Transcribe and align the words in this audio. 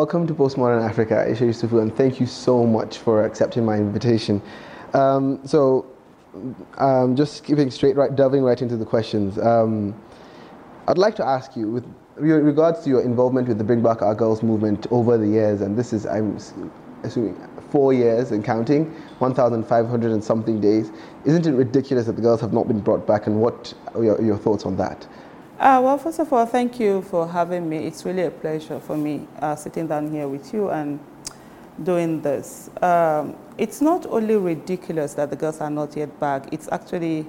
welcome 0.00 0.26
to 0.26 0.32
Postmodern 0.32 0.82
Africa, 0.82 1.26
Aisha 1.28 1.46
Yusufu, 1.46 1.82
and 1.82 1.94
thank 1.94 2.18
you 2.18 2.24
so 2.24 2.64
much 2.64 2.96
for 2.96 3.22
accepting 3.22 3.66
my 3.66 3.76
invitation. 3.76 4.40
Um, 4.94 5.46
so, 5.46 5.84
um, 6.78 7.14
just 7.14 7.44
giving 7.44 7.70
straight 7.70 7.96
right, 7.96 8.16
delving 8.16 8.42
right 8.42 8.62
into 8.62 8.78
the 8.78 8.86
questions. 8.86 9.38
Um, 9.38 9.94
I'd 10.88 10.96
like 10.96 11.16
to 11.16 11.26
ask 11.26 11.54
you, 11.54 11.70
with 11.70 11.84
regards 12.16 12.82
to 12.84 12.88
your 12.88 13.02
involvement 13.02 13.46
with 13.46 13.58
the 13.58 13.64
Bring 13.64 13.82
Back 13.82 14.00
Our 14.00 14.14
Girls 14.14 14.42
movement 14.42 14.86
over 14.90 15.18
the 15.18 15.28
years, 15.28 15.60
and 15.60 15.76
this 15.76 15.92
is, 15.92 16.06
I'm 16.06 16.38
assuming, 17.02 17.36
four 17.68 17.92
years 17.92 18.30
and 18.30 18.42
counting, 18.42 18.86
1,500 19.18 20.12
and 20.12 20.24
something 20.24 20.62
days. 20.62 20.92
Isn't 21.26 21.44
it 21.44 21.52
ridiculous 21.52 22.06
that 22.06 22.16
the 22.16 22.22
girls 22.22 22.40
have 22.40 22.54
not 22.54 22.68
been 22.68 22.80
brought 22.80 23.06
back, 23.06 23.26
and 23.26 23.38
what 23.38 23.74
are 23.94 24.02
your, 24.02 24.22
your 24.22 24.38
thoughts 24.38 24.64
on 24.64 24.78
that? 24.78 25.06
Uh, 25.60 25.78
well, 25.78 25.98
first 25.98 26.18
of 26.18 26.32
all, 26.32 26.46
thank 26.46 26.80
you 26.80 27.02
for 27.02 27.28
having 27.28 27.68
me. 27.68 27.76
It's 27.76 28.06
really 28.06 28.22
a 28.22 28.30
pleasure 28.30 28.80
for 28.80 28.96
me 28.96 29.28
uh, 29.40 29.54
sitting 29.54 29.86
down 29.86 30.10
here 30.10 30.26
with 30.26 30.54
you 30.54 30.70
and 30.70 30.98
doing 31.82 32.22
this. 32.22 32.70
Um, 32.80 33.36
it's 33.58 33.82
not 33.82 34.06
only 34.06 34.36
ridiculous 34.36 35.12
that 35.14 35.28
the 35.28 35.36
girls 35.36 35.60
are 35.60 35.68
not 35.68 35.94
yet 35.94 36.18
back. 36.18 36.48
It's 36.50 36.66
actually, 36.72 37.26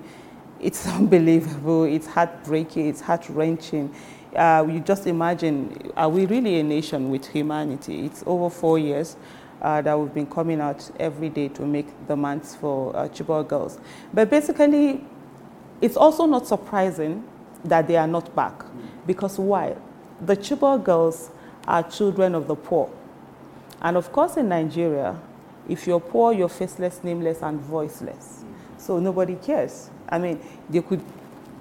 it's 0.61 0.87
unbelievable. 0.97 1.83
It's 1.83 2.07
heartbreaking. 2.07 2.87
It's 2.87 3.01
heart 3.01 3.27
wrenching. 3.27 3.93
Uh, 4.33 4.65
you 4.65 4.79
just 4.79 5.07
imagine, 5.07 5.91
are 5.97 6.07
we 6.07 6.25
really 6.25 6.57
a 6.61 6.63
nation 6.63 7.09
with 7.09 7.27
humanity? 7.27 8.05
It's 8.05 8.23
over 8.25 8.49
four 8.49 8.79
years. 8.79 9.17
Uh, 9.61 9.81
that 9.81 9.99
we've 9.99 10.13
been 10.13 10.25
coming 10.25 10.61
out 10.61 10.89
every 11.01 11.27
day 11.27 11.49
to 11.49 11.63
make 11.63 11.87
demands 12.07 12.55
for 12.55 12.95
uh, 12.95 13.09
Chibok 13.09 13.49
girls. 13.49 13.77
But 14.13 14.29
basically, 14.29 15.03
it's 15.81 15.97
also 15.97 16.25
not 16.25 16.47
surprising 16.47 17.27
that 17.63 17.87
they 17.87 17.95
are 17.95 18.07
not 18.07 18.35
back. 18.35 18.63
Because 19.05 19.37
why? 19.39 19.75
The 20.21 20.35
Chibok 20.35 20.83
girls 20.83 21.31
are 21.67 21.83
children 21.83 22.35
of 22.35 22.47
the 22.47 22.55
poor. 22.55 22.89
And 23.81 23.97
of 23.97 24.11
course, 24.11 24.37
in 24.37 24.49
Nigeria, 24.49 25.19
if 25.67 25.87
you're 25.87 25.99
poor, 25.99 26.33
you're 26.33 26.49
faceless, 26.49 27.03
nameless, 27.03 27.41
and 27.41 27.59
voiceless. 27.59 28.43
So 28.77 28.99
nobody 28.99 29.35
cares. 29.35 29.89
I 30.09 30.19
mean, 30.19 30.39
they 30.69 30.81
could 30.81 31.01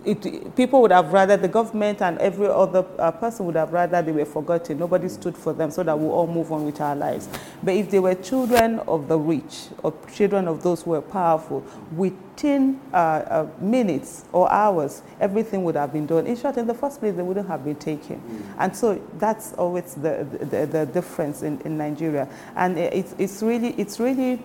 it, 0.05 0.57
people 0.57 0.81
would 0.83 0.93
have 0.93 1.13
rather, 1.13 1.37
the 1.37 1.49
government 1.49 2.03
and 2.03 2.19
every 2.19 2.47
other 2.47 2.85
uh, 2.99 3.11
person 3.11 3.47
would 3.47 3.57
have 3.57 3.73
rather 3.73 4.03
they 4.03 4.13
were 4.13 4.25
forgotten. 4.25 4.79
Nobody 4.79 5.09
stood 5.09 5.37
for 5.37 5.53
them 5.53 5.71
so 5.71 5.83
that 5.83 5.99
we 5.99 6.07
all 6.07 6.27
move 6.27 6.53
on 6.53 6.65
with 6.65 6.81
our 6.81 6.97
lives. 6.97 7.29
But 7.63 7.75
if 7.75 7.91
they 7.91 7.99
were 7.99 8.15
children 8.15 8.79
of 8.81 9.09
the 9.09 9.19
rich 9.19 9.69
or 9.83 9.93
children 10.13 10.49
of 10.49 10.63
those 10.63 10.83
who 10.83 10.91
were 10.91 11.03
powerful, 11.03 11.65
within 11.93 12.81
uh, 12.93 12.97
uh, 12.97 13.49
minutes 13.61 14.25
or 14.33 14.51
hours, 14.51 15.03
everything 15.21 15.65
would 15.65 15.77
have 15.77 15.93
been 15.93 16.07
done. 16.07 16.27
In 16.27 16.37
short, 16.37 16.57
in 16.57 16.67
the 16.67 16.75
first 16.75 17.01
place, 17.01 17.15
they 17.15 17.23
wouldn't 17.23 17.49
have 17.49 17.65
been 17.65 17.77
taken. 17.77 18.21
Mm. 18.21 18.55
And 18.59 18.77
so 18.77 19.01
that's 19.19 19.53
always 19.55 19.95
the, 19.95 20.27
the, 20.51 20.67
the 20.67 20.87
difference 20.87 21.43
in, 21.43 21.61
in 21.63 21.77
Nigeria. 21.77 22.29
And 22.57 22.79
it's, 22.79 23.15
it's 23.19 23.43
really, 23.43 23.75
it's 23.77 24.01
really, 24.01 24.43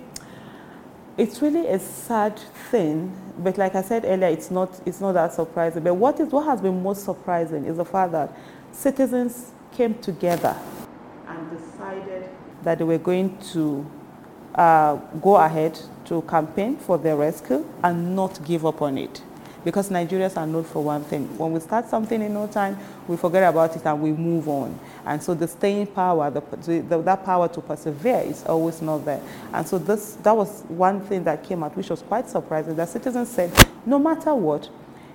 it's 1.17 1.41
really 1.41 1.67
a 1.67 1.79
sad 1.79 2.37
thing, 2.69 3.13
but 3.39 3.57
like 3.57 3.75
I 3.75 3.81
said 3.81 4.03
earlier, 4.05 4.27
it's 4.27 4.51
not, 4.51 4.79
it's 4.85 4.99
not 4.99 5.13
that 5.13 5.33
surprising. 5.33 5.83
But 5.83 5.93
what, 5.93 6.19
is, 6.19 6.29
what 6.29 6.45
has 6.45 6.61
been 6.61 6.83
most 6.83 7.05
surprising 7.05 7.65
is 7.65 7.77
the 7.77 7.85
fact 7.85 8.11
that 8.11 8.31
citizens 8.71 9.51
came 9.71 9.95
together 9.95 10.57
and 11.27 11.49
decided 11.57 12.29
that 12.63 12.77
they 12.79 12.83
were 12.83 12.97
going 12.97 13.37
to 13.53 13.89
uh, 14.55 14.95
go 15.21 15.35
ahead 15.37 15.79
to 16.05 16.21
campaign 16.23 16.77
for 16.77 16.97
their 16.97 17.15
rescue 17.15 17.65
and 17.83 18.15
not 18.15 18.43
give 18.43 18.65
up 18.65 18.81
on 18.81 18.97
it 18.97 19.21
because 19.65 19.89
Nigerians 19.89 20.37
are 20.37 20.45
known 20.45 20.63
for 20.63 20.83
one 20.83 21.03
thing. 21.03 21.25
When 21.37 21.51
we 21.51 21.59
start 21.59 21.89
something 21.89 22.21
in 22.21 22.33
no 22.33 22.45
time, 22.47 22.77
we 23.07 23.17
forget 23.17 23.49
about 23.49 23.75
it 23.75 23.83
and 23.85 23.99
we 23.99 24.11
move 24.11 24.47
on. 24.47 24.79
And 25.05 25.21
so 25.21 25.33
the 25.35 25.47
staying 25.47 25.87
power, 25.87 26.31
the, 26.31 26.41
the, 26.81 27.01
that 27.03 27.23
power 27.23 27.47
to 27.49 27.61
persevere 27.61 28.21
is 28.21 28.43
always 28.45 28.81
not 28.81 29.05
there. 29.05 29.21
And 29.53 29.67
so 29.67 29.77
this, 29.77 30.15
that 30.23 30.35
was 30.35 30.63
one 30.63 30.99
thing 31.01 31.23
that 31.25 31.43
came 31.43 31.63
out, 31.63 31.77
which 31.77 31.89
was 31.89 32.01
quite 32.01 32.27
surprising. 32.27 32.75
that 32.75 32.89
citizens 32.89 33.29
said, 33.29 33.51
no 33.85 33.99
matter 33.99 34.33
what, 34.33 34.67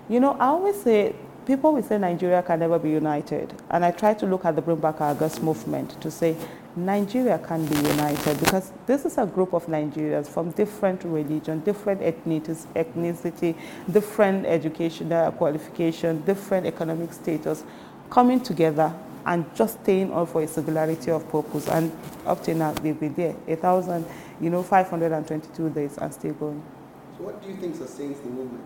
you 0.08 0.20
know, 0.20 0.32
I 0.38 0.46
always 0.46 0.80
say, 0.80 1.14
people 1.44 1.72
will 1.72 1.82
say 1.82 1.98
Nigeria 1.98 2.40
can 2.42 2.60
never 2.60 2.78
be 2.78 2.90
united. 2.90 3.52
And 3.68 3.84
I 3.84 3.90
try 3.90 4.14
to 4.14 4.26
look 4.26 4.44
at 4.44 4.54
the 4.54 4.62
Bring 4.62 4.76
Back 4.76 5.00
Our 5.00 5.14
Girls 5.14 5.40
movement 5.40 6.00
to 6.00 6.10
say, 6.10 6.36
Nigeria 6.76 7.36
can 7.38 7.66
be 7.66 7.74
united 7.74 8.38
because 8.38 8.70
this 8.86 9.04
is 9.04 9.18
a 9.18 9.26
group 9.26 9.52
of 9.54 9.66
Nigerians 9.66 10.28
from 10.28 10.52
different 10.52 11.02
religion, 11.02 11.58
different 11.60 12.00
ethnicity, 12.00 13.56
different 13.90 14.46
educational 14.46 15.26
uh, 15.26 15.30
qualification, 15.32 16.22
different 16.22 16.66
economic 16.66 17.12
status, 17.12 17.64
coming 18.08 18.38
together 18.38 18.94
and 19.26 19.44
just 19.54 19.82
staying 19.82 20.12
on 20.12 20.26
for 20.26 20.42
a 20.42 20.48
singularity 20.48 21.10
of 21.10 21.28
purpose. 21.30 21.68
And 21.68 21.92
up 22.26 22.42
to 22.44 22.54
now, 22.54 22.72
they've 22.72 22.98
been 22.98 23.14
there, 23.14 23.32
1,000, 23.46 24.04
you 24.40 24.50
know, 24.50 24.62
522 24.62 25.70
days 25.70 25.98
and 25.98 26.12
still 26.12 26.34
going. 26.34 26.62
So 27.18 27.24
what 27.24 27.42
do 27.42 27.48
you 27.48 27.56
think 27.56 27.76
sustains 27.76 28.20
the 28.20 28.28
movement? 28.28 28.64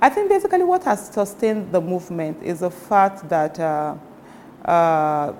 I 0.00 0.10
think 0.10 0.28
basically 0.28 0.64
what 0.64 0.84
has 0.84 1.08
sustained 1.08 1.72
the 1.72 1.80
movement 1.80 2.42
is 2.42 2.60
the 2.60 2.70
fact 2.70 3.28
that 3.28 3.58
uh, 3.58 3.96
uh, 4.64 5.32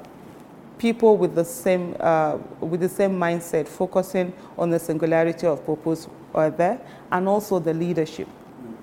people 0.78 1.16
with 1.16 1.34
the 1.34 1.44
same 1.44 1.94
uh, 2.00 2.38
with 2.60 2.80
the 2.80 2.88
same 2.88 3.12
mindset, 3.12 3.68
focusing 3.68 4.32
on 4.56 4.70
the 4.70 4.78
singularity 4.78 5.46
of 5.46 5.64
purpose, 5.64 6.08
are 6.34 6.50
there, 6.50 6.80
and 7.12 7.28
also 7.28 7.58
the 7.58 7.74
leadership. 7.74 8.28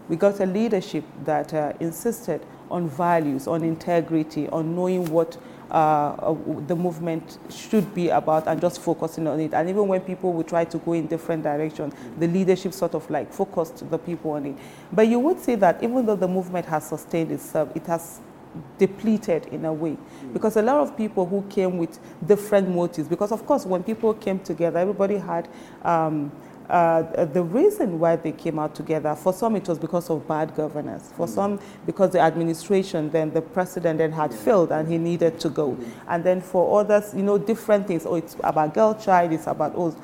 We 0.08 0.16
got 0.16 0.40
a 0.40 0.46
leadership 0.46 1.04
that 1.26 1.54
uh, 1.54 1.74
insisted 1.80 2.46
on 2.72 2.88
values, 2.88 3.48
on 3.48 3.64
integrity, 3.64 4.48
on 4.50 4.76
knowing 4.76 5.06
what 5.12 5.38
uh, 5.72 5.74
uh, 5.74 6.36
the 6.68 6.76
movement 6.76 7.38
should 7.50 7.94
be 7.96 8.10
about 8.10 8.48
and 8.48 8.60
just 8.60 8.82
focusing 8.82 9.26
on 9.28 9.40
it. 9.40 9.54
And 9.54 9.70
even 9.70 9.88
when 9.88 10.02
people 10.02 10.34
would 10.34 10.48
try 10.48 10.66
to 10.66 10.78
go 10.80 10.94
in 10.94 11.08
different 11.08 11.44
directions, 11.44 11.94
the 12.20 12.28
leadership 12.28 12.74
sort 12.74 12.94
of 12.94 13.10
like 13.10 13.32
focused 13.32 13.90
the 13.90 13.98
people 13.98 14.32
on 14.32 14.48
it. 14.48 14.56
But 14.92 15.08
you 15.08 15.20
would 15.20 15.40
say 15.40 15.56
that 15.56 15.82
even 15.84 16.06
though 16.06 16.18
the 16.18 16.28
movement 16.28 16.66
has 16.66 16.88
sustained 16.88 17.32
itself, 17.32 17.70
it 17.76 17.86
has 17.88 18.20
depleted 18.78 19.46
in 19.48 19.64
a 19.64 19.72
way 19.72 19.96
because 20.34 20.58
a 20.58 20.62
lot 20.62 20.78
of 20.82 20.98
people 20.98 21.26
who 21.26 21.42
came 21.44 21.78
with 21.78 22.00
different 22.28 22.68
motives 22.68 23.08
because 23.08 23.32
of 23.32 23.46
course 23.46 23.66
when 23.66 23.82
people 23.82 24.14
came 24.14 24.40
together 24.40 24.78
everybody 24.80 25.16
had 25.18 25.48
um, 25.84 26.30
uh, 26.72 27.26
the 27.26 27.44
reason 27.44 28.00
why 28.00 28.16
they 28.16 28.32
came 28.32 28.58
out 28.58 28.74
together, 28.74 29.14
for 29.14 29.34
some 29.34 29.56
it 29.58 29.68
was 29.68 29.78
because 29.78 30.10
of 30.10 30.26
bad 30.28 30.56
governance, 30.56 31.12
for 31.18 31.28
mm. 31.28 31.30
some 31.30 31.60
because 31.86 32.12
the 32.12 32.20
administration, 32.20 33.10
then 33.12 33.32
the 33.32 33.42
president 33.42 33.98
then 33.98 34.12
had 34.12 34.34
failed 34.34 34.72
and 34.72 34.88
he 34.88 34.98
needed 34.98 35.38
to 35.42 35.50
go. 35.50 35.78
And 36.08 36.24
then 36.24 36.40
for 36.40 36.80
others, 36.80 37.14
you 37.14 37.24
know, 37.24 37.38
different 37.38 37.88
things. 37.88 38.06
Oh, 38.06 38.16
it's 38.16 38.36
about 38.42 38.74
girl 38.74 38.94
child, 38.94 39.34
it's 39.34 39.48
about, 39.48 39.74
oh, 39.76 39.96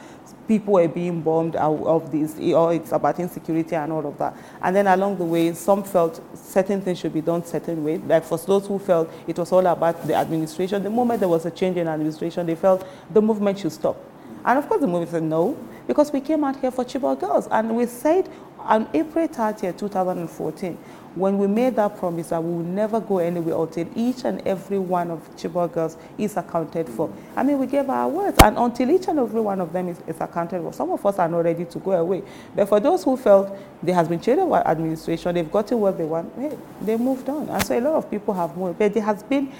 people 0.45 0.73
were 0.73 0.87
being 0.89 1.21
bombed 1.21 1.55
out 1.55 1.81
of 1.85 2.11
this, 2.11 2.37
or 2.53 2.73
it's 2.73 2.91
about 2.91 3.17
insecurity 3.19 3.75
and 3.75 3.91
all 3.93 4.05
of 4.05 4.17
that. 4.17 4.35
And 4.61 4.75
then 4.75 4.87
along 4.87 5.19
the 5.19 5.25
way, 5.25 5.53
some 5.53 5.83
felt 5.83 6.21
certain 6.37 6.81
things 6.81 6.99
should 6.99 7.13
be 7.13 7.21
done 7.21 7.45
certain 7.45 7.81
way. 7.81 7.97
Like 7.97 8.25
for 8.25 8.37
those 8.37 8.67
who 8.67 8.77
felt 8.77 9.09
it 9.25 9.39
was 9.39 9.53
all 9.53 9.65
about 9.65 10.05
the 10.05 10.15
administration, 10.15 10.83
the 10.83 10.89
moment 10.89 11.21
there 11.21 11.29
was 11.29 11.45
a 11.45 11.51
change 11.51 11.77
in 11.77 11.87
administration, 11.87 12.45
they 12.45 12.55
felt 12.55 12.85
the 13.09 13.21
movement 13.21 13.59
should 13.59 13.71
stop. 13.71 13.97
And 14.47 14.57
of 14.57 14.69
course, 14.69 14.79
the 14.79 14.87
movie 14.87 15.11
said 15.11 15.23
no, 15.23 15.57
because 15.87 16.13
we 16.13 16.21
came 16.21 16.45
out 16.45 16.55
here 16.61 16.71
for 16.71 16.85
Chibok 16.85 17.19
girls. 17.19 17.49
And 17.51 17.75
we 17.75 17.85
said 17.85 18.29
on 18.59 18.89
April 18.93 19.27
30, 19.27 19.73
2014, 19.73 20.77
when 21.15 21.37
we 21.37 21.47
made 21.47 21.75
that 21.75 21.97
promise 21.97 22.29
that 22.29 22.41
we 22.41 22.53
will 22.53 22.63
never 22.63 23.01
go 23.01 23.17
anywhere 23.17 23.61
until 23.61 23.89
each 23.93 24.23
and 24.23 24.45
every 24.47 24.79
one 24.79 25.11
of 25.11 25.19
Chibok 25.35 25.73
girls 25.73 25.97
is 26.17 26.37
accounted 26.37 26.87
for. 26.87 27.11
I 27.35 27.43
mean, 27.43 27.59
we 27.59 27.65
gave 27.65 27.89
our 27.89 28.07
words, 28.07 28.37
and 28.41 28.57
until 28.57 28.89
each 28.89 29.09
and 29.09 29.19
every 29.19 29.41
one 29.41 29.59
of 29.59 29.73
them 29.73 29.89
is, 29.89 29.99
is 30.07 30.21
accounted 30.21 30.61
for. 30.61 30.71
Some 30.71 30.91
of 30.91 31.05
us 31.05 31.19
are 31.19 31.27
not 31.27 31.43
ready 31.43 31.65
to 31.65 31.79
go 31.79 31.91
away. 31.91 32.23
But 32.55 32.69
for 32.69 32.79
those 32.79 33.03
who 33.03 33.17
felt 33.17 33.53
there 33.83 33.95
has 33.95 34.07
been 34.07 34.21
change 34.21 34.39
of 34.39 34.53
administration, 34.53 35.35
they've 35.35 35.51
gotten 35.51 35.77
what 35.81 35.97
they 35.97 36.05
want, 36.05 36.31
hey, 36.37 36.57
they 36.81 36.95
moved 36.95 37.27
on. 37.27 37.49
And 37.49 37.65
so 37.65 37.77
a 37.77 37.81
lot 37.81 37.95
of 37.95 38.09
people 38.09 38.33
have 38.33 38.55
moved. 38.55 38.79
But 38.79 38.93
there 38.93 39.03
has 39.03 39.23
been 39.23 39.51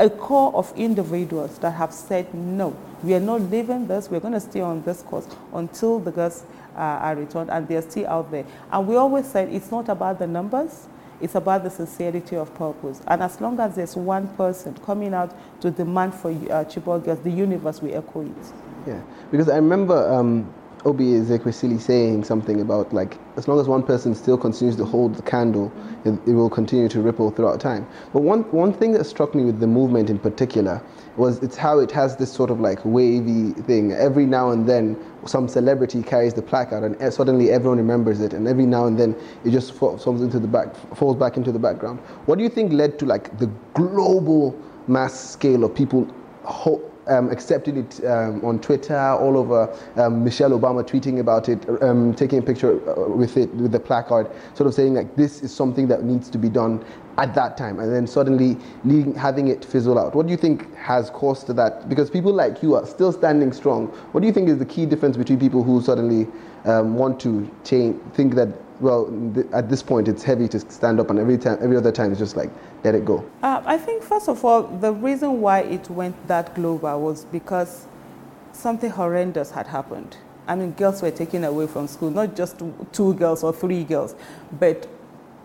a 0.00 0.08
core 0.08 0.54
of 0.54 0.72
individuals 0.76 1.58
that 1.58 1.72
have 1.72 1.92
said, 1.92 2.32
no, 2.32 2.74
we 3.02 3.12
are 3.14 3.20
not 3.20 3.42
leaving 3.42 3.86
this, 3.86 4.10
we're 4.10 4.18
going 4.18 4.32
to 4.32 4.40
stay 4.40 4.60
on 4.60 4.82
this 4.82 5.02
course 5.02 5.28
until 5.52 6.00
the 6.00 6.10
girls 6.10 6.44
uh, 6.74 6.78
are 6.78 7.16
returned 7.16 7.50
and 7.50 7.68
they're 7.68 7.82
still 7.82 8.06
out 8.06 8.30
there. 8.30 8.46
And 8.72 8.88
we 8.88 8.96
always 8.96 9.26
said 9.26 9.50
it's 9.50 9.70
not 9.70 9.90
about 9.90 10.18
the 10.18 10.26
numbers, 10.26 10.88
it's 11.20 11.34
about 11.34 11.64
the 11.64 11.70
sincerity 11.70 12.34
of 12.36 12.54
purpose. 12.54 13.02
And 13.06 13.22
as 13.22 13.42
long 13.42 13.60
as 13.60 13.76
there's 13.76 13.94
one 13.94 14.26
person 14.36 14.74
coming 14.86 15.12
out 15.12 15.36
to 15.60 15.70
demand 15.70 16.14
for 16.14 16.30
uh, 16.30 16.64
Chibok 16.64 17.04
girls, 17.04 17.20
the 17.20 17.30
universe 17.30 17.82
will 17.82 17.94
echo 17.94 18.22
it. 18.22 18.52
Yeah, 18.86 19.02
because 19.30 19.50
I 19.50 19.56
remember 19.56 20.10
um, 20.10 20.50
Obi 20.86 21.12
Ezekwesili 21.12 21.78
saying 21.78 22.24
something 22.24 22.60
about 22.60 22.92
like 22.92 23.18
as 23.36 23.46
long 23.46 23.60
as 23.60 23.68
one 23.68 23.82
person 23.82 24.14
still 24.14 24.38
continues 24.38 24.76
to 24.76 24.84
hold 24.84 25.14
the 25.14 25.22
candle, 25.22 25.70
it, 26.06 26.18
it, 26.26 26.32
will 26.32 26.48
continue 26.48 26.88
to 26.88 27.02
ripple 27.02 27.30
throughout 27.30 27.60
time. 27.60 27.86
But 28.14 28.22
one 28.22 28.42
one 28.50 28.72
thing 28.72 28.92
that 28.92 29.04
struck 29.04 29.34
me 29.34 29.44
with 29.44 29.60
the 29.60 29.66
movement 29.66 30.08
in 30.08 30.18
particular 30.18 30.82
was 31.16 31.42
it's 31.42 31.56
how 31.56 31.80
it 31.80 31.90
has 31.90 32.16
this 32.16 32.32
sort 32.32 32.50
of 32.50 32.60
like 32.60 32.78
wavy 32.84 33.50
thing. 33.62 33.92
Every 33.92 34.24
now 34.24 34.50
and 34.50 34.66
then, 34.66 34.96
some 35.26 35.48
celebrity 35.48 36.02
carries 36.02 36.32
the 36.32 36.42
placard, 36.42 36.82
and 36.82 37.12
suddenly 37.12 37.50
everyone 37.50 37.78
remembers 37.78 38.20
it. 38.20 38.32
And 38.32 38.48
every 38.48 38.64
now 38.64 38.86
and 38.86 38.98
then, 38.98 39.14
it 39.44 39.50
just 39.50 39.72
falls 39.74 40.06
into 40.06 40.38
the 40.38 40.48
back, 40.48 40.74
falls 40.96 41.16
back 41.16 41.36
into 41.36 41.52
the 41.52 41.58
background. 41.58 41.98
What 42.24 42.38
do 42.38 42.44
you 42.44 42.50
think 42.50 42.72
led 42.72 42.98
to 43.00 43.06
like 43.06 43.38
the 43.38 43.50
global 43.74 44.58
mass 44.86 45.12
scale 45.32 45.64
of 45.64 45.74
people? 45.74 46.08
Um, 47.06 47.30
it 47.76 48.04
um, 48.04 48.44
on 48.44 48.60
Twitter, 48.60 48.98
all 48.98 49.36
over 49.36 49.74
um, 49.96 50.24
Michelle 50.24 50.50
Obama 50.50 50.82
tweeting 50.82 51.20
about 51.20 51.48
it, 51.48 51.66
um, 51.82 52.14
taking 52.14 52.38
a 52.38 52.42
picture 52.42 52.72
uh, 52.90 53.08
with 53.08 53.36
it, 53.36 53.52
with 53.54 53.72
the 53.72 53.80
placard, 53.80 54.30
sort 54.54 54.66
of 54.66 54.74
saying 54.74 54.94
like 54.94 55.16
this 55.16 55.42
is 55.42 55.54
something 55.54 55.88
that 55.88 56.04
needs 56.04 56.30
to 56.30 56.38
be 56.38 56.48
done 56.48 56.84
at 57.20 57.34
that 57.34 57.56
time, 57.58 57.78
and 57.78 57.92
then 57.92 58.06
suddenly 58.06 58.56
having 59.14 59.48
it 59.48 59.62
fizzle 59.62 59.98
out. 59.98 60.14
What 60.14 60.26
do 60.26 60.30
you 60.30 60.38
think 60.38 60.74
has 60.74 61.10
caused 61.10 61.48
that? 61.48 61.86
Because 61.86 62.08
people 62.08 62.32
like 62.32 62.62
you 62.62 62.74
are 62.74 62.86
still 62.86 63.12
standing 63.12 63.52
strong. 63.52 63.88
What 64.12 64.22
do 64.22 64.26
you 64.26 64.32
think 64.32 64.48
is 64.48 64.56
the 64.56 64.64
key 64.64 64.86
difference 64.86 65.18
between 65.18 65.38
people 65.38 65.62
who 65.62 65.82
suddenly 65.82 66.26
um, 66.64 66.94
want 66.94 67.20
to 67.20 67.48
change, 67.62 68.00
think 68.14 68.34
that 68.36 68.48
well, 68.80 69.12
th- 69.34 69.46
at 69.52 69.68
this 69.68 69.82
point, 69.82 70.08
it's 70.08 70.22
heavy 70.22 70.48
to 70.48 70.58
stand 70.58 70.98
up, 70.98 71.10
and 71.10 71.18
every 71.18 71.36
time, 71.36 71.58
every 71.60 71.76
other 71.76 71.92
time, 71.92 72.10
it's 72.10 72.18
just 72.18 72.36
like 72.36 72.50
let 72.82 72.94
it 72.94 73.04
go. 73.04 73.22
Uh, 73.42 73.62
I 73.66 73.76
think 73.76 74.02
first 74.02 74.26
of 74.30 74.42
all, 74.42 74.62
the 74.62 74.94
reason 74.94 75.42
why 75.42 75.60
it 75.60 75.90
went 75.90 76.16
that 76.28 76.54
global 76.54 76.98
was 77.02 77.26
because 77.26 77.86
something 78.52 78.90
horrendous 78.90 79.50
had 79.50 79.66
happened. 79.66 80.16
I 80.48 80.54
mean, 80.54 80.72
girls 80.72 81.02
were 81.02 81.10
taken 81.10 81.44
away 81.44 81.66
from 81.66 81.86
school, 81.86 82.10
not 82.10 82.34
just 82.34 82.62
two 82.92 83.12
girls 83.14 83.44
or 83.44 83.52
three 83.52 83.84
girls, 83.84 84.14
but 84.58 84.88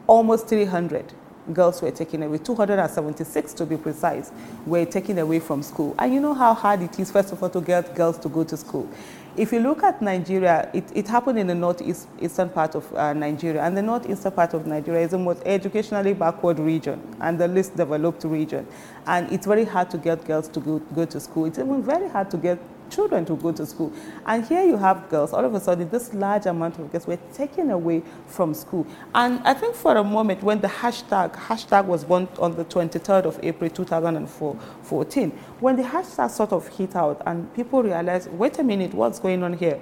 almost 0.07 0.47
300 0.47 1.13
girls 1.53 1.81
were 1.81 1.91
taken 1.91 2.23
away, 2.23 2.37
276 2.37 3.53
to 3.53 3.65
be 3.65 3.77
precise, 3.77 4.31
were 4.65 4.85
taken 4.85 5.19
away 5.19 5.39
from 5.39 5.61
school. 5.63 5.95
And 5.99 6.13
you 6.13 6.19
know 6.19 6.33
how 6.33 6.53
hard 6.53 6.81
it 6.81 6.99
is, 6.99 7.11
first 7.11 7.31
of 7.31 7.41
all, 7.41 7.49
to 7.49 7.61
get 7.61 7.95
girls 7.95 8.17
to 8.19 8.29
go 8.29 8.43
to 8.43 8.57
school. 8.57 8.89
If 9.37 9.51
you 9.51 9.59
look 9.59 9.83
at 9.83 10.01
Nigeria, 10.01 10.69
it, 10.73 10.85
it 10.95 11.09
happened 11.09 11.37
in 11.37 11.47
the 11.47 11.55
northeastern 11.55 12.47
part 12.49 12.73
of 12.73 12.93
uh, 12.95 13.11
Nigeria, 13.11 13.63
and 13.63 13.75
the 13.75 13.81
northeastern 13.81 14.31
part 14.31 14.53
of 14.53 14.65
Nigeria 14.65 15.01
is 15.03 15.11
the 15.11 15.17
most 15.17 15.41
educationally 15.45 16.13
backward 16.13 16.57
region 16.57 17.01
and 17.19 17.37
the 17.37 17.47
least 17.47 17.75
developed 17.75 18.23
region. 18.23 18.65
And 19.05 19.29
it's 19.33 19.45
very 19.45 19.65
hard 19.65 19.89
to 19.91 19.97
get 19.97 20.23
girls 20.25 20.47
to 20.49 20.61
go, 20.61 20.79
go 20.79 21.03
to 21.05 21.19
school. 21.19 21.45
It's 21.45 21.59
even 21.59 21.83
very 21.83 22.07
hard 22.07 22.31
to 22.31 22.37
get 22.37 22.59
children 22.89 23.25
to 23.25 23.35
go 23.35 23.51
to 23.51 23.65
school. 23.65 23.91
And 24.25 24.45
here 24.45 24.63
you 24.63 24.77
have 24.77 25.09
girls, 25.09 25.33
all 25.33 25.43
of 25.43 25.53
a 25.53 25.59
sudden, 25.59 25.89
this 25.89 26.13
large 26.13 26.45
amount 26.45 26.79
of 26.79 26.91
girls 26.91 27.07
were 27.07 27.19
taken 27.33 27.71
away 27.71 28.03
from 28.27 28.53
school. 28.53 28.85
And 29.13 29.39
I 29.39 29.53
think 29.53 29.75
for 29.75 29.95
a 29.95 30.03
moment, 30.03 30.43
when 30.43 30.61
the 30.61 30.67
hashtag, 30.67 31.33
hashtag 31.33 31.85
was 31.85 32.03
born 32.03 32.27
on 32.39 32.55
the 32.55 32.65
23rd 32.65 33.25
of 33.25 33.39
April 33.43 33.69
2014, 33.69 35.31
when 35.59 35.75
the 35.75 35.83
hashtag 35.83 36.29
sort 36.29 36.51
of 36.51 36.67
hit 36.67 36.95
out 36.95 37.21
and 37.25 37.53
people 37.53 37.83
realized, 37.83 38.31
wait 38.31 38.59
a 38.59 38.63
minute, 38.63 38.93
what's 38.93 39.19
going 39.19 39.43
on 39.43 39.53
here? 39.53 39.79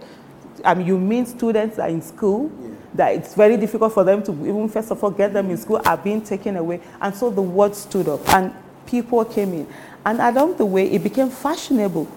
I 0.64 0.74
mean, 0.74 0.86
you 0.86 1.00
mean 1.00 1.26
students 1.26 1.80
are 1.80 1.90
in 1.90 2.02
school, 2.02 2.52
yeah. 2.62 2.70
that 2.94 3.16
it's 3.16 3.34
very 3.34 3.58
difficult 3.58 3.94
for 3.94 4.04
them 4.04 4.22
to 4.24 4.32
even 4.32 4.70
first 4.70 4.92
of 4.92 5.04
all 5.04 5.10
get 5.12 5.34
them 5.34 5.50
in 5.50 5.58
school, 5.58 5.82
are 5.86 5.98
being 5.98 6.22
taken 6.22 6.58
away. 6.58 6.80
And 7.02 7.16
so 7.16 7.30
the 7.30 7.42
word 7.42 7.76
stood 7.76 8.08
up 8.08 8.28
and 8.30 8.54
people 8.86 9.24
came 9.26 9.54
in. 9.54 9.68
And 10.06 10.20
along 10.20 10.58
the 10.58 10.66
way, 10.66 10.92
it 10.92 11.02
became 11.02 11.30
fashionable 11.30 12.08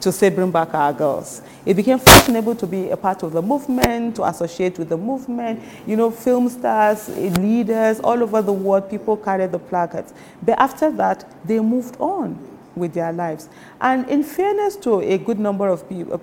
to 0.00 0.12
say 0.12 0.28
bring 0.28 0.50
back 0.50 0.74
our 0.74 0.92
girls. 0.92 1.42
It 1.64 1.74
became 1.74 1.98
fashionable 1.98 2.54
to 2.56 2.66
be 2.66 2.90
a 2.90 2.96
part 2.96 3.22
of 3.22 3.32
the 3.32 3.42
movement, 3.42 4.16
to 4.16 4.24
associate 4.24 4.78
with 4.78 4.88
the 4.88 4.96
movement. 4.96 5.62
You 5.86 5.96
know, 5.96 6.10
film 6.10 6.48
stars, 6.48 7.08
leaders 7.08 8.00
all 8.00 8.22
over 8.22 8.42
the 8.42 8.52
world, 8.52 8.90
people 8.90 9.16
carried 9.16 9.52
the 9.52 9.58
placards. 9.58 10.12
But 10.42 10.58
after 10.58 10.90
that, 10.92 11.24
they 11.44 11.60
moved 11.60 11.96
on 11.98 12.38
with 12.74 12.92
their 12.92 13.12
lives. 13.12 13.48
And 13.80 14.08
in 14.08 14.22
fairness 14.22 14.76
to 14.76 15.00
a 15.00 15.18
good 15.18 15.38
number 15.38 15.68
of 15.68 15.88
people, 15.88 16.18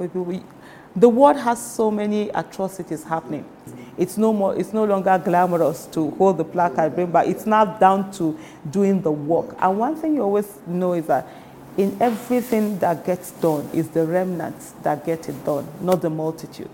the 0.96 1.10
world 1.10 1.38
has 1.38 1.60
so 1.60 1.90
many 1.90 2.30
atrocities 2.30 3.04
happening. 3.04 3.46
It's 3.98 4.18
no 4.18 4.32
more. 4.34 4.56
It's 4.56 4.74
no 4.74 4.86
longer 4.86 5.20
glamorous 5.24 5.88
to 5.88 6.12
hold 6.12 6.38
the 6.38 6.44
placard, 6.44 6.96
bring 6.96 7.12
back. 7.12 7.28
It's 7.28 7.46
now 7.46 7.66
down 7.66 8.12
to 8.14 8.38
doing 8.70 9.02
the 9.02 9.12
work. 9.12 9.56
And 9.60 9.80
one 9.80 9.96
thing 9.96 10.16
you 10.16 10.22
always 10.22 10.60
know 10.68 10.94
is 10.94 11.08
that 11.08 11.28
in 11.78 11.98
everything 12.00 12.78
that 12.80 13.06
gets 13.06 13.32
done 13.32 13.70
is 13.74 13.90
the 13.90 14.06
remnants 14.06 14.74
that 14.84 15.06
get 15.06 15.28
it 15.30 15.46
done, 15.46 15.68
not 15.82 16.02
the 16.02 16.10
multitude. 16.10 16.70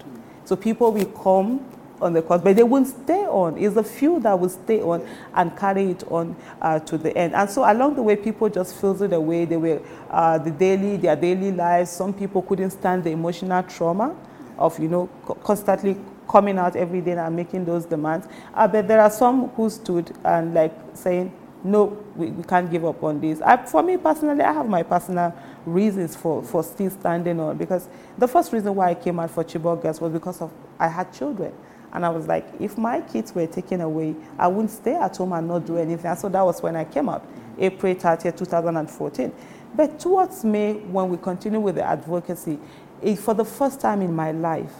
So 0.46 0.56
people 0.56 0.92
will 0.92 1.06
come 1.06 1.66
on 2.01 2.13
the 2.13 2.22
course, 2.22 2.42
but 2.42 2.56
they 2.56 2.63
won't 2.63 2.88
stay 2.88 3.25
on. 3.25 3.57
It's 3.57 3.75
a 3.75 3.84
few 3.84 4.19
that 4.22 4.40
will 4.40 4.50
stay 4.50 4.81
on 4.81 5.06
and 5.34 5.56
carry 5.57 5.92
it 5.92 6.04
on 6.12 6.36
uh, 6.62 6.80
to 6.80 6.98
the 6.98 7.16
end. 7.18 7.36
And 7.36 7.50
so 7.50 7.69
along 7.69 7.96
the 7.96 8.01
way, 8.01 8.16
people 8.16 8.50
just 8.50 8.75
fizzled 8.80 9.13
away. 9.13 9.46
They 9.46 9.57
were 9.57 9.81
uh, 10.10 10.38
the 10.38 10.51
daily, 10.51 10.98
their 10.98 11.16
daily 11.16 11.51
lives. 11.51 11.92
Some 11.92 12.13
people 12.13 12.42
couldn't 12.42 12.72
stand 12.72 13.04
the 13.04 13.12
emotional 13.12 13.63
trauma 13.63 14.16
of 14.57 14.78
you 14.80 14.90
know 14.90 15.07
constantly 15.44 15.98
coming 16.28 16.60
out 16.60 16.75
every 16.75 17.01
day 17.01 17.13
and 17.13 17.36
making 17.36 17.66
those 17.66 17.86
demands. 17.86 18.28
Uh, 18.54 18.68
but 18.68 18.88
there 18.88 19.01
are 19.01 19.10
some 19.10 19.48
who 19.50 19.69
stood 19.69 20.12
and 20.24 20.54
like 20.54 20.74
saying, 20.94 21.34
no, 21.63 21.85
we, 22.15 22.27
we 22.27 22.44
can't 22.44 22.69
give 22.71 22.85
up 22.85 23.03
on 23.03 23.19
this. 23.19 23.41
I, 23.41 23.57
for 23.65 23.83
me 23.83 23.97
personally, 23.97 24.41
I 24.44 24.53
have 24.53 24.67
my 24.67 24.83
personal 24.83 25.33
reasons 25.65 26.15
for, 26.15 26.41
for 26.44 26.63
still 26.63 26.89
standing 26.89 27.39
on 27.39 27.57
because 27.57 27.89
the 28.17 28.27
first 28.27 28.53
reason 28.53 28.73
why 28.75 28.91
I 28.91 28.95
came 28.95 29.19
out 29.19 29.31
for 29.31 29.44
Chibok 29.44 29.81
Girls 29.81 30.00
was 30.00 30.11
because 30.13 30.41
of 30.41 30.51
I 30.79 30.88
had 30.88 31.13
children. 31.13 31.53
And 31.91 32.06
I 32.06 32.09
was 32.09 32.27
like, 32.27 32.45
if 32.59 32.77
my 32.77 33.01
kids 33.01 33.33
were 33.33 33.47
taken 33.47 33.81
away, 33.81 34.15
I 34.38 34.47
wouldn't 34.47 34.71
stay 34.71 34.95
at 34.95 35.17
home 35.17 35.33
and 35.33 35.47
not 35.47 35.65
do 35.65 35.77
anything. 35.77 36.06
And 36.06 36.19
so 36.19 36.29
that 36.29 36.41
was 36.44 36.61
when 36.61 36.75
I 36.75 36.85
came 36.85 37.09
out, 37.09 37.25
April 37.57 37.94
30, 37.94 38.31
2014. 38.31 39.33
But 39.75 40.00
towards 40.00 40.44
May, 40.44 40.73
when 40.73 41.09
we 41.09 41.17
continue 41.17 41.59
with 41.59 41.75
the 41.75 41.83
advocacy, 41.83 42.59
it, 43.01 43.17
for 43.17 43.33
the 43.33 43.45
first 43.45 43.81
time 43.81 44.01
in 44.01 44.13
my 44.15 44.31
life, 44.31 44.73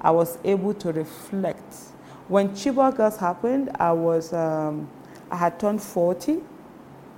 I 0.00 0.10
was 0.10 0.38
able 0.44 0.74
to 0.74 0.92
reflect. 0.92 1.74
When 2.28 2.50
Chibok 2.50 2.96
Girls 2.96 3.16
happened, 3.16 3.70
I 3.78 3.92
was 3.92 4.32
um, 4.32 4.88
I 5.32 5.36
had 5.36 5.58
turned 5.58 5.82
40. 5.82 6.40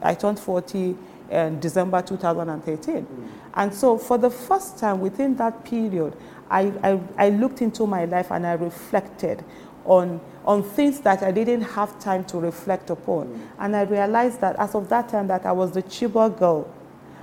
I 0.00 0.14
turned 0.14 0.38
40 0.38 0.96
in 1.30 1.60
December 1.60 2.00
2013. 2.00 2.94
Mm. 2.94 3.28
And 3.54 3.74
so 3.74 3.98
for 3.98 4.16
the 4.18 4.30
first 4.30 4.78
time 4.78 5.00
within 5.00 5.36
that 5.36 5.64
period, 5.64 6.16
I, 6.48 6.72
I, 6.82 7.00
I, 7.16 7.28
looked 7.30 7.60
into 7.62 7.86
my 7.86 8.04
life 8.04 8.30
and 8.30 8.46
I 8.46 8.52
reflected 8.52 9.42
on, 9.84 10.20
on 10.44 10.62
things 10.62 11.00
that 11.00 11.22
I 11.22 11.32
didn't 11.32 11.62
have 11.62 11.98
time 11.98 12.24
to 12.26 12.38
reflect 12.38 12.90
upon. 12.90 13.28
Mm. 13.28 13.40
And 13.58 13.76
I 13.76 13.82
realized 13.82 14.40
that 14.42 14.56
as 14.56 14.74
of 14.74 14.88
that 14.90 15.08
time 15.08 15.26
that 15.28 15.44
I 15.44 15.52
was 15.52 15.72
the 15.72 15.82
Chibok 15.82 16.38
girl 16.38 16.72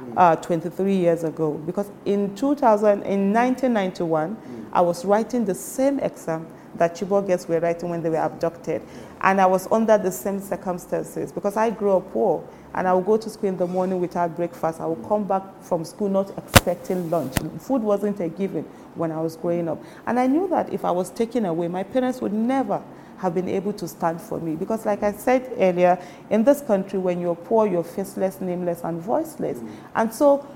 mm. 0.01 0.13
uh, 0.17 0.35
23 0.35 0.93
years 0.93 1.23
ago. 1.23 1.53
Because 1.53 1.89
in 2.03 2.35
2000, 2.35 3.03
in 3.03 3.31
1991, 3.31 4.35
mm. 4.35 4.65
I 4.73 4.81
was 4.81 5.05
writing 5.05 5.45
the 5.45 5.55
same 5.55 5.99
exam 5.99 6.47
that 6.75 6.95
Chibok 6.95 7.27
girls 7.27 7.47
were 7.47 7.59
writing 7.59 7.89
when 7.89 8.01
they 8.01 8.09
were 8.09 8.17
abducted. 8.17 8.81
And 9.23 9.39
I 9.39 9.45
was 9.45 9.71
under 9.71 9.97
the 9.99 10.11
same 10.11 10.39
circumstances 10.39 11.31
because 11.31 11.55
I 11.55 11.69
grew 11.69 11.97
up 11.97 12.11
poor 12.11 12.43
and 12.73 12.87
I 12.87 12.93
would 12.93 13.05
go 13.05 13.17
to 13.17 13.29
school 13.29 13.49
in 13.49 13.57
the 13.57 13.67
morning 13.67 14.01
without 14.01 14.35
breakfast. 14.35 14.79
I 14.79 14.87
would 14.87 15.07
come 15.07 15.25
back 15.25 15.43
from 15.61 15.85
school 15.85 16.09
not 16.09 16.35
expecting 16.37 17.09
lunch. 17.11 17.35
Food 17.59 17.83
wasn't 17.83 18.19
a 18.19 18.29
given 18.29 18.63
when 18.95 19.11
I 19.11 19.21
was 19.21 19.35
growing 19.35 19.67
up. 19.67 19.81
And 20.07 20.19
I 20.19 20.25
knew 20.25 20.47
that 20.49 20.73
if 20.73 20.83
I 20.83 20.91
was 20.91 21.11
taken 21.11 21.45
away, 21.45 21.67
my 21.67 21.83
parents 21.83 22.19
would 22.21 22.33
never 22.33 22.81
have 23.19 23.35
been 23.35 23.47
able 23.47 23.73
to 23.73 23.87
stand 23.87 24.19
for 24.19 24.39
me. 24.39 24.55
Because, 24.55 24.87
like 24.87 25.03
I 25.03 25.11
said 25.11 25.53
earlier, 25.57 26.01
in 26.31 26.43
this 26.43 26.61
country, 26.61 26.97
when 26.97 27.21
you're 27.21 27.35
poor, 27.35 27.67
you're 27.67 27.83
faceless, 27.83 28.41
nameless, 28.41 28.81
and 28.83 28.99
voiceless. 28.99 29.59
And 29.93 30.11
so 30.11 30.47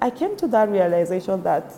I 0.00 0.08
came 0.08 0.36
to 0.38 0.46
that 0.48 0.70
realization 0.70 1.42
that 1.42 1.70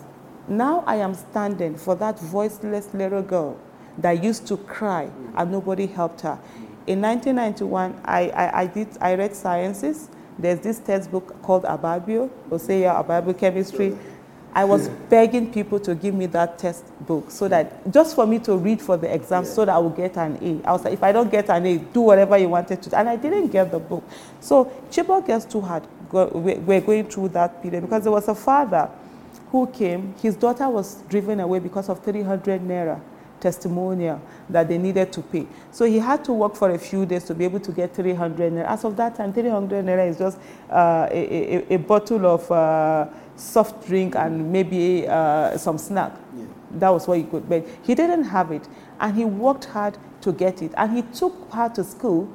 now 0.47 0.85
I 0.87 0.95
am 0.95 1.13
standing 1.13 1.75
for 1.75 1.95
that 1.95 2.17
voiceless 2.17 2.93
little 2.93 3.21
girl 3.21 3.59
that 4.01 4.23
used 4.23 4.47
to 4.47 4.57
cry 4.57 5.09
and 5.35 5.51
nobody 5.51 5.85
helped 5.85 6.21
her. 6.21 6.39
In 6.87 7.01
1991, 7.01 8.01
I, 8.03 8.29
I, 8.29 8.61
I, 8.61 8.67
did, 8.67 8.87
I 8.99 9.15
read 9.15 9.35
sciences. 9.35 10.09
There's 10.37 10.59
this 10.59 10.79
textbook 10.79 11.41
called 11.41 11.63
Ababio, 11.63 12.29
Osei 12.49 12.81
Yaw 12.81 13.03
Ababio 13.03 13.37
Chemistry. 13.37 13.97
I 14.53 14.65
was 14.65 14.89
begging 15.09 15.53
people 15.53 15.79
to 15.81 15.93
give 15.93 16.15
me 16.15 16.25
that 16.27 16.57
textbook 16.57 17.29
so 17.29 17.47
that 17.49 17.91
just 17.91 18.15
for 18.15 18.25
me 18.25 18.39
to 18.39 18.57
read 18.57 18.81
for 18.81 18.97
the 18.97 19.13
exam 19.13 19.45
so 19.45 19.63
that 19.63 19.75
I 19.75 19.77
would 19.77 19.95
get 19.95 20.17
an 20.17 20.39
A. 20.41 20.67
I 20.67 20.71
was 20.71 20.83
like, 20.83 20.93
if 20.93 21.03
I 21.03 21.11
don't 21.11 21.29
get 21.29 21.49
an 21.49 21.65
A, 21.67 21.77
do 21.77 22.01
whatever 22.01 22.35
you 22.37 22.49
wanted 22.49 22.81
to. 22.81 22.97
And 22.97 23.07
I 23.07 23.15
didn't 23.15 23.49
get 23.49 23.69
the 23.69 23.77
book. 23.77 24.03
So 24.39 24.65
Chibok 24.89 25.27
Girls 25.27 25.45
too 25.45 25.61
had 25.61 25.85
go, 26.09 26.27
were 26.29 26.81
going 26.81 27.05
through 27.05 27.29
that 27.29 27.61
period 27.61 27.81
because 27.81 28.03
there 28.03 28.11
was 28.11 28.27
a 28.27 28.33
father 28.33 28.89
who 29.51 29.67
came. 29.67 30.15
His 30.19 30.35
daughter 30.35 30.67
was 30.67 30.95
driven 31.03 31.39
away 31.39 31.59
because 31.59 31.87
of 31.87 32.03
300 32.03 32.61
naira 32.61 32.99
testimonial 33.39 34.21
that 34.49 34.67
they 34.67 34.77
needed 34.77 35.11
to 35.13 35.21
pay. 35.21 35.47
So 35.71 35.85
he 35.85 35.99
had 35.99 36.23
to 36.25 36.33
work 36.33 36.55
for 36.55 36.71
a 36.71 36.77
few 36.77 37.05
days 37.05 37.23
to 37.25 37.35
be 37.35 37.45
able 37.45 37.59
to 37.61 37.71
get 37.71 37.93
300 37.95 38.53
naira. 38.53 38.65
As 38.65 38.83
of 38.83 38.95
that 38.97 39.15
time, 39.15 39.33
300 39.33 39.85
naira 39.85 40.09
is 40.09 40.17
just 40.17 40.37
uh, 40.69 41.07
a, 41.11 41.71
a, 41.71 41.75
a, 41.75 41.77
bottle 41.77 42.25
of 42.25 42.51
uh, 42.51 43.07
soft 43.35 43.87
drink 43.87 44.15
and 44.15 44.51
maybe 44.51 45.07
uh, 45.07 45.57
some 45.57 45.77
snack. 45.77 46.13
Yeah. 46.35 46.45
That 46.71 46.89
was 46.89 47.07
what 47.07 47.17
he 47.17 47.23
could. 47.23 47.47
But 47.49 47.67
he 47.83 47.95
didn't 47.95 48.25
have 48.25 48.51
it. 48.51 48.67
And 48.99 49.15
he 49.15 49.25
worked 49.25 49.65
hard 49.65 49.97
to 50.21 50.31
get 50.31 50.61
it. 50.61 50.71
And 50.77 50.95
he 50.95 51.01
took 51.01 51.51
her 51.53 51.69
to 51.69 51.83
school. 51.83 52.29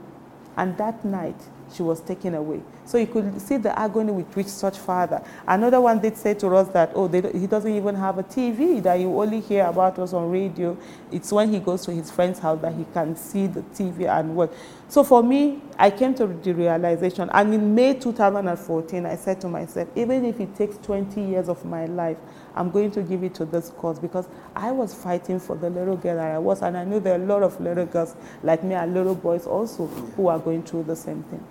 And 0.56 0.76
that 0.78 1.04
night, 1.04 1.40
she 1.72 1.82
was 1.82 2.00
taken 2.00 2.34
away. 2.34 2.62
So 2.86 2.98
you 2.98 3.06
could 3.06 3.40
see 3.40 3.56
the 3.56 3.76
agony 3.78 4.12
with 4.12 4.34
which 4.36 4.46
such 4.46 4.78
father. 4.78 5.22
Another 5.46 5.80
one 5.80 6.00
did 6.00 6.16
say 6.18 6.34
to 6.34 6.54
us 6.54 6.68
that, 6.68 6.92
oh, 6.94 7.08
he 7.08 7.46
doesn't 7.46 7.74
even 7.74 7.94
have 7.94 8.18
a 8.18 8.22
TV, 8.22 8.82
that 8.82 9.00
you 9.00 9.20
only 9.20 9.40
hear 9.40 9.64
about 9.64 9.98
us 9.98 10.12
on 10.12 10.30
radio. 10.30 10.76
It's 11.10 11.32
when 11.32 11.50
he 11.50 11.60
goes 11.60 11.84
to 11.86 11.92
his 11.92 12.10
friend's 12.10 12.38
house 12.38 12.60
that 12.60 12.74
he 12.74 12.84
can 12.92 13.16
see 13.16 13.46
the 13.46 13.62
TV 13.62 14.06
and 14.06 14.36
work. 14.36 14.52
So 14.88 15.02
for 15.02 15.22
me, 15.22 15.62
I 15.78 15.90
came 15.90 16.14
to 16.16 16.26
the 16.26 16.52
realization, 16.52 17.30
and 17.32 17.54
in 17.54 17.74
May 17.74 17.94
2014, 17.94 19.06
I 19.06 19.16
said 19.16 19.40
to 19.40 19.48
myself, 19.48 19.88
even 19.96 20.24
if 20.24 20.38
it 20.38 20.54
takes 20.54 20.76
20 20.78 21.22
years 21.22 21.48
of 21.48 21.64
my 21.64 21.86
life, 21.86 22.18
I'm 22.54 22.70
going 22.70 22.90
to 22.92 23.02
give 23.02 23.24
it 23.24 23.34
to 23.36 23.46
this 23.46 23.70
cause 23.70 23.98
because 23.98 24.28
I 24.54 24.70
was 24.70 24.94
fighting 24.94 25.40
for 25.40 25.56
the 25.56 25.70
little 25.70 25.96
girl 25.96 26.16
that 26.16 26.32
I 26.32 26.38
was, 26.38 26.60
and 26.62 26.76
I 26.76 26.84
knew 26.84 27.00
there 27.00 27.18
are 27.18 27.22
a 27.22 27.26
lot 27.26 27.42
of 27.42 27.58
little 27.60 27.86
girls 27.86 28.14
like 28.42 28.62
me 28.62 28.74
and 28.74 28.92
little 28.92 29.14
boys 29.14 29.46
also 29.46 29.86
who 29.86 30.28
are 30.28 30.38
going 30.38 30.62
through 30.62 30.84
the 30.84 30.96
same 30.96 31.22
thing. 31.24 31.44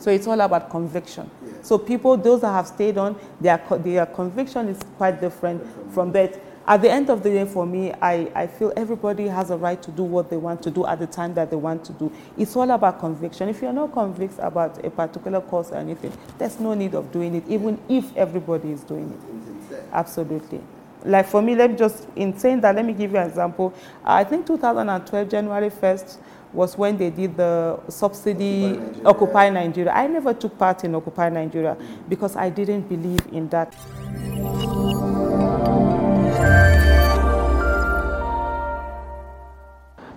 So 0.00 0.10
it's 0.10 0.26
all 0.26 0.40
about 0.40 0.70
conviction. 0.70 1.30
So 1.62 1.76
people, 1.78 2.16
those 2.16 2.40
that 2.40 2.52
have 2.52 2.66
stayed 2.66 2.96
on, 2.96 3.16
their, 3.40 3.62
their 3.78 4.06
conviction 4.06 4.68
is 4.68 4.80
quite 4.96 5.20
different 5.20 5.62
from 5.92 6.10
that. 6.12 6.40
At 6.66 6.82
the 6.82 6.90
end 6.90 7.10
of 7.10 7.22
the 7.22 7.30
day, 7.30 7.44
for 7.44 7.66
me, 7.66 7.92
I, 8.00 8.30
I 8.34 8.46
feel 8.46 8.72
everybody 8.76 9.26
has 9.26 9.50
a 9.50 9.56
right 9.56 9.82
to 9.82 9.90
do 9.90 10.02
what 10.02 10.30
they 10.30 10.36
want 10.36 10.62
to 10.62 10.70
do 10.70 10.86
at 10.86 11.00
the 11.00 11.06
time 11.06 11.34
that 11.34 11.50
they 11.50 11.56
want 11.56 11.84
to 11.86 11.92
do. 11.92 12.12
It's 12.38 12.56
all 12.56 12.70
about 12.70 13.00
conviction. 13.00 13.48
If 13.48 13.60
you're 13.60 13.72
not 13.72 13.92
convinced 13.92 14.38
about 14.40 14.82
a 14.84 14.90
particular 14.90 15.40
cause 15.40 15.70
or 15.70 15.76
anything, 15.76 16.12
there's 16.38 16.60
no 16.60 16.74
need 16.74 16.94
of 16.94 17.12
doing 17.12 17.34
it, 17.34 17.44
even 17.48 17.78
if 17.88 18.16
everybody 18.16 18.70
is 18.70 18.82
doing 18.84 19.10
it. 19.10 19.84
Absolutely. 19.92 20.60
Like 21.04 21.26
for 21.26 21.42
me, 21.42 21.56
let 21.56 21.70
me 21.72 21.76
just, 21.76 22.06
in 22.14 22.38
saying 22.38 22.60
that, 22.60 22.74
let 22.76 22.84
me 22.84 22.92
give 22.92 23.12
you 23.12 23.18
an 23.18 23.28
example. 23.28 23.74
I 24.04 24.24
think 24.24 24.46
2012, 24.46 25.28
January 25.28 25.70
1st, 25.70 26.18
was 26.52 26.76
when 26.76 26.96
they 26.96 27.10
did 27.10 27.36
the 27.36 27.78
subsidy 27.88 28.76
Occupy 28.76 28.80
Nigeria. 28.80 29.08
Occupy 29.08 29.50
Nigeria. 29.50 29.92
I 29.92 30.06
never 30.06 30.34
took 30.34 30.58
part 30.58 30.84
in 30.84 30.94
Occupy 30.94 31.28
Nigeria 31.28 31.76
because 32.08 32.36
I 32.36 32.50
didn't 32.50 32.88
believe 32.88 33.20
in 33.32 33.48
that. 33.50 33.76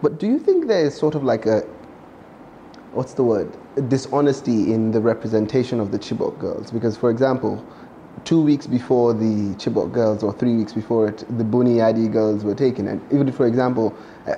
But 0.01 0.19
do 0.19 0.27
you 0.27 0.37
think 0.37 0.67
there 0.67 0.85
is 0.85 0.95
sort 0.95 1.15
of 1.15 1.23
like 1.23 1.45
a, 1.45 1.61
what's 2.91 3.13
the 3.13 3.23
word, 3.23 3.55
a 3.77 3.81
dishonesty 3.81 4.73
in 4.73 4.91
the 4.91 4.99
representation 4.99 5.79
of 5.79 5.91
the 5.91 5.99
Chibok 5.99 6.37
girls? 6.39 6.71
Because, 6.71 6.97
for 6.97 7.09
example, 7.09 7.65
two 8.25 8.41
weeks 8.41 8.67
before 8.67 9.13
the 9.13 9.55
Chibok 9.57 9.91
girls, 9.91 10.23
or 10.23 10.33
three 10.33 10.55
weeks 10.55 10.73
before 10.73 11.07
it, 11.09 11.25
the 11.37 11.43
Buni 11.43 11.75
Yadi 11.75 12.11
girls 12.11 12.43
were 12.43 12.55
taken. 12.55 12.87
And 12.87 13.01
even, 13.11 13.31
for 13.31 13.45
example, 13.47 13.95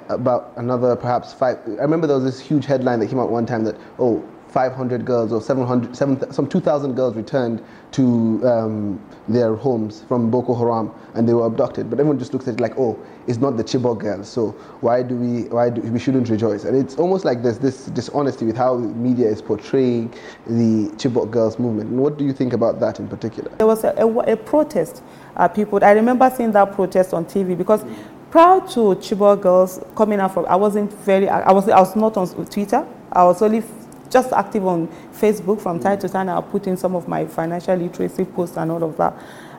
about 0.09 0.53
another 0.55 0.95
perhaps 0.95 1.33
five, 1.33 1.59
I 1.67 1.81
remember 1.81 2.07
there 2.07 2.17
was 2.17 2.25
this 2.25 2.39
huge 2.39 2.65
headline 2.65 2.99
that 2.99 3.07
came 3.07 3.19
out 3.19 3.29
one 3.29 3.45
time 3.45 3.63
that, 3.65 3.75
oh, 3.99 4.23
500 4.55 5.03
girls 5.03 5.33
or 5.33 5.41
700, 5.41 5.97
7, 5.97 6.31
some 6.31 6.47
2,000 6.47 6.95
girls 6.95 7.13
returned 7.13 7.61
to 7.91 8.41
um, 8.47 9.05
their 9.27 9.53
homes 9.53 10.03
from 10.07 10.31
Boko 10.31 10.55
Haram 10.55 10.93
and 11.13 11.27
they 11.27 11.33
were 11.33 11.45
abducted. 11.45 11.89
But 11.89 11.99
everyone 11.99 12.17
just 12.17 12.31
looks 12.31 12.47
at 12.47 12.53
it 12.53 12.59
like, 12.61 12.71
oh, 12.77 12.97
it's 13.27 13.37
not 13.37 13.57
the 13.57 13.65
Chibok 13.65 13.99
girls, 13.99 14.29
so 14.29 14.51
why 14.79 15.03
do 15.03 15.17
we, 15.17 15.49
why 15.49 15.69
do 15.69 15.81
we 15.81 15.99
shouldn't 15.99 16.29
rejoice? 16.29 16.63
And 16.63 16.77
it's 16.77 16.95
almost 16.95 17.25
like 17.25 17.43
there's 17.43 17.59
this 17.59 17.87
dishonesty 17.87 18.45
with 18.45 18.55
how 18.55 18.77
media 18.77 19.27
is 19.27 19.41
portraying 19.41 20.13
the 20.47 20.89
Chibok 20.95 21.31
girls 21.31 21.59
movement. 21.59 21.89
And 21.89 21.99
what 21.99 22.17
do 22.17 22.23
you 22.23 22.31
think 22.31 22.53
about 22.53 22.79
that 22.79 22.99
in 23.01 23.09
particular? 23.09 23.51
There 23.57 23.67
was 23.67 23.83
a, 23.83 23.93
a, 23.97 24.07
a 24.07 24.37
protest. 24.37 25.03
Uh, 25.35 25.49
people, 25.49 25.83
I 25.83 25.91
remember 25.91 26.31
seeing 26.33 26.53
that 26.53 26.71
protest 26.71 27.13
on 27.13 27.25
TV 27.25 27.57
because 27.57 27.83
prior 28.31 28.61
to 28.69 28.95
Chibok 29.03 29.41
girls 29.41 29.83
coming 29.97 30.21
out 30.21 30.33
from, 30.33 30.45
I 30.45 30.55
wasn't 30.55 30.93
very, 30.93 31.27
I 31.27 31.51
was, 31.51 31.67
I 31.67 31.79
was 31.81 31.93
not 31.97 32.15
on 32.15 32.45
Twitter. 32.45 32.87
I 33.11 33.25
was 33.25 33.41
only 33.41 33.61
just 34.09 34.31
active 34.33 34.65
on 34.65 34.87
Facebook 35.13 35.61
from 35.61 35.79
time 35.79 35.99
to 35.99 36.09
time. 36.09 36.29
I'll 36.29 36.41
put 36.41 36.67
in 36.67 36.77
some 36.77 36.95
of 36.95 37.07
my 37.07 37.25
financial 37.25 37.75
literacy 37.75 38.25
posts 38.25 38.57
and 38.57 38.71
all 38.71 38.83
of 38.83 38.97
that. 38.97 39.13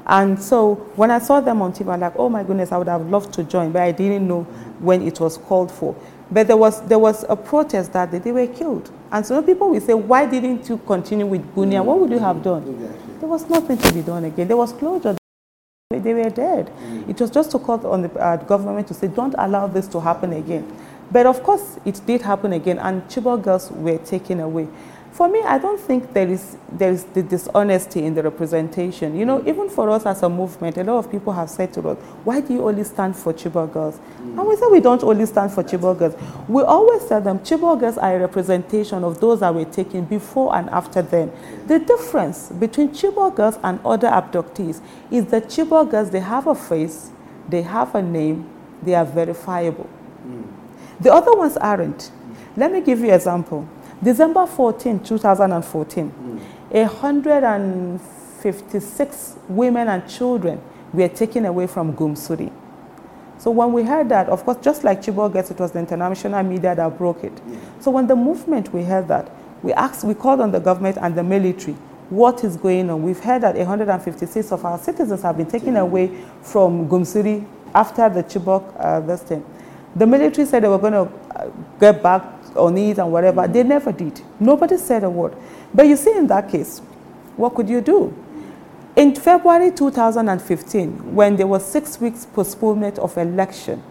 And 0.07 0.41
so 0.41 0.75
when 0.95 1.11
I 1.11 1.19
saw 1.19 1.41
them 1.41 1.63
on 1.63 1.73
TV, 1.73 1.93
I'm 1.93 2.01
like, 2.01 2.15
oh 2.17 2.29
my 2.29 2.45
goodness, 2.45 2.71
I 2.71 2.79
would 2.79 2.87
have 2.87 3.09
loved 3.11 3.33
to 3.35 3.45
join, 3.45 3.73
but 3.73 3.83
I 3.83 3.91
didn't 3.91 4.29
know 4.29 4.45
when 4.79 5.03
it 5.03 5.19
was 5.19 5.37
called 5.37 5.73
for. 5.73 5.97
But 6.31 6.47
there 6.47 6.57
was, 6.57 6.81
there 6.87 6.99
was 6.99 7.25
a 7.29 7.37
protest 7.37 7.93
that 7.93 8.11
they, 8.13 8.19
they 8.19 8.33
were 8.33 8.47
killed. 8.47 8.91
And 9.11 9.27
so 9.27 9.43
people 9.43 9.71
will 9.71 9.81
say, 9.81 9.95
why 9.95 10.27
didn't 10.27 10.69
you 10.69 10.79
continue 10.79 11.27
with 11.27 11.55
Bunia? 11.55 11.85
What 11.85 11.99
would 12.01 12.11
you 12.11 12.19
have 12.19 12.43
done? 12.43 12.65
There 13.19 13.29
was 13.29 13.49
nothing 13.49 13.79
to 13.79 13.93
be 13.93 14.03
done 14.03 14.25
again. 14.25 14.47
There 14.47 14.57
was 14.57 14.73
closure. 14.73 15.17
They 15.91 16.15
were 16.15 16.31
dead. 16.31 16.71
It 17.09 17.21
was 17.21 17.31
just 17.31 17.51
to 17.53 17.59
call 17.59 17.85
on 17.87 18.03
the 18.03 18.13
uh, 18.21 18.37
government 18.37 18.89
to 18.89 18.95
say, 18.95 19.07
don't 19.09 19.35
allow 19.39 19.67
this 19.67 19.87
to 19.89 20.01
happen 20.01 20.33
again. 20.33 20.71
But 21.11 21.27
of 21.27 21.43
course, 21.43 21.79
it 21.85 22.01
did 22.07 22.23
happen 22.23 22.53
again, 22.53 22.79
and 22.79 23.03
Chibok 23.09 23.43
girls 23.43 23.71
were 23.71 23.99
taken 23.99 24.41
away. 24.41 24.69
For 25.17 25.29
me, 25.29 25.41
I 25.41 25.57
don't 25.57 25.81
think 25.81 26.13
there 26.13 26.29
is, 26.29 26.59
there 26.71 26.93
is 26.93 27.05
the 27.05 27.23
dishonesty 27.23 28.05
in 28.05 28.15
the 28.15 28.23
representation. 28.23 29.19
You 29.19 29.25
know, 29.25 29.43
even 29.49 29.71
for 29.71 29.89
us 29.89 30.05
as 30.05 30.23
a 30.23 30.29
movement, 30.29 30.77
a 30.77 30.85
lot 30.85 30.99
of 30.99 31.11
people 31.11 31.33
have 31.33 31.49
said 31.49 31.73
to 31.73 31.89
us, 31.89 31.97
why 32.23 32.43
do 32.43 32.53
you 32.53 32.69
only 32.69 32.85
stand 32.85 33.17
for 33.17 33.33
Chibok 33.33 33.73
girls? 33.73 33.99
Mm. 34.21 34.39
And 34.39 34.47
we 34.47 34.57
say 34.57 34.67
we 34.71 34.81
don't 34.81 35.03
only 35.03 35.25
stand 35.25 35.53
for 35.53 35.65
Chibok 35.65 36.01
girls. 36.01 36.15
We 36.49 36.63
always 36.65 37.07
tell 37.07 37.23
them 37.23 37.39
Chibok 37.39 37.81
girls 37.81 37.97
are 37.97 38.15
a 38.15 38.21
representation 38.21 39.05
of 39.05 39.19
those 39.19 39.41
that 39.41 39.55
were 39.55 39.65
taken 39.65 40.05
before 40.05 40.55
and 40.55 40.69
after 40.69 41.01
them. 41.01 41.33
The 41.67 41.79
difference 41.79 42.51
between 42.51 42.91
Chibok 42.91 43.37
girls 43.37 43.59
and 43.63 43.81
other 43.87 44.09
abductees 44.09 44.83
is 45.11 45.25
that 45.29 45.45
Chibok 45.45 45.93
girls, 45.93 46.11
they 46.11 46.21
have 46.21 46.47
a 46.47 46.55
face, 46.55 47.11
they 47.49 47.63
have 47.63 47.95
a 47.95 48.03
name, 48.03 48.51
they 48.83 48.95
are 48.95 49.07
verifiable. 49.07 49.89
The 51.01 51.13
other 51.13 51.37
ones 51.37 51.57
aren't. 51.57 52.13
Let 52.57 52.71
me 52.73 52.81
give 52.81 53.01
you 53.01 53.09
an 53.09 53.15
example. 53.15 53.69
December 54.03 54.47
14, 54.47 55.01
2014, 55.01 56.11
mm. 56.11 56.41
156 56.71 59.37
women 59.49 59.89
and 59.89 60.09
children 60.09 60.61
were 60.93 61.09
taken 61.09 61.47
away 61.47 61.67
from 61.67 61.95
Gumsuri. 61.95 62.53
So 63.39 63.51
when 63.51 63.73
we 63.73 63.83
heard 63.83 64.09
that, 64.09 64.29
of 64.29 64.45
course, 64.45 64.59
just 64.63 64.85
like 64.85 65.03
Chibok 65.03 65.33
gets, 65.35 65.51
it 65.51 65.59
was 65.59 65.73
the 65.73 65.79
international 65.79 66.43
media 66.43 66.75
that 66.75 66.99
broke 66.99 67.23
it. 67.25 67.39
Yeah. 67.47 67.57
So 67.81 67.91
when 67.91 68.07
the 68.07 68.17
movement, 68.17 68.73
we 68.73 68.85
heard 68.85 69.09
that, 69.09 69.31
we 69.63 69.75
asked, 69.75 70.05
we 70.05 70.15
called 70.15 70.41
on 70.41 70.53
the 70.53 70.61
government 70.61 70.97
and 71.01 71.15
the 71.15 71.23
military, 71.23 71.77
what 72.09 72.45
is 72.45 72.57
going 72.57 72.89
on? 72.89 73.03
We've 73.03 73.19
heard 73.19 73.43
that 73.43 73.57
156 73.57 74.53
of 74.53 74.65
our 74.65 74.79
citizens 74.79 75.23
have 75.23 75.37
been 75.37 75.47
taken 75.47 75.77
away 75.77 76.11
from 76.43 76.89
Gumsuri 76.89 77.45
after 77.75 78.09
the 78.09 78.23
Chibok 78.23 78.73
uh, 78.79 79.01
this 79.01 79.23
thing. 79.23 79.45
The 79.97 80.07
military 80.07 80.47
said 80.47 80.63
they 80.63 80.69
were 80.69 80.79
going 80.79 80.93
to 80.93 81.11
uh, 81.35 81.51
get 81.81 82.03
back 82.03 82.23
on 82.55 82.77
it 82.77 82.99
and 82.99 83.11
whatever. 83.11 83.49
They 83.49 83.63
never 83.63 83.93
did. 83.93 84.21
Nobody 84.39 84.77
said 84.77 85.05
a 85.05 85.11
word. 85.11 85.35
But 85.73 85.87
you 85.87 85.97
see, 85.97 86.13
in 86.17 86.27
that 86.27 86.51
case, 86.51 86.81
what 87.37 87.55
could 87.55 87.69
you 87.69 87.81
do? 87.81 88.15
In 88.95 89.15
February 89.15 89.71
2015, 89.73 91.15
when 91.15 91.37
there 91.37 91.47
was 91.47 91.65
six 91.65 91.99
weeks 92.01 92.27
postponement 92.27 92.99
of 92.99 93.17
election, 93.17 93.83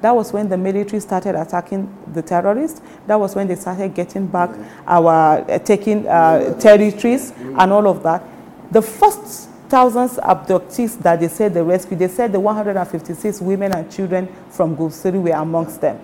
that 0.00 0.14
was 0.14 0.32
when 0.32 0.48
the 0.48 0.56
military 0.56 1.00
started 1.00 1.34
attacking 1.34 1.92
the 2.12 2.22
terrorists. 2.22 2.80
That 3.06 3.18
was 3.18 3.34
when 3.34 3.48
they 3.48 3.56
started 3.56 3.94
getting 3.94 4.26
back 4.26 4.50
our, 4.86 5.40
uh, 5.50 5.58
taking 5.60 6.06
uh, 6.06 6.58
territories 6.58 7.32
and 7.38 7.72
all 7.72 7.88
of 7.88 8.02
that. 8.04 8.22
The 8.70 8.82
first 8.82 9.47
thousands 9.68 10.16
abductees 10.16 10.98
that 11.00 11.20
they 11.20 11.28
said 11.28 11.54
they 11.54 11.62
rescued, 11.62 11.98
they 11.98 12.08
said 12.08 12.32
the 12.32 12.40
156 12.40 13.40
women 13.40 13.72
and 13.74 13.90
children 13.90 14.28
from 14.50 14.76
Gumsuri 14.76 15.22
were 15.22 15.30
amongst 15.30 15.80
them. 15.80 16.00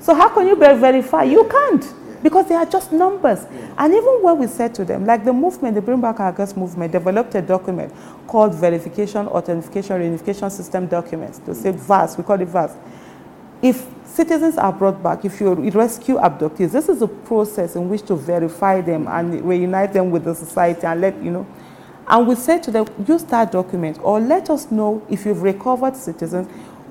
So 0.00 0.14
how 0.14 0.28
can 0.30 0.46
you 0.46 0.56
verify? 0.56 1.24
You 1.24 1.48
can't 1.48 1.94
because 2.22 2.48
they 2.48 2.54
are 2.54 2.66
just 2.66 2.92
numbers. 2.92 3.44
And 3.76 3.92
even 3.92 4.22
when 4.22 4.38
we 4.38 4.46
said 4.46 4.74
to 4.76 4.84
them, 4.84 5.04
like 5.04 5.24
the 5.24 5.32
movement, 5.32 5.74
the 5.74 5.82
Bring 5.82 6.00
Back 6.00 6.20
Our 6.20 6.32
Girls 6.32 6.56
movement, 6.56 6.92
developed 6.92 7.34
a 7.34 7.42
document 7.42 7.92
called 8.26 8.54
Verification, 8.54 9.26
Authentication, 9.26 10.00
Reunification 10.00 10.50
System 10.50 10.86
Documents, 10.86 11.38
to 11.40 11.54
say 11.54 11.72
VAS, 11.72 12.16
we 12.16 12.24
call 12.24 12.40
it 12.40 12.48
VAS. 12.48 12.76
If 13.60 13.86
citizens 14.04 14.56
are 14.56 14.72
brought 14.72 15.02
back, 15.02 15.24
if 15.24 15.40
you 15.40 15.54
rescue 15.70 16.16
abductees, 16.16 16.72
this 16.72 16.88
is 16.88 17.02
a 17.02 17.08
process 17.08 17.76
in 17.76 17.88
which 17.88 18.02
to 18.06 18.14
verify 18.14 18.80
them 18.80 19.06
and 19.08 19.42
reunite 19.44 19.92
them 19.92 20.10
with 20.10 20.24
the 20.24 20.34
society 20.34 20.86
and 20.86 21.00
let 21.00 21.20
you 21.22 21.30
know 21.30 21.46
and 22.12 22.28
we 22.28 22.34
said 22.34 22.62
to 22.64 22.70
them, 22.70 22.86
use 23.08 23.24
that 23.24 23.50
document 23.50 23.98
or 24.02 24.20
let 24.20 24.50
us 24.50 24.70
know 24.70 25.02
if 25.08 25.24
you've 25.24 25.42
recovered 25.42 25.96
citizens. 25.96 26.46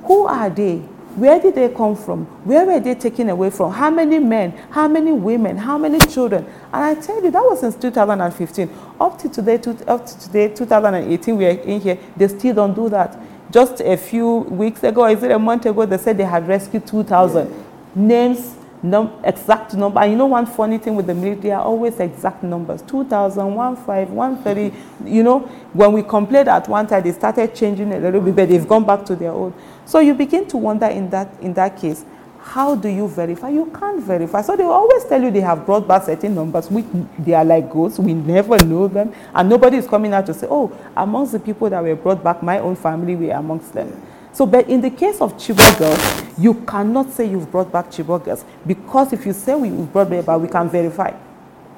Who 0.06 0.26
are 0.26 0.50
they? 0.50 0.78
Where 1.16 1.40
did 1.40 1.54
they 1.54 1.70
come 1.70 1.96
from? 1.96 2.26
Where 2.44 2.66
were 2.66 2.80
they 2.80 2.96
taken 2.96 3.30
away 3.30 3.52
from? 3.52 3.72
How 3.72 3.92
many 3.92 4.18
men? 4.18 4.52
How 4.72 4.88
many 4.88 5.12
women? 5.12 5.58
How 5.58 5.78
many 5.78 6.00
children? 6.00 6.46
And 6.74 6.84
I 6.84 6.96
tell 6.96 7.24
you, 7.24 7.30
that 7.30 7.44
was 7.44 7.60
since 7.60 7.76
2015. 7.76 8.70
Up 9.00 9.20
to 9.20 9.30
today, 9.30 9.60
up 9.88 10.08
to 10.08 10.20
today, 10.20 10.48
2018, 10.48 11.38
we 11.38 11.46
are 11.46 11.50
in 11.50 11.82
here. 11.82 12.00
They 12.18 12.28
still 12.28 12.56
don't 12.56 12.74
do 12.74 12.90
that. 12.90 13.20
Just 13.52 13.80
a 13.82 13.98
few 13.98 14.38
weeks 14.38 14.84
ago, 14.84 15.06
is 15.06 15.22
it 15.22 15.30
a 15.30 15.38
month 15.38 15.68
ago, 15.68 15.86
they 15.86 16.00
said 16.00 16.18
they 16.18 16.24
had 16.24 16.48
rescued 16.48 16.88
2,000 16.88 17.54
names 17.94 18.56
num 18.84 19.12
exact 19.24 19.74
number. 19.74 20.00
And 20.00 20.12
you 20.12 20.18
know 20.18 20.26
one 20.26 20.46
funny 20.46 20.78
thing 20.78 20.96
with 20.96 21.08
the 21.08 21.14
military, 21.14 21.52
are 21.52 21.62
always 21.62 22.00
exact 22.00 22.44
numbers. 22.44 22.82
2000, 22.84 23.56
15, 23.76 24.16
130. 24.16 24.74
You 25.06 25.24
know, 25.24 25.40
when 25.74 25.94
we 25.94 26.04
complained 26.04 26.48
at 26.48 26.68
one 26.68 26.88
time, 26.88 27.04
they 27.04 27.12
started 27.12 27.54
changing 27.54 27.94
a 27.94 28.00
little 28.00 28.22
bit, 28.22 28.36
but 28.36 28.50
they've 28.50 28.68
gone 28.68 28.86
back 28.86 29.06
to 29.06 29.16
their 29.16 29.32
old. 29.32 29.54
So 29.86 30.00
you 30.00 30.14
begin 30.14 30.48
to 30.48 30.58
wonder 30.58 30.88
in 30.88 31.10
that, 31.12 31.30
in 31.42 31.54
that 31.54 31.80
case, 31.80 32.06
how 32.44 32.76
do 32.76 32.90
you 32.90 33.08
verify? 33.08 33.50
You 33.50 33.68
can't 33.68 34.02
verify. 34.02 34.42
So 34.42 34.56
they 34.56 34.64
always 34.64 35.06
tell 35.06 35.22
you 35.22 35.30
they 35.30 35.42
have 35.42 35.64
brought 35.66 35.88
back 35.88 36.06
certain 36.06 36.34
numbers, 36.34 36.72
which 36.72 36.86
they 37.20 37.34
are 37.34 37.46
like 37.46 37.70
ghosts. 37.70 38.00
We 38.00 38.16
never 38.16 38.58
know 38.66 38.88
them. 38.88 39.14
And 39.34 39.48
nobody 39.48 39.78
is 39.78 39.88
coming 39.88 40.14
out 40.14 40.26
to 40.26 40.34
say, 40.34 40.48
oh, 40.50 40.76
amongst 40.98 41.34
the 41.34 41.40
people 41.40 41.70
that 41.70 41.84
were 41.84 41.96
brought 41.96 42.24
back, 42.24 42.42
my 42.42 42.58
own 42.60 42.76
family 42.76 43.16
were 43.16 43.32
amongst 43.32 43.74
them. 43.74 44.02
So, 44.34 44.46
but 44.46 44.70
in 44.70 44.82
the 44.82 44.90
case 44.90 45.20
of 45.20 45.34
Chibok 45.34 45.78
girls, 45.78 46.40
you 46.40 46.54
cannot 46.66 47.12
say 47.12 47.30
you've 47.30 47.52
brought 47.52 47.72
back 47.72 47.88
Chibok 47.88 48.26
girls 48.26 48.46
because 48.66 49.12
if 49.14 49.26
you 49.26 49.34
say 49.34 49.56
we've 49.56 49.92
brought 49.92 50.10
them 50.10 50.24
back, 50.24 50.40
we 50.40 50.48
can 50.48 50.70
verify. 50.70 51.12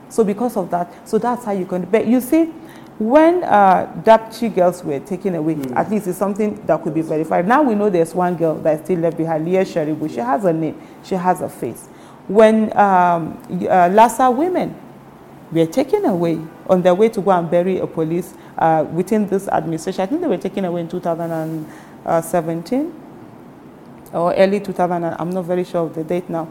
So 0.09 0.23
because 0.23 0.55
of 0.57 0.69
that, 0.69 1.07
so 1.07 1.17
that's 1.17 1.43
how 1.45 1.53
you 1.53 1.65
can. 1.65 1.85
But 1.85 2.05
you 2.05 2.21
see, 2.21 2.53
when 2.99 3.43
uh, 3.43 3.91
Dapchi 4.03 4.53
girls 4.53 4.83
were 4.83 4.99
taken 4.99 5.33
away, 5.33 5.55
mm. 5.55 5.75
at 5.75 5.89
least 5.89 6.05
it's 6.05 6.17
something 6.17 6.63
that 6.67 6.83
could 6.83 6.93
be 6.93 7.01
verified. 7.01 7.47
Now 7.47 7.63
we 7.63 7.73
know 7.73 7.89
there's 7.89 8.13
one 8.13 8.35
girl 8.35 8.55
that's 8.55 8.83
still 8.83 8.99
left 8.99 9.17
behind, 9.17 9.45
Leah 9.45 9.65
Sharibu. 9.65 10.07
She 10.09 10.19
has 10.19 10.45
a 10.45 10.53
name, 10.53 10.79
she 11.03 11.15
has 11.15 11.41
a 11.41 11.49
face. 11.49 11.87
When 12.27 12.65
um, 12.77 13.41
uh, 13.67 13.89
Lassa 13.91 14.29
women 14.29 14.79
were 15.51 15.65
taken 15.65 16.05
away 16.05 16.39
on 16.67 16.83
their 16.83 16.93
way 16.93 17.09
to 17.09 17.21
go 17.21 17.31
and 17.31 17.49
bury 17.49 17.79
a 17.79 17.87
police 17.87 18.35
uh, 18.59 18.85
within 18.91 19.27
this 19.27 19.47
administration, 19.47 20.01
I 20.01 20.05
think 20.05 20.21
they 20.21 20.27
were 20.27 20.37
taken 20.37 20.63
away 20.65 20.81
in 20.81 20.87
2017 22.03 22.93
or 24.13 24.33
early 24.35 24.59
2000, 24.59 25.03
I'm 25.03 25.29
not 25.31 25.45
very 25.45 25.63
sure 25.63 25.85
of 25.85 25.95
the 25.95 26.03
date 26.03 26.29
now. 26.29 26.47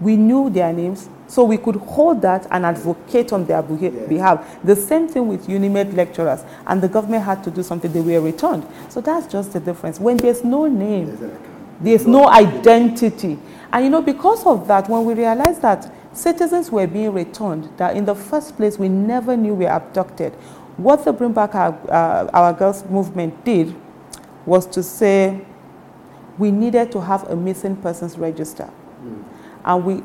We 0.00 0.16
knew 0.16 0.50
their 0.50 0.72
names, 0.72 1.08
so 1.26 1.44
we 1.44 1.56
could 1.56 1.76
hold 1.76 2.20
that 2.22 2.46
and 2.50 2.66
advocate 2.66 3.32
on 3.32 3.46
their 3.46 3.62
behalf. 3.62 4.58
The 4.62 4.76
same 4.76 5.08
thing 5.08 5.26
with 5.26 5.46
UNIMAID 5.46 5.94
lecturers, 5.94 6.44
and 6.66 6.82
the 6.82 6.88
government 6.88 7.24
had 7.24 7.42
to 7.44 7.50
do 7.50 7.62
something, 7.62 7.90
they 7.90 8.02
were 8.02 8.20
returned. 8.20 8.66
So 8.90 9.00
that's 9.00 9.26
just 9.26 9.54
the 9.54 9.60
difference. 9.60 9.98
When 9.98 10.18
there's 10.18 10.44
no 10.44 10.66
name, 10.66 11.18
there's 11.80 12.06
no 12.06 12.28
identity. 12.28 13.38
And 13.72 13.84
you 13.84 13.90
know, 13.90 14.02
because 14.02 14.44
of 14.44 14.68
that, 14.68 14.88
when 14.90 15.04
we 15.06 15.14
realized 15.14 15.62
that 15.62 15.90
citizens 16.12 16.70
were 16.70 16.86
being 16.86 17.12
returned, 17.14 17.70
that 17.78 17.96
in 17.96 18.04
the 18.04 18.14
first 18.14 18.56
place 18.56 18.78
we 18.78 18.90
never 18.90 19.34
knew 19.34 19.54
we 19.54 19.64
were 19.64 19.70
abducted, 19.70 20.34
what 20.76 21.06
the 21.06 21.12
Bring 21.12 21.32
Back 21.32 21.54
Our, 21.54 21.72
uh, 21.90 22.28
Our 22.34 22.52
Girls 22.52 22.84
movement 22.84 23.42
did 23.46 23.74
was 24.46 24.64
to 24.66 24.82
say 24.82 25.44
we 26.38 26.50
needed 26.50 26.92
to 26.92 27.00
have 27.00 27.24
a 27.30 27.36
missing 27.36 27.76
persons 27.76 28.16
register. 28.18 28.70
Mm. 29.02 29.24
And 29.64 29.84
we 29.84 30.02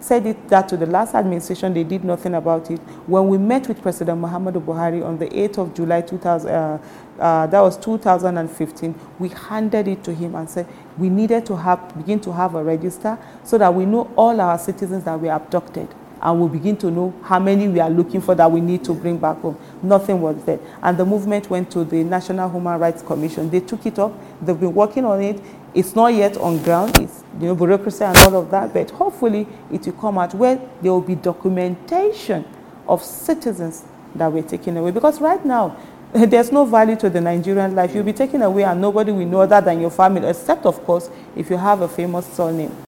said 0.00 0.26
it, 0.26 0.48
that 0.48 0.68
to 0.68 0.76
the 0.76 0.86
last 0.86 1.14
administration, 1.14 1.72
they 1.72 1.84
did 1.84 2.02
nothing 2.02 2.34
about 2.34 2.70
it. 2.72 2.78
When 3.06 3.28
we 3.28 3.38
met 3.38 3.68
with 3.68 3.80
President 3.80 4.20
Muhammadu 4.20 4.60
Buhari 4.64 5.04
on 5.04 5.16
the 5.18 5.26
8th 5.28 5.58
of 5.58 5.74
July 5.74 6.00
2000, 6.00 6.50
uh, 6.50 6.78
uh, 7.20 7.46
that 7.46 7.60
was 7.60 7.76
2015, 7.76 8.94
we 9.20 9.28
handed 9.28 9.86
it 9.86 10.02
to 10.02 10.12
him 10.12 10.34
and 10.34 10.50
said 10.50 10.66
we 10.98 11.08
needed 11.08 11.46
to 11.46 11.56
have, 11.56 11.96
begin 11.96 12.18
to 12.20 12.32
have 12.32 12.56
a 12.56 12.64
register 12.64 13.16
so 13.44 13.56
that 13.58 13.72
we 13.72 13.86
know 13.86 14.10
all 14.16 14.40
our 14.40 14.58
citizens 14.58 15.04
that 15.04 15.20
were 15.20 15.30
abducted 15.30 15.88
and 16.26 16.40
we'll 16.40 16.48
begin 16.48 16.76
to 16.76 16.90
know 16.90 17.14
how 17.22 17.38
many 17.38 17.68
we 17.68 17.78
are 17.78 17.88
looking 17.88 18.20
for 18.20 18.34
that 18.34 18.50
we 18.50 18.60
need 18.60 18.82
to 18.82 18.92
bring 18.92 19.16
back 19.16 19.38
home. 19.38 19.56
Nothing 19.80 20.20
was 20.20 20.42
there. 20.44 20.58
And 20.82 20.98
the 20.98 21.04
movement 21.04 21.48
went 21.48 21.70
to 21.70 21.84
the 21.84 22.02
National 22.02 22.50
Human 22.50 22.80
Rights 22.80 23.00
Commission. 23.00 23.48
They 23.48 23.60
took 23.60 23.86
it 23.86 23.96
up. 24.00 24.12
They've 24.42 24.58
been 24.58 24.74
working 24.74 25.04
on 25.04 25.22
it. 25.22 25.40
It's 25.72 25.94
not 25.94 26.08
yet 26.08 26.36
on 26.38 26.60
ground. 26.64 26.98
It's 26.98 27.22
you 27.40 27.46
know, 27.46 27.54
bureaucracy 27.54 28.02
and 28.02 28.16
all 28.18 28.34
of 28.42 28.50
that, 28.50 28.74
but 28.74 28.90
hopefully 28.90 29.46
it 29.72 29.86
will 29.86 29.92
come 29.92 30.18
out 30.18 30.34
where 30.34 30.56
there 30.82 30.90
will 30.90 31.00
be 31.00 31.14
documentation 31.14 32.44
of 32.88 33.04
citizens 33.04 33.84
that 34.16 34.26
were 34.32 34.42
taken 34.42 34.76
away. 34.78 34.90
Because 34.90 35.20
right 35.20 35.44
now, 35.46 35.76
there's 36.12 36.50
no 36.50 36.64
value 36.64 36.96
to 36.96 37.08
the 37.08 37.20
Nigerian 37.20 37.72
life. 37.76 37.94
You'll 37.94 38.02
be 38.02 38.12
taken 38.12 38.42
away 38.42 38.64
and 38.64 38.80
nobody 38.80 39.12
will 39.12 39.26
know 39.26 39.42
other 39.42 39.60
than 39.60 39.80
your 39.80 39.90
family, 39.90 40.26
except, 40.28 40.66
of 40.66 40.82
course, 40.84 41.08
if 41.36 41.50
you 41.50 41.56
have 41.56 41.82
a 41.82 41.88
famous 41.88 42.26
surname. 42.26 42.85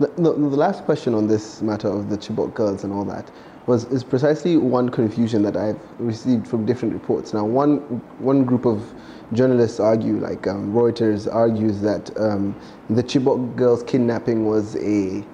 The, 0.00 0.08
the, 0.16 0.32
the, 0.32 0.56
last 0.56 0.84
question 0.84 1.14
on 1.14 1.28
this 1.28 1.62
matter 1.62 1.86
of 1.86 2.10
the 2.10 2.18
Chibok 2.18 2.52
girls 2.52 2.82
and 2.82 2.92
all 2.92 3.04
that 3.04 3.30
was 3.68 3.84
is 3.92 4.02
precisely 4.02 4.56
one 4.56 4.88
confusion 4.88 5.42
that 5.42 5.56
I've 5.56 5.78
received 6.00 6.48
from 6.48 6.66
different 6.66 6.92
reports. 6.92 7.32
Now, 7.32 7.44
one 7.44 7.78
one 8.18 8.44
group 8.44 8.66
of 8.66 8.92
journalists 9.32 9.78
argue, 9.78 10.18
like 10.18 10.48
um, 10.48 10.72
Reuters 10.72 11.32
argues 11.32 11.80
that 11.82 12.10
um, 12.20 12.56
the 12.90 13.04
Chibok 13.04 13.54
girls 13.54 13.84
kidnapping 13.84 14.46
was 14.46 14.74
a 14.76 15.24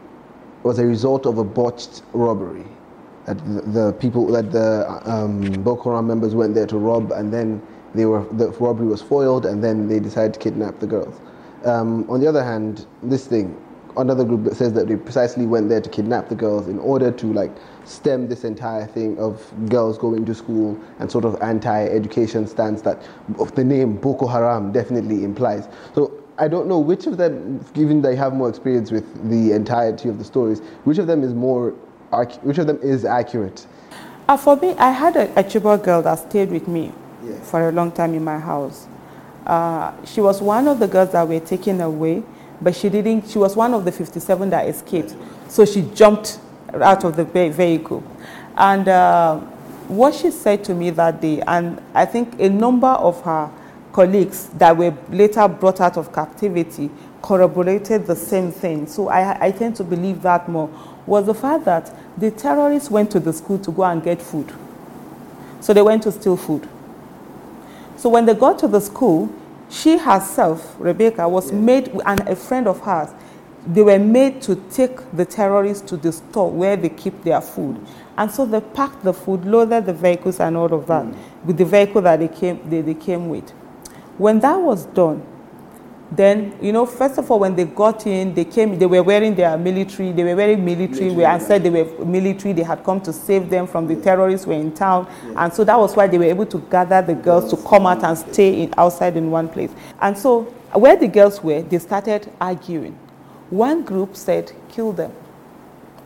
was 0.62 0.78
a 0.78 0.84
result 0.84 1.24
of 1.24 1.38
a 1.38 1.44
botched 1.44 2.02
robbery. 2.12 2.66
That 3.24 3.38
the, 3.38 3.62
the 3.62 3.92
people 3.94 4.26
that 4.26 4.52
the 4.52 5.00
um, 5.06 5.40
Boko 5.62 5.90
Haram 5.90 6.06
members 6.06 6.34
went 6.34 6.54
there 6.54 6.66
to 6.66 6.76
rob, 6.76 7.12
and 7.12 7.32
then 7.32 7.62
they 7.94 8.04
were 8.04 8.26
the 8.32 8.50
robbery 8.60 8.88
was 8.88 9.00
foiled, 9.00 9.46
and 9.46 9.64
then 9.64 9.88
they 9.88 10.00
decided 10.00 10.34
to 10.34 10.38
kidnap 10.38 10.80
the 10.80 10.86
girls. 10.86 11.18
Um, 11.64 12.04
on 12.10 12.20
the 12.20 12.26
other 12.26 12.44
hand, 12.44 12.84
this 13.02 13.26
thing 13.26 13.56
another 13.96 14.24
group 14.24 14.44
that 14.44 14.56
says 14.56 14.72
that 14.74 14.88
they 14.88 14.96
precisely 14.96 15.46
went 15.46 15.68
there 15.68 15.80
to 15.80 15.88
kidnap 15.88 16.28
the 16.28 16.34
girls 16.34 16.68
in 16.68 16.78
order 16.78 17.10
to 17.10 17.32
like 17.32 17.50
stem 17.84 18.28
this 18.28 18.44
entire 18.44 18.86
thing 18.86 19.18
of 19.18 19.52
girls 19.68 19.98
going 19.98 20.24
to 20.24 20.34
school 20.34 20.78
and 20.98 21.10
sort 21.10 21.24
of 21.24 21.40
anti-education 21.42 22.46
stance 22.46 22.82
that 22.82 23.02
of 23.38 23.54
the 23.54 23.64
name 23.64 23.96
Boko 23.96 24.26
Haram 24.26 24.72
definitely 24.72 25.24
implies. 25.24 25.68
So 25.94 26.20
I 26.38 26.48
don't 26.48 26.66
know 26.66 26.78
which 26.78 27.06
of 27.06 27.16
them, 27.16 27.64
given 27.74 28.00
they 28.00 28.16
have 28.16 28.32
more 28.32 28.48
experience 28.48 28.90
with 28.90 29.28
the 29.28 29.52
entirety 29.52 30.08
of 30.08 30.18
the 30.18 30.24
stories, 30.24 30.60
which 30.84 30.98
of 30.98 31.06
them 31.06 31.22
is 31.22 31.34
more, 31.34 31.70
which 32.42 32.58
of 32.58 32.66
them 32.66 32.78
is 32.82 33.04
accurate. 33.04 33.66
Uh, 34.26 34.36
for 34.36 34.56
me, 34.56 34.70
I 34.74 34.90
had 34.90 35.16
a, 35.16 35.30
a 35.38 35.44
Chibok 35.44 35.82
girl 35.84 36.02
that 36.02 36.18
stayed 36.30 36.50
with 36.50 36.66
me 36.68 36.92
yes. 37.24 37.50
for 37.50 37.68
a 37.68 37.72
long 37.72 37.92
time 37.92 38.14
in 38.14 38.24
my 38.24 38.38
house. 38.38 38.86
Uh, 39.44 39.92
she 40.04 40.20
was 40.20 40.40
one 40.40 40.68
of 40.68 40.78
the 40.78 40.86
girls 40.86 41.12
that 41.12 41.26
were 41.26 41.40
taken 41.40 41.80
away 41.80 42.22
but 42.60 42.74
she 42.74 42.88
didn't, 42.88 43.28
she 43.28 43.38
was 43.38 43.56
one 43.56 43.74
of 43.74 43.84
the 43.84 43.92
57 43.92 44.50
that 44.50 44.68
escaped. 44.68 45.14
So 45.48 45.64
she 45.64 45.82
jumped 45.94 46.38
out 46.74 47.04
of 47.04 47.16
the 47.16 47.24
vehicle. 47.24 48.02
And 48.56 48.88
uh, 48.88 49.38
what 49.88 50.14
she 50.14 50.30
said 50.30 50.64
to 50.64 50.74
me 50.74 50.90
that 50.90 51.20
day, 51.20 51.40
and 51.46 51.80
I 51.94 52.04
think 52.04 52.40
a 52.40 52.48
number 52.48 52.88
of 52.88 53.22
her 53.22 53.50
colleagues 53.92 54.48
that 54.50 54.76
were 54.76 54.96
later 55.10 55.48
brought 55.48 55.80
out 55.80 55.96
of 55.96 56.12
captivity 56.12 56.90
corroborated 57.22 58.06
the 58.06 58.16
same 58.16 58.52
thing. 58.52 58.86
So 58.86 59.08
I, 59.08 59.46
I 59.46 59.50
tend 59.50 59.76
to 59.76 59.84
believe 59.84 60.22
that 60.22 60.48
more, 60.48 60.68
was 61.06 61.26
the 61.26 61.34
fact 61.34 61.64
that 61.64 61.92
the 62.18 62.30
terrorists 62.30 62.90
went 62.90 63.10
to 63.12 63.20
the 63.20 63.32
school 63.32 63.58
to 63.58 63.72
go 63.72 63.82
and 63.84 64.02
get 64.02 64.22
food. 64.22 64.52
So 65.60 65.74
they 65.74 65.82
went 65.82 66.02
to 66.04 66.12
steal 66.12 66.36
food. 66.36 66.68
So 67.96 68.08
when 68.08 68.24
they 68.26 68.34
got 68.34 68.58
to 68.60 68.68
the 68.68 68.80
school, 68.80 69.32
she 69.70 69.96
herself, 69.98 70.76
Rebecca, 70.78 71.28
was 71.28 71.52
made, 71.52 71.88
and 72.04 72.20
a 72.28 72.34
friend 72.34 72.66
of 72.66 72.80
hers, 72.80 73.10
they 73.66 73.82
were 73.82 73.98
made 73.98 74.42
to 74.42 74.56
take 74.70 74.98
the 75.12 75.24
terrorists 75.24 75.88
to 75.90 75.96
the 75.96 76.12
store 76.12 76.50
where 76.50 76.76
they 76.76 76.88
keep 76.88 77.22
their 77.22 77.40
food. 77.40 77.78
And 78.16 78.30
so 78.30 78.44
they 78.46 78.60
packed 78.60 79.04
the 79.04 79.12
food, 79.12 79.44
loaded 79.44 79.86
the 79.86 79.92
vehicles 79.92 80.40
and 80.40 80.56
all 80.56 80.72
of 80.72 80.86
that 80.86 81.04
mm. 81.04 81.16
with 81.44 81.56
the 81.58 81.64
vehicle 81.64 82.02
that 82.02 82.18
they 82.18 82.28
came, 82.28 82.68
they, 82.68 82.80
they 82.80 82.94
came 82.94 83.28
with. 83.28 83.50
When 84.18 84.40
that 84.40 84.56
was 84.56 84.86
done, 84.86 85.22
then, 86.12 86.56
you 86.60 86.72
know, 86.72 86.86
first 86.86 87.18
of 87.18 87.30
all, 87.30 87.38
when 87.38 87.54
they 87.54 87.64
got 87.64 88.04
in, 88.06 88.34
they 88.34 88.44
came, 88.44 88.76
they 88.78 88.86
were 88.86 89.02
wearing 89.02 89.36
their 89.36 89.56
military, 89.56 90.10
they 90.10 90.24
were 90.24 90.34
wearing 90.34 90.64
military, 90.64 91.06
military 91.06 91.24
and 91.24 91.42
said 91.42 91.62
they 91.62 91.70
were 91.70 92.04
military, 92.04 92.52
they 92.52 92.64
had 92.64 92.82
come 92.82 93.00
to 93.02 93.12
save 93.12 93.48
them 93.48 93.66
from 93.66 93.86
the 93.86 93.94
terrorists 93.94 94.44
were 94.44 94.54
in 94.54 94.72
town. 94.72 95.06
Yeah. 95.24 95.44
And 95.44 95.52
so 95.52 95.62
that 95.62 95.78
was 95.78 95.94
why 95.94 96.08
they 96.08 96.18
were 96.18 96.24
able 96.24 96.46
to 96.46 96.58
gather 96.70 97.00
the 97.00 97.14
girls 97.14 97.48
to 97.50 97.56
come 97.68 97.86
out 97.86 98.02
and 98.02 98.18
stay 98.18 98.62
in, 98.62 98.74
outside 98.76 99.16
in 99.16 99.30
one 99.30 99.48
place. 99.48 99.70
And 100.00 100.18
so 100.18 100.42
where 100.72 100.96
the 100.96 101.06
girls 101.06 101.42
were, 101.44 101.62
they 101.62 101.78
started 101.78 102.30
arguing. 102.40 102.98
One 103.50 103.84
group 103.84 104.16
said, 104.16 104.52
kill 104.68 104.92
them, 104.92 105.12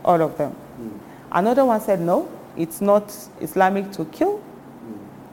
all 0.03 0.21
of 0.21 0.37
them. 0.37 0.55
Mm. 0.79 0.99
Another 1.31 1.65
one 1.65 1.81
said, 1.81 1.99
no, 1.99 2.31
it's 2.55 2.79
not 2.79 3.15
Islamic 3.41 3.91
to 3.93 4.05
kill, 4.05 4.41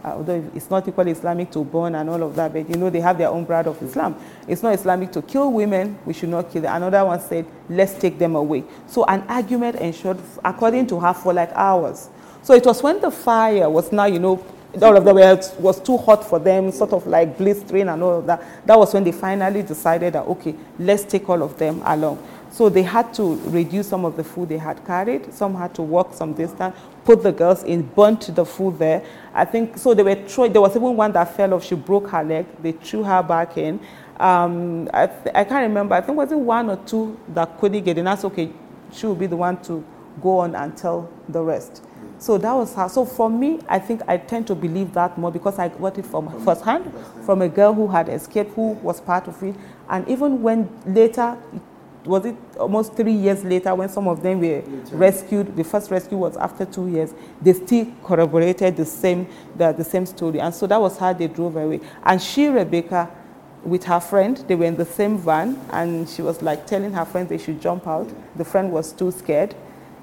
Uh, 0.04 0.14
although 0.16 0.50
it's 0.54 0.68
not 0.68 0.86
equally 0.88 1.12
Islamic 1.12 1.50
to 1.52 1.62
burn 1.64 1.94
and 1.94 2.10
all 2.10 2.22
of 2.22 2.34
that, 2.34 2.52
but 2.52 2.68
you 2.68 2.74
know, 2.76 2.90
they 2.90 3.00
have 3.00 3.16
their 3.18 3.28
own 3.28 3.44
brand 3.44 3.68
of 3.68 3.80
Islam. 3.82 4.16
It's 4.48 4.62
not 4.62 4.74
Islamic 4.74 5.12
to 5.12 5.22
kill 5.22 5.52
women, 5.52 5.96
we 6.04 6.12
should 6.12 6.28
not 6.28 6.50
kill 6.50 6.62
them. 6.62 6.74
Another 6.74 7.04
one 7.04 7.20
said, 7.20 7.46
let's 7.68 7.94
take 7.94 8.18
them 8.18 8.34
away. 8.34 8.64
So 8.88 9.04
an 9.04 9.22
argument 9.28 9.76
ensured, 9.76 10.18
according 10.44 10.88
to 10.88 10.98
her, 10.98 11.14
for 11.14 11.32
like 11.32 11.52
hours. 11.52 12.08
So 12.42 12.54
it 12.54 12.66
was 12.66 12.82
when 12.82 13.00
the 13.00 13.12
fire 13.12 13.70
was 13.70 13.92
now, 13.92 14.06
you 14.06 14.18
know, 14.18 14.44
all 14.80 14.96
of 14.96 15.04
were, 15.04 15.40
was 15.60 15.80
too 15.80 15.96
hot 15.98 16.24
for 16.24 16.38
them, 16.38 16.72
sort 16.72 16.92
of 16.92 17.06
like 17.06 17.36
blistering 17.38 17.88
and 17.88 18.02
all 18.02 18.18
of 18.18 18.26
that. 18.26 18.66
That 18.66 18.78
was 18.78 18.92
when 18.94 19.04
they 19.04 19.12
finally 19.12 19.62
decided 19.62 20.14
that, 20.14 20.24
okay, 20.26 20.54
let's 20.78 21.04
take 21.04 21.28
all 21.28 21.42
of 21.42 21.58
them 21.58 21.82
along. 21.84 22.18
So 22.52 22.68
they 22.68 22.82
had 22.82 23.14
to 23.14 23.36
reduce 23.46 23.88
some 23.88 24.04
of 24.04 24.14
the 24.14 24.22
food 24.22 24.50
they 24.50 24.58
had 24.58 24.84
carried. 24.84 25.32
Some 25.32 25.54
had 25.54 25.74
to 25.76 25.82
walk 25.82 26.12
some 26.12 26.34
distance, 26.34 26.76
put 27.02 27.22
the 27.22 27.32
girls 27.32 27.62
in, 27.62 27.80
burnt 27.82 28.34
the 28.34 28.44
food 28.44 28.78
there. 28.78 29.02
I 29.32 29.46
think, 29.46 29.78
so 29.78 29.94
they 29.94 30.02
were 30.02 30.14
throwing, 30.14 30.52
there 30.52 30.60
was 30.60 30.76
even 30.76 30.94
one 30.94 31.12
that 31.12 31.34
fell 31.34 31.54
off, 31.54 31.64
she 31.64 31.74
broke 31.74 32.10
her 32.10 32.22
leg. 32.22 32.44
They 32.62 32.72
threw 32.72 33.04
her 33.04 33.22
back 33.22 33.56
in. 33.56 33.80
Um, 34.20 34.90
I, 34.92 35.04
I, 35.34 35.44
can't 35.44 35.62
remember, 35.62 35.94
I 35.94 36.02
think 36.02 36.18
was 36.18 36.30
it 36.30 36.38
one 36.38 36.68
or 36.68 36.76
two 36.76 37.18
that 37.28 37.58
couldn't 37.58 37.84
get 37.84 37.96
in. 37.96 38.04
That's 38.04 38.24
okay, 38.26 38.52
she 38.92 39.06
will 39.06 39.14
be 39.14 39.26
the 39.26 39.36
one 39.36 39.60
to 39.62 39.82
go 40.20 40.40
on 40.40 40.54
and 40.54 40.76
tell 40.76 41.10
the 41.30 41.42
rest. 41.42 41.82
So 42.18 42.36
that 42.38 42.52
was 42.52 42.74
how. 42.74 42.86
So 42.86 43.04
for 43.06 43.30
me, 43.30 43.60
I 43.66 43.78
think 43.78 44.02
I 44.06 44.18
tend 44.18 44.46
to 44.48 44.54
believe 44.54 44.92
that 44.92 45.18
more 45.18 45.32
because 45.32 45.58
I 45.58 45.68
got 45.68 45.98
it 45.98 46.06
from, 46.06 46.30
from 46.30 46.44
first 46.44 46.62
hand, 46.62 46.92
from 47.24 47.42
a 47.42 47.48
girl 47.48 47.72
who 47.72 47.88
had 47.88 48.08
escaped, 48.08 48.54
who 48.54 48.74
was 48.74 49.00
part 49.00 49.26
of 49.26 49.42
it. 49.42 49.56
And 49.88 50.06
even 50.06 50.40
when 50.42 50.68
later, 50.86 51.36
was 52.04 52.24
it 52.24 52.36
almost 52.58 52.94
three 52.94 53.12
years 53.12 53.44
later 53.44 53.74
when 53.74 53.88
some 53.88 54.08
of 54.08 54.22
them 54.22 54.40
were 54.40 54.62
rescued, 54.90 55.54
the 55.56 55.64
first 55.64 55.90
rescue 55.90 56.18
was 56.18 56.36
after 56.36 56.64
two 56.64 56.88
years, 56.88 57.14
they 57.40 57.52
still 57.52 57.86
corroborated 58.02 58.76
the 58.76 58.84
same, 58.84 59.26
the, 59.56 59.72
the 59.72 59.84
same 59.84 60.06
story. 60.06 60.40
And 60.40 60.54
so 60.54 60.66
that 60.66 60.80
was 60.80 60.98
how 60.98 61.12
they 61.12 61.28
drove 61.28 61.56
away. 61.56 61.80
And 62.04 62.20
she, 62.20 62.48
Rebecca, 62.48 63.08
with 63.64 63.84
her 63.84 64.00
friend, 64.00 64.36
they 64.48 64.56
were 64.56 64.64
in 64.64 64.76
the 64.76 64.84
same 64.84 65.16
van, 65.16 65.60
and 65.70 66.08
she 66.08 66.22
was 66.22 66.42
like 66.42 66.66
telling 66.66 66.92
her 66.92 67.04
friend 67.04 67.28
they 67.28 67.38
should 67.38 67.60
jump 67.60 67.86
out. 67.86 68.10
The 68.36 68.44
friend 68.44 68.72
was 68.72 68.92
too 68.92 69.12
scared. 69.12 69.54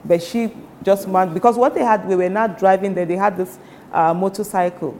But 0.05 0.23
she 0.23 0.53
just 0.81 1.09
man 1.09 1.33
because 1.33 1.57
what 1.57 1.73
they 1.73 1.83
had, 1.83 2.07
we 2.07 2.15
were 2.15 2.29
not 2.29 2.57
driving 2.57 2.93
there, 2.93 3.05
they 3.05 3.17
had 3.17 3.35
this 3.35 3.59
uh, 3.91 4.13
motorcycle. 4.13 4.97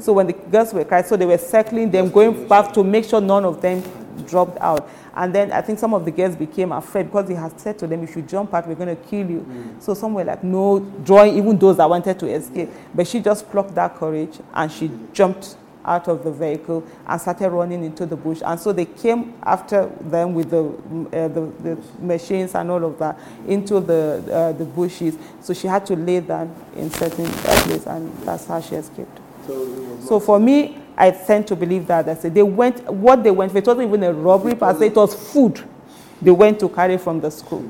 So 0.00 0.12
when 0.14 0.26
the 0.26 0.32
girls 0.32 0.72
were 0.72 0.84
crying, 0.84 1.04
so 1.04 1.16
they 1.16 1.26
were 1.26 1.38
circling 1.38 1.90
them, 1.90 2.10
going 2.10 2.48
back 2.48 2.72
to 2.72 2.82
make 2.82 3.04
sure 3.04 3.20
none 3.20 3.44
of 3.44 3.60
them 3.60 3.82
dropped 4.26 4.58
out. 4.60 4.88
And 5.14 5.34
then 5.34 5.52
I 5.52 5.60
think 5.60 5.78
some 5.78 5.94
of 5.94 6.04
the 6.04 6.10
girls 6.10 6.36
became 6.36 6.72
afraid 6.72 7.04
because 7.04 7.28
he 7.28 7.34
had 7.34 7.58
said 7.60 7.78
to 7.80 7.86
them, 7.86 8.02
if 8.02 8.16
you 8.16 8.22
jump 8.22 8.54
out, 8.54 8.66
we're 8.66 8.74
going 8.74 8.96
to 8.96 9.02
kill 9.04 9.28
you. 9.28 9.40
Mm. 9.40 9.82
So 9.82 9.94
some 9.94 10.14
were 10.14 10.24
like, 10.24 10.42
no, 10.42 10.80
drawing 11.04 11.36
even 11.36 11.58
those 11.58 11.76
that 11.76 11.88
wanted 11.88 12.18
to 12.18 12.26
escape. 12.26 12.70
But 12.94 13.06
she 13.06 13.20
just 13.20 13.50
plucked 13.50 13.74
that 13.74 13.96
courage 13.96 14.38
and 14.54 14.70
she 14.70 14.90
jumped 15.12 15.56
out 15.84 16.08
of 16.08 16.24
the 16.24 16.30
vehicle 16.30 16.84
and 17.06 17.20
started 17.20 17.50
running 17.50 17.84
into 17.84 18.06
the 18.06 18.16
bush. 18.16 18.40
And 18.44 18.58
so 18.58 18.72
they 18.72 18.84
came 18.84 19.34
after 19.42 19.86
them 20.00 20.34
with 20.34 20.50
the, 20.50 20.64
uh, 20.64 21.28
the, 21.28 21.52
the, 21.62 21.82
machines 22.00 22.54
and 22.54 22.70
all 22.70 22.84
of 22.84 22.98
that 22.98 23.18
into 23.46 23.80
the, 23.80 24.24
uh, 24.32 24.52
the 24.52 24.64
bushes. 24.64 25.18
So 25.40 25.52
she 25.54 25.66
had 25.66 25.84
to 25.86 25.96
lay 25.96 26.20
down 26.20 26.54
in 26.76 26.90
certain 26.90 27.26
places, 27.26 27.86
and 27.86 28.12
that's 28.18 28.46
how 28.46 28.60
she 28.60 28.76
escaped. 28.76 29.18
So, 29.46 29.98
so 30.00 30.20
for 30.20 30.38
me, 30.38 30.81
I 30.96 31.10
tend 31.10 31.46
to 31.48 31.56
believe 31.56 31.86
that. 31.86 32.08
I 32.08 32.14
said 32.14 32.34
they 32.34 32.42
went, 32.42 32.86
what 32.92 33.22
they 33.22 33.30
went 33.30 33.52
for, 33.52 33.58
it 33.58 33.66
wasn't 33.66 33.88
even 33.88 34.02
a 34.02 34.12
robbery 34.12 34.54
per 34.54 34.78
se, 34.78 34.88
it 34.88 34.96
was 34.96 35.32
food 35.32 35.62
they 36.22 36.30
went 36.30 36.58
to 36.60 36.68
carry 36.68 36.96
from 36.98 37.20
the 37.20 37.30
school. 37.30 37.64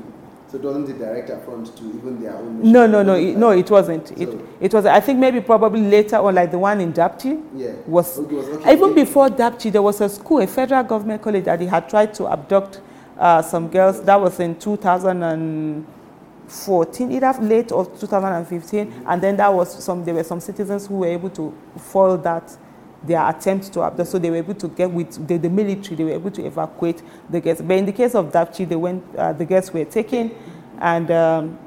So 0.47 0.57
it 0.59 0.63
wasn't 0.63 0.87
the 0.87 0.93
direct 0.93 1.29
affront 1.31 1.75
to 1.77 1.83
even 1.83 2.21
their 2.21 2.35
own. 2.35 2.71
No, 2.71 2.85
no, 2.85 3.01
no, 3.01 3.15
it, 3.15 3.35
no. 3.35 3.49
It 3.49 3.71
wasn't. 3.71 4.09
So 4.09 4.13
it, 4.15 4.29
it 4.61 4.71
was. 4.71 4.85
I 4.85 4.99
think 4.99 5.17
maybe 5.17 5.41
probably 5.41 5.81
later 5.81 6.17
on, 6.17 6.35
like 6.35 6.51
the 6.51 6.59
one 6.59 6.79
in 6.79 6.93
Dapchi. 6.93 7.43
Yeah. 7.55 7.71
Was, 7.87 8.19
okay, 8.19 8.35
was 8.35 8.47
okay. 8.49 8.71
even 8.71 8.93
before 8.93 9.29
Dapchi, 9.29 9.71
there 9.71 9.81
was 9.81 9.99
a 10.01 10.09
school, 10.09 10.41
a 10.41 10.47
federal 10.47 10.83
government 10.83 11.23
college 11.23 11.45
that 11.45 11.59
he 11.59 11.65
had 11.65 11.89
tried 11.89 12.13
to 12.13 12.27
abduct 12.27 12.81
uh, 13.17 13.41
some 13.41 13.67
girls. 13.67 14.03
That 14.03 14.21
was 14.21 14.39
in 14.39 14.55
2014, 14.59 17.11
either 17.11 17.33
late 17.41 17.71
or 17.71 17.87
2015, 17.87 18.85
mm-hmm. 18.85 19.09
and 19.09 19.23
then 19.23 19.35
that 19.37 19.51
was 19.51 19.83
some. 19.83 20.05
There 20.05 20.13
were 20.13 20.23
some 20.23 20.39
citizens 20.39 20.85
who 20.85 20.97
were 20.97 21.07
able 21.07 21.31
to 21.31 21.51
foil 21.79 22.15
that 22.17 22.55
their 23.03 23.27
attempt 23.29 23.71
to 23.73 23.81
abduct. 23.81 24.09
So 24.09 24.19
they 24.19 24.29
were 24.29 24.37
able 24.37 24.55
to 24.55 24.67
get 24.67 24.89
with 24.89 25.27
the, 25.27 25.37
the, 25.37 25.49
military, 25.49 25.95
they 25.95 26.03
were 26.03 26.11
able 26.11 26.31
to 26.31 26.45
evacuate 26.45 27.01
the 27.29 27.41
guests. 27.41 27.61
But 27.61 27.77
in 27.77 27.85
the 27.85 27.91
case 27.91 28.15
of 28.15 28.31
Dapchi, 28.31 28.67
they 28.67 28.75
went, 28.75 29.03
uh, 29.15 29.33
the 29.33 29.45
guests 29.45 29.73
were 29.73 29.85
taken. 29.85 30.31
And 30.79 31.11
um, 31.11 31.57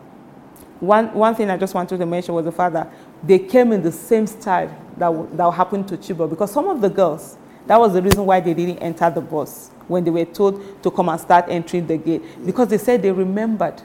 one, 0.81 1.13
one 1.15 1.35
thing 1.35 1.51
I 1.51 1.57
just 1.57 1.75
wanted 1.75 1.99
to 1.99 2.07
mention 2.07 2.35
was 2.35 2.45
the 2.45 2.53
fact 2.53 2.73
that 2.75 2.93
they 3.23 3.39
came 3.39 3.73
in 3.73 3.83
the 3.83 3.93
same 3.93 4.27
style 4.27 4.75
that, 4.97 5.37
that 5.37 5.51
happened 5.53 5.89
to 5.89 5.97
Chibok. 5.97 6.31
Because 6.31 6.53
some 6.53 6.69
of 6.69 6.81
the 6.81 6.91
girls, 6.91 7.37
that 7.67 7.79
was 7.79 7.93
the 7.93 8.03
reason 8.03 8.25
why 8.25 8.41
they 8.41 8.55
didn't 8.55 8.79
enter 8.79 9.11
the 9.11 9.21
bus 9.21 9.71
when 9.89 10.05
they 10.05 10.11
were 10.11 10.25
told 10.25 10.83
to 10.83 10.91
come 10.91 11.09
and 11.09 11.21
start 11.21 11.47
entering 11.49 11.87
the 11.87 11.97
gate. 11.97 12.23
Because 12.45 12.69
they 12.69 12.79
said 12.79 13.03
they 13.03 13.13
remembered 13.13 13.81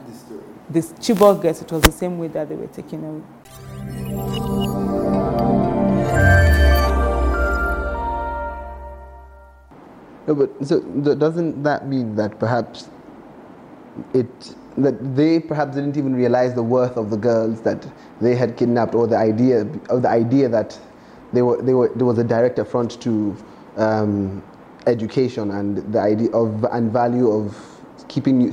this 0.68 0.92
Chibok 0.94 1.42
girls. 1.42 1.62
It 1.62 1.70
was 1.70 1.82
the 1.82 1.92
same 1.92 2.18
way 2.18 2.28
that 2.28 2.48
they 2.48 2.54
were 2.54 2.66
taken 2.66 3.04
away. 3.04 4.61
No, 10.26 10.34
but 10.34 10.50
so 10.66 10.80
doesn't 10.80 11.62
that 11.62 11.88
mean 11.88 12.14
that 12.16 12.38
perhaps 12.38 12.88
it 14.14 14.54
that 14.78 15.16
they 15.16 15.40
perhaps 15.40 15.74
didn't 15.74 15.96
even 15.96 16.14
realize 16.14 16.54
the 16.54 16.62
worth 16.62 16.96
of 16.96 17.10
the 17.10 17.16
girls 17.16 17.60
that 17.62 17.86
they 18.20 18.34
had 18.34 18.56
kidnapped, 18.56 18.94
or 18.94 19.06
the 19.06 19.16
idea 19.16 19.62
of 19.90 20.02
the 20.02 20.08
idea 20.08 20.48
that 20.48 20.78
they 21.32 21.42
were 21.42 21.60
they 21.60 21.74
were 21.74 21.90
there 21.94 22.06
was 22.06 22.18
a 22.18 22.24
direct 22.24 22.58
affront 22.58 23.00
to 23.02 23.36
um, 23.76 24.42
education 24.86 25.50
and 25.50 25.92
the 25.92 26.00
idea 26.00 26.30
of 26.30 26.64
and 26.72 26.92
value 26.92 27.30
of 27.30 27.56
keeping 28.08 28.50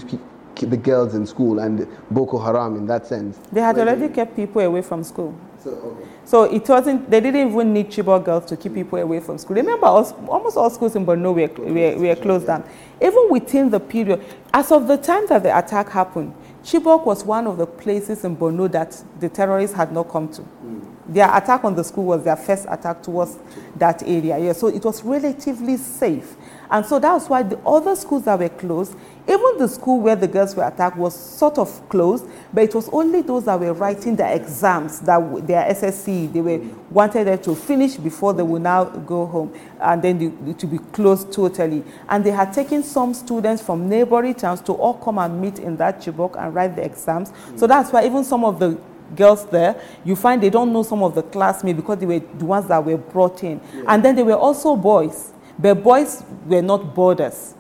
the 0.55 0.77
girls 0.77 1.15
in 1.15 1.25
school 1.25 1.59
and 1.59 1.87
Boko 2.11 2.37
Haram 2.37 2.75
in 2.75 2.85
that 2.87 3.07
sense. 3.07 3.37
They 3.51 3.61
had 3.61 3.77
already 3.77 4.09
kept 4.09 4.35
people 4.35 4.61
away 4.61 4.81
from 4.81 5.03
school. 5.03 5.33
So, 5.63 5.71
okay. 5.71 6.09
so 6.23 6.43
it 6.43 6.67
wasn't, 6.69 7.09
they 7.09 7.19
didn't 7.19 7.51
even 7.51 7.73
need 7.73 7.89
Chibok 7.89 8.23
girls 8.23 8.45
to 8.45 8.55
keep 8.55 8.73
people 8.73 8.97
away 8.99 9.19
from 9.19 9.37
school. 9.37 9.55
Remember, 9.55 9.87
almost 9.87 10.55
all 10.55 10.69
schools 10.69 10.95
in 10.95 11.05
Borno 11.05 11.33
were, 11.35 11.71
were, 11.71 11.97
were 11.97 12.15
closed 12.15 12.47
down. 12.47 12.63
Even 13.01 13.27
within 13.29 13.69
the 13.69 13.79
period, 13.79 14.23
as 14.53 14.71
of 14.71 14.87
the 14.87 14.97
time 14.97 15.27
that 15.27 15.43
the 15.43 15.57
attack 15.57 15.89
happened, 15.89 16.33
Chibok 16.63 17.05
was 17.05 17.23
one 17.23 17.47
of 17.47 17.57
the 17.57 17.65
places 17.67 18.23
in 18.23 18.37
Borno 18.37 18.71
that 18.71 19.01
the 19.19 19.29
terrorists 19.29 19.75
had 19.75 19.91
not 19.91 20.09
come 20.09 20.29
to. 20.29 20.41
Mm. 20.41 20.85
Their 21.07 21.35
attack 21.35 21.63
on 21.63 21.75
the 21.75 21.83
school 21.83 22.05
was 22.05 22.23
their 22.23 22.35
first 22.35 22.67
attack 22.69 23.01
towards 23.01 23.37
that 23.77 24.03
area. 24.03 24.37
Yeah, 24.37 24.53
so 24.53 24.67
it 24.67 24.83
was 24.83 25.03
relatively 25.03 25.77
safe. 25.77 26.35
And 26.71 26.85
so 26.85 26.99
that's 26.99 27.27
why 27.27 27.43
the 27.43 27.57
other 27.65 27.95
schools 27.95 28.25
that 28.25 28.37
were 28.37 28.49
closed, 28.49 28.95
even 29.27 29.57
the 29.57 29.67
school 29.67 29.99
where 29.99 30.15
the 30.15 30.27
girls 30.27 30.55
were 30.55 30.67
attacked 30.67 30.97
was 30.97 31.15
sort 31.15 31.57
of 31.57 31.89
closed, 31.89 32.25
but 32.53 32.63
it 32.63 32.75
was 32.75 32.89
only 32.89 33.21
those 33.21 33.45
that 33.45 33.59
were 33.59 33.73
writing 33.73 34.15
their 34.15 34.35
exams, 34.35 34.99
that 35.01 35.47
their 35.47 35.65
SSC, 35.73 36.31
they 36.31 36.41
were 36.41 36.59
wanted 36.91 37.25
them 37.25 37.39
to 37.39 37.55
finish 37.55 37.95
before 37.95 38.33
they 38.33 38.43
will 38.43 38.59
now 38.59 38.83
go 38.85 39.25
home, 39.25 39.53
and 39.81 40.01
then 40.01 40.17
they, 40.45 40.53
to 40.53 40.67
be 40.67 40.77
closed 40.91 41.31
totally. 41.31 41.83
And 42.07 42.23
they 42.23 42.31
had 42.31 42.53
taken 42.53 42.83
some 42.83 43.13
students 43.13 43.63
from 43.63 43.89
neighboring 43.89 44.35
towns 44.35 44.61
to 44.61 44.73
all 44.73 44.95
come 44.95 45.17
and 45.17 45.41
meet 45.41 45.59
in 45.59 45.75
that 45.77 46.01
Chibok 46.01 46.35
and 46.41 46.53
write 46.53 46.75
the 46.75 46.83
exams. 46.83 47.31
So 47.55 47.65
that's 47.67 47.91
why 47.91 48.05
even 48.05 48.23
some 48.23 48.43
of 48.43 48.59
the 48.59 48.79
girls 49.15 49.45
there, 49.47 49.79
you 50.03 50.15
find 50.15 50.41
they 50.41 50.49
don't 50.49 50.71
know 50.71 50.83
some 50.83 51.01
of 51.03 51.15
the 51.15 51.23
classmates 51.23 51.77
because 51.77 51.97
they 51.97 52.05
were 52.05 52.19
the 52.19 52.45
ones 52.45 52.67
that 52.67 52.83
were 52.83 52.97
brought 52.97 53.43
in. 53.43 53.59
Yeah. 53.73 53.83
And 53.87 54.05
then 54.05 54.15
they 54.15 54.23
were 54.23 54.37
also 54.37 54.75
boys. 54.75 55.33
But 55.59 55.83
boys 55.83 56.23
were 56.45 56.61
not 56.61 56.95
borders. 56.95 57.53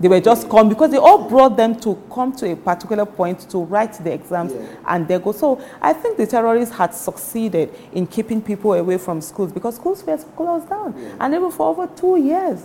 They 0.00 0.08
were 0.08 0.20
just 0.20 0.48
come 0.48 0.68
because 0.68 0.92
they 0.92 0.96
all 0.96 1.28
brought 1.28 1.56
them 1.56 1.78
to 1.80 2.00
come 2.12 2.34
to 2.36 2.52
a 2.52 2.56
particular 2.56 3.04
point 3.04 3.50
to 3.50 3.58
write 3.58 3.94
the 3.94 4.12
exams 4.12 4.52
yeah. 4.54 4.66
and 4.86 5.08
they 5.08 5.18
go. 5.18 5.32
So 5.32 5.60
I 5.82 5.92
think 5.92 6.16
the 6.16 6.26
terrorists 6.26 6.74
had 6.74 6.94
succeeded 6.94 7.74
in 7.92 8.06
keeping 8.06 8.40
people 8.40 8.74
away 8.74 8.96
from 8.98 9.20
schools 9.20 9.52
because 9.52 9.74
schools 9.74 10.04
were 10.04 10.16
closed 10.16 10.68
down 10.68 10.94
yeah. 10.96 11.16
and 11.18 11.34
even 11.34 11.50
for 11.50 11.68
over 11.68 11.88
two 11.88 12.16
years. 12.16 12.64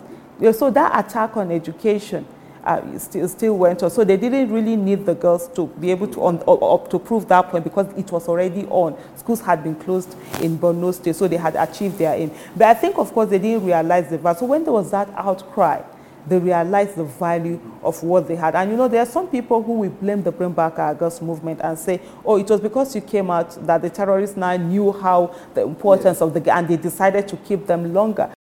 So 0.55 0.69
that 0.69 1.05
attack 1.05 1.35
on 1.35 1.51
education 1.51 2.27
uh, 2.63 2.97
still, 2.97 3.27
still 3.27 3.57
went 3.57 3.83
on. 3.83 3.91
So 3.91 4.03
they 4.03 4.17
didn't 4.17 4.51
really 4.51 4.75
need 4.75 5.05
the 5.05 5.15
girls 5.15 5.47
to 5.49 5.67
be 5.67 5.91
able 5.91 6.07
to, 6.07 6.21
on, 6.21 6.89
to 6.89 6.99
prove 6.99 7.27
that 7.27 7.49
point 7.49 7.63
because 7.63 7.87
it 7.97 8.11
was 8.11 8.27
already 8.27 8.65
on. 8.65 8.97
Schools 9.17 9.41
had 9.41 9.63
been 9.63 9.75
closed 9.75 10.15
in 10.41 10.57
Borno 10.57 10.93
State, 10.93 11.15
so 11.15 11.27
they 11.27 11.37
had 11.37 11.55
achieved 11.55 11.97
their 11.97 12.15
aim. 12.15 12.31
But 12.55 12.67
I 12.67 12.73
think, 12.73 12.97
of 12.97 13.11
course, 13.13 13.29
they 13.29 13.39
didn't 13.39 13.65
realize 13.65 14.09
the 14.09 14.17
value. 14.17 14.39
So 14.39 14.45
when 14.45 14.63
there 14.63 14.73
was 14.73 14.91
that 14.91 15.09
outcry, 15.15 15.81
they 16.25 16.39
realized 16.39 16.95
the 16.95 17.03
value 17.03 17.59
of 17.83 18.01
what 18.01 18.27
they 18.27 18.35
had. 18.35 18.55
And 18.55 18.71
you 18.71 18.77
know, 18.77 18.87
there 18.87 19.01
are 19.01 19.05
some 19.05 19.27
people 19.27 19.61
who 19.61 19.73
will 19.73 19.89
blame 19.89 20.23
the 20.23 20.31
Bring 20.31 20.53
Back 20.53 20.79
Our 20.79 20.95
Girls 20.95 21.21
movement 21.21 21.59
and 21.61 21.77
say, 21.77 21.99
oh, 22.23 22.37
it 22.37 22.49
was 22.49 22.61
because 22.61 22.95
you 22.95 23.01
came 23.01 23.29
out 23.29 23.51
that 23.65 23.81
the 23.81 23.89
terrorists 23.89 24.37
now 24.37 24.55
knew 24.55 24.91
how 24.93 25.35
the 25.53 25.63
importance 25.63 26.21
of 26.21 26.33
the, 26.33 26.55
and 26.55 26.67
they 26.67 26.77
decided 26.77 27.27
to 27.27 27.37
keep 27.37 27.67
them 27.67 27.93
longer. 27.93 28.33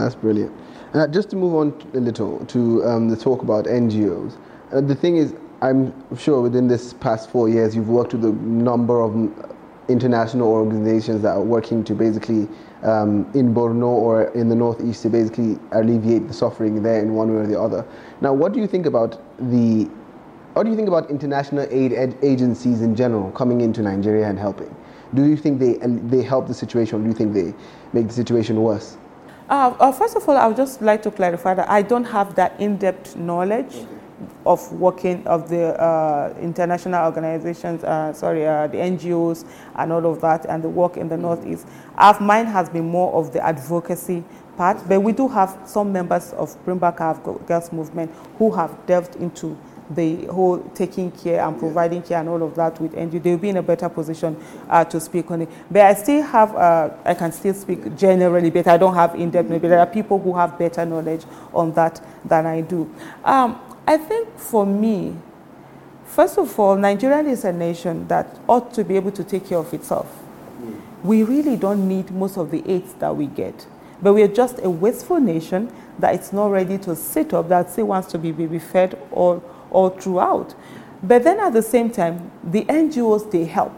That's 0.00 0.14
brilliant. 0.14 0.52
Uh, 0.92 1.06
just 1.06 1.30
to 1.30 1.36
move 1.36 1.54
on 1.54 1.90
a 1.94 2.00
little 2.00 2.44
to 2.46 2.84
um, 2.84 3.08
the 3.08 3.16
talk 3.16 3.42
about 3.42 3.66
NGOs. 3.66 4.36
Uh, 4.72 4.80
the 4.80 4.94
thing 4.94 5.16
is, 5.16 5.34
I'm 5.62 5.92
sure 6.16 6.40
within 6.40 6.66
this 6.66 6.92
past 6.94 7.30
four 7.30 7.48
years, 7.48 7.76
you've 7.76 7.88
worked 7.88 8.12
with 8.12 8.24
a 8.24 8.32
number 8.32 9.00
of 9.00 9.14
international 9.88 10.48
organizations 10.48 11.22
that 11.22 11.36
are 11.36 11.42
working 11.42 11.84
to 11.84 11.94
basically 11.94 12.48
um, 12.82 13.30
in 13.34 13.54
Borno 13.54 13.86
or 13.86 14.24
in 14.32 14.48
the 14.48 14.54
northeast 14.54 15.02
to 15.02 15.10
basically 15.10 15.58
alleviate 15.72 16.26
the 16.26 16.34
suffering 16.34 16.82
there 16.82 17.00
in 17.00 17.14
one 17.14 17.32
way 17.32 17.42
or 17.42 17.46
the 17.46 17.60
other. 17.60 17.86
Now, 18.20 18.32
what 18.32 18.52
do 18.52 18.60
you 18.60 18.66
think 18.66 18.86
about 18.86 19.20
the 19.38 19.84
what 20.54 20.62
do 20.64 20.70
you 20.70 20.76
think 20.76 20.86
about 20.88 21.10
international 21.10 21.66
aid 21.70 21.92
agencies 22.22 22.80
in 22.82 22.94
general 22.94 23.32
coming 23.32 23.60
into 23.60 23.82
Nigeria 23.82 24.28
and 24.28 24.38
helping? 24.38 24.74
Do 25.14 25.24
you 25.24 25.36
think 25.36 25.60
they 25.60 25.74
they 26.08 26.22
help 26.22 26.46
the 26.46 26.54
situation, 26.54 27.00
or 27.00 27.02
do 27.02 27.08
you 27.08 27.14
think 27.14 27.32
they 27.32 27.54
make 27.92 28.08
the 28.08 28.12
situation 28.12 28.60
worse? 28.62 28.96
Uh, 29.48 29.74
uh, 29.78 29.92
first 29.92 30.16
of 30.16 30.26
all, 30.26 30.36
I 30.36 30.46
would 30.46 30.56
just 30.56 30.80
like 30.80 31.02
to 31.02 31.10
clarify 31.10 31.54
that 31.54 31.68
I 31.68 31.82
don't 31.82 32.04
have 32.04 32.34
that 32.36 32.58
in-depth 32.58 33.16
knowledge 33.16 33.74
okay. 33.74 33.86
of 34.46 34.72
working 34.72 35.26
of 35.26 35.50
the 35.50 35.78
uh, 35.80 36.34
international 36.40 37.04
organizations, 37.04 37.84
uh, 37.84 38.14
sorry, 38.14 38.46
uh, 38.46 38.68
the 38.68 38.78
NGOs 38.78 39.44
and 39.76 39.92
all 39.92 40.06
of 40.06 40.22
that, 40.22 40.46
and 40.46 40.64
the 40.64 40.68
work 40.68 40.96
in 40.96 41.08
the 41.08 41.16
mm-hmm. 41.16 41.22
Northeast. 41.24 41.66
Our, 41.96 42.18
mine 42.20 42.46
has 42.46 42.70
been 42.70 42.88
more 42.88 43.12
of 43.12 43.34
the 43.34 43.44
advocacy 43.44 44.24
part, 44.56 44.78
but 44.88 45.02
we 45.02 45.12
do 45.12 45.28
have 45.28 45.58
some 45.66 45.92
members 45.92 46.32
of 46.32 46.56
Bring 46.64 46.78
Back 46.78 46.96
Girls 46.96 47.70
movement 47.70 48.12
who 48.38 48.50
have 48.52 48.74
delved 48.86 49.16
into 49.16 49.58
the 49.90 50.26
whole 50.26 50.60
taking 50.74 51.10
care 51.10 51.46
and 51.46 51.58
providing 51.58 52.02
care 52.02 52.18
and 52.20 52.28
all 52.28 52.42
of 52.42 52.54
that 52.54 52.80
with 52.80 52.92
NGO, 52.92 53.22
they'll 53.22 53.38
be 53.38 53.50
in 53.50 53.58
a 53.58 53.62
better 53.62 53.88
position 53.88 54.36
uh, 54.68 54.84
to 54.84 55.00
speak 55.00 55.30
on 55.30 55.42
it. 55.42 55.48
But 55.70 55.82
I 55.82 55.94
still 55.94 56.22
have, 56.22 56.54
uh, 56.54 56.90
I 57.04 57.14
can 57.14 57.32
still 57.32 57.54
speak 57.54 57.96
generally, 57.96 58.50
but 58.50 58.66
I 58.66 58.76
don't 58.76 58.94
have 58.94 59.14
in-depth 59.14 59.48
knowledge. 59.48 59.62
There 59.62 59.78
are 59.78 59.86
people 59.86 60.18
who 60.18 60.34
have 60.36 60.58
better 60.58 60.84
knowledge 60.86 61.22
on 61.52 61.72
that 61.74 62.00
than 62.24 62.46
I 62.46 62.62
do. 62.62 62.92
Um, 63.24 63.60
I 63.86 63.98
think 63.98 64.38
for 64.38 64.64
me, 64.64 65.16
first 66.06 66.38
of 66.38 66.58
all, 66.58 66.76
Nigeria 66.76 67.18
is 67.30 67.44
a 67.44 67.52
nation 67.52 68.08
that 68.08 68.38
ought 68.48 68.72
to 68.74 68.84
be 68.84 68.96
able 68.96 69.12
to 69.12 69.24
take 69.24 69.48
care 69.48 69.58
of 69.58 69.72
itself. 69.74 70.06
Mm. 70.60 70.80
We 71.02 71.22
really 71.22 71.56
don't 71.56 71.86
need 71.86 72.10
most 72.10 72.38
of 72.38 72.50
the 72.50 72.62
aids 72.70 72.94
that 72.94 73.14
we 73.14 73.26
get. 73.26 73.66
But 74.00 74.14
we 74.14 74.22
are 74.22 74.28
just 74.28 74.58
a 74.62 74.70
wasteful 74.70 75.20
nation 75.20 75.72
that 75.98 76.14
it's 76.14 76.32
not 76.32 76.50
ready 76.50 76.78
to 76.78 76.96
sit 76.96 77.32
up, 77.32 77.48
that 77.48 77.70
still 77.70 77.86
wants 77.86 78.08
to 78.12 78.18
be 78.18 78.32
baby 78.32 78.58
fed 78.58 78.98
all, 79.12 79.42
all 79.74 79.90
throughout. 79.90 80.54
But 81.02 81.24
then 81.24 81.38
at 81.38 81.52
the 81.52 81.62
same 81.62 81.90
time, 81.90 82.30
the 82.42 82.64
NGOs, 82.64 83.30
they 83.30 83.44
help. 83.44 83.72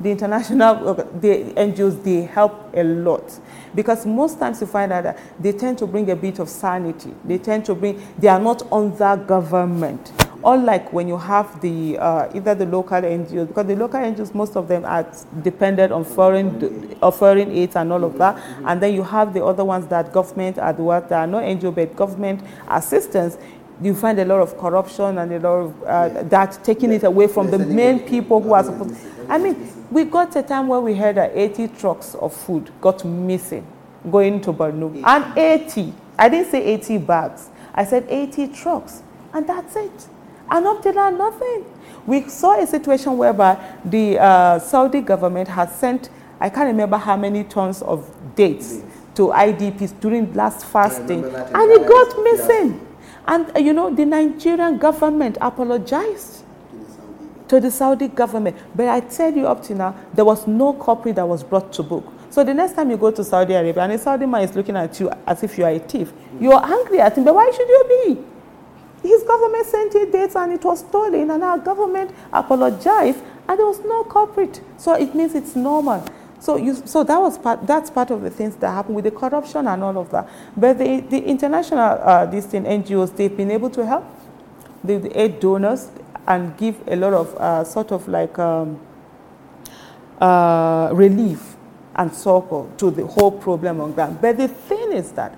The 0.00 0.12
international 0.12 0.94
the 1.20 1.52
NGOs, 1.56 2.04
they 2.04 2.22
help 2.22 2.72
a 2.74 2.84
lot. 2.84 3.40
Because 3.74 4.06
most 4.06 4.38
times 4.38 4.60
you 4.60 4.68
find 4.68 4.92
out 4.92 5.02
that 5.02 5.18
they 5.40 5.50
tend 5.52 5.78
to 5.78 5.86
bring 5.86 6.08
a 6.10 6.16
bit 6.16 6.38
of 6.38 6.48
sanity. 6.48 7.12
They 7.24 7.38
tend 7.38 7.64
to 7.66 7.74
bring, 7.74 8.00
they 8.16 8.28
are 8.28 8.38
not 8.38 8.70
under 8.70 9.16
government. 9.16 10.12
Unlike 10.44 10.92
when 10.92 11.08
you 11.08 11.16
have 11.16 11.60
the 11.60 11.98
uh, 11.98 12.30
either 12.32 12.54
the 12.54 12.66
local 12.66 13.00
NGOs, 13.00 13.48
because 13.48 13.66
the 13.66 13.74
local 13.74 13.98
NGOs, 13.98 14.32
most 14.32 14.56
of 14.56 14.68
them 14.68 14.84
are 14.84 15.04
dependent 15.42 15.92
on 15.92 16.04
foreign, 16.04 16.96
uh, 17.02 17.10
foreign 17.10 17.50
aid 17.50 17.74
and 17.74 17.92
all 17.92 18.04
of 18.04 18.16
that. 18.18 18.40
And 18.64 18.80
then 18.80 18.94
you 18.94 19.02
have 19.02 19.34
the 19.34 19.44
other 19.44 19.64
ones 19.64 19.88
that 19.88 20.12
government 20.12 20.58
are 20.58 20.72
the 20.72 20.84
ones 20.84 21.08
that 21.08 21.18
are 21.18 21.26
not 21.26 21.42
NGO, 21.42 21.74
but 21.74 21.96
government 21.96 22.40
assistance 22.68 23.36
you 23.80 23.94
find 23.94 24.18
a 24.18 24.24
lot 24.24 24.40
of 24.40 24.58
corruption 24.58 25.18
and 25.18 25.32
a 25.32 25.38
lot 25.38 25.54
of 25.56 25.82
uh, 25.84 26.22
that 26.24 26.58
taking 26.64 26.92
it 26.92 27.04
away 27.04 27.28
from 27.28 27.50
the 27.50 27.58
main 27.58 28.00
people 28.00 28.40
who 28.40 28.52
are 28.52 28.64
supposed. 28.64 28.96
I 29.28 29.38
mean, 29.38 29.72
we 29.90 30.04
got 30.04 30.34
a 30.36 30.42
time 30.42 30.68
where 30.68 30.80
we 30.80 30.94
heard 30.94 31.16
that 31.16 31.32
80 31.34 31.68
trucks 31.68 32.14
of 32.16 32.34
food 32.34 32.70
got 32.80 33.04
missing 33.04 33.66
going 34.10 34.40
to 34.42 34.52
Borno, 34.52 35.02
and 35.04 35.38
80. 35.38 35.92
I 36.18 36.28
didn't 36.28 36.50
say 36.50 36.62
80 36.64 36.98
bags. 36.98 37.48
I 37.74 37.84
said 37.84 38.06
80 38.08 38.48
trucks, 38.48 39.02
and 39.32 39.46
that's 39.46 39.76
it. 39.76 40.08
And 40.50 40.66
up 40.66 40.82
to 40.82 40.92
now, 40.92 41.10
nothing. 41.10 41.64
We 42.06 42.28
saw 42.28 42.60
a 42.60 42.66
situation 42.66 43.18
whereby 43.18 43.58
the 43.84 44.18
uh, 44.18 44.58
Saudi 44.58 45.00
government 45.00 45.48
had 45.48 45.70
sent, 45.70 46.10
I 46.40 46.48
can't 46.48 46.66
remember 46.66 46.96
how 46.96 47.16
many 47.16 47.44
tons 47.44 47.82
of 47.82 48.10
dates 48.34 48.80
to 49.14 49.28
IDPs 49.28 50.00
during 50.00 50.32
last 50.32 50.64
fasting, 50.64 51.24
and 51.24 51.70
it 51.70 51.86
got 51.86 52.22
missing. 52.22 52.87
And 53.28 53.54
uh, 53.54 53.60
you 53.60 53.74
know, 53.74 53.94
the 53.94 54.06
Nigerian 54.06 54.78
government 54.78 55.36
apologized 55.40 56.44
to 57.48 57.60
the 57.60 57.70
Saudi 57.70 58.08
government. 58.08 58.56
But 58.74 58.88
I 58.88 59.00
tell 59.00 59.32
you 59.32 59.46
up 59.46 59.62
to 59.64 59.74
now, 59.74 59.94
there 60.14 60.24
was 60.24 60.46
no 60.46 60.72
culprit 60.72 61.16
that 61.16 61.28
was 61.28 61.44
brought 61.44 61.72
to 61.74 61.82
book. 61.82 62.10
So 62.30 62.42
the 62.42 62.54
next 62.54 62.72
time 62.74 62.90
you 62.90 62.96
go 62.96 63.10
to 63.10 63.22
Saudi 63.22 63.54
Arabia 63.54 63.82
and 63.82 63.92
a 63.92 63.98
Saudi 63.98 64.26
man 64.26 64.42
is 64.42 64.54
looking 64.56 64.76
at 64.76 64.98
you 64.98 65.10
as 65.26 65.42
if 65.42 65.56
you 65.58 65.64
are 65.64 65.70
a 65.70 65.78
thief, 65.78 66.12
you're 66.40 66.62
angry 66.64 67.00
at 67.00 67.16
him, 67.16 67.24
but 67.24 67.34
why 67.34 67.50
should 67.50 67.68
you 67.68 68.04
be? 68.04 69.08
His 69.08 69.22
government 69.22 69.66
sent 69.66 69.94
you 69.94 70.10
dates 70.10 70.34
and 70.36 70.52
it 70.52 70.64
was 70.64 70.80
stolen, 70.80 71.30
and 71.30 71.42
our 71.42 71.58
government 71.58 72.10
apologized, 72.32 73.20
and 73.48 73.58
there 73.58 73.66
was 73.66 73.80
no 73.84 74.04
culprit. 74.04 74.60
So 74.76 74.94
it 74.94 75.14
means 75.14 75.34
it's 75.34 75.54
normal. 75.54 76.04
So, 76.40 76.56
you, 76.56 76.74
so 76.74 77.02
that 77.04 77.18
was 77.20 77.36
part, 77.36 77.66
that's 77.66 77.90
part 77.90 78.10
of 78.10 78.22
the 78.22 78.30
things 78.30 78.54
that 78.56 78.70
happen 78.70 78.94
with 78.94 79.04
the 79.04 79.10
corruption 79.10 79.66
and 79.66 79.82
all 79.82 79.98
of 79.98 80.10
that. 80.10 80.28
But 80.56 80.78
the, 80.78 81.00
the 81.00 81.18
international 81.24 81.80
uh, 81.80 82.26
these 82.26 82.46
thing, 82.46 82.64
NGOs, 82.64 83.16
they've 83.16 83.36
been 83.36 83.50
able 83.50 83.70
to 83.70 83.84
help 83.84 84.04
the, 84.84 84.98
the 84.98 85.20
aid 85.20 85.40
donors 85.40 85.90
and 86.26 86.56
give 86.56 86.76
a 86.86 86.94
lot 86.94 87.12
of 87.12 87.34
uh, 87.36 87.64
sort 87.64 87.90
of 87.90 88.06
like 88.06 88.38
um, 88.38 88.80
uh, 90.20 90.90
relief 90.92 91.56
and 91.96 92.14
support 92.14 92.78
to 92.78 92.90
the 92.90 93.04
whole 93.06 93.32
problem 93.32 93.80
on 93.80 93.92
ground. 93.92 94.18
But 94.20 94.36
the 94.36 94.48
thing 94.48 94.92
is 94.92 95.12
that 95.12 95.36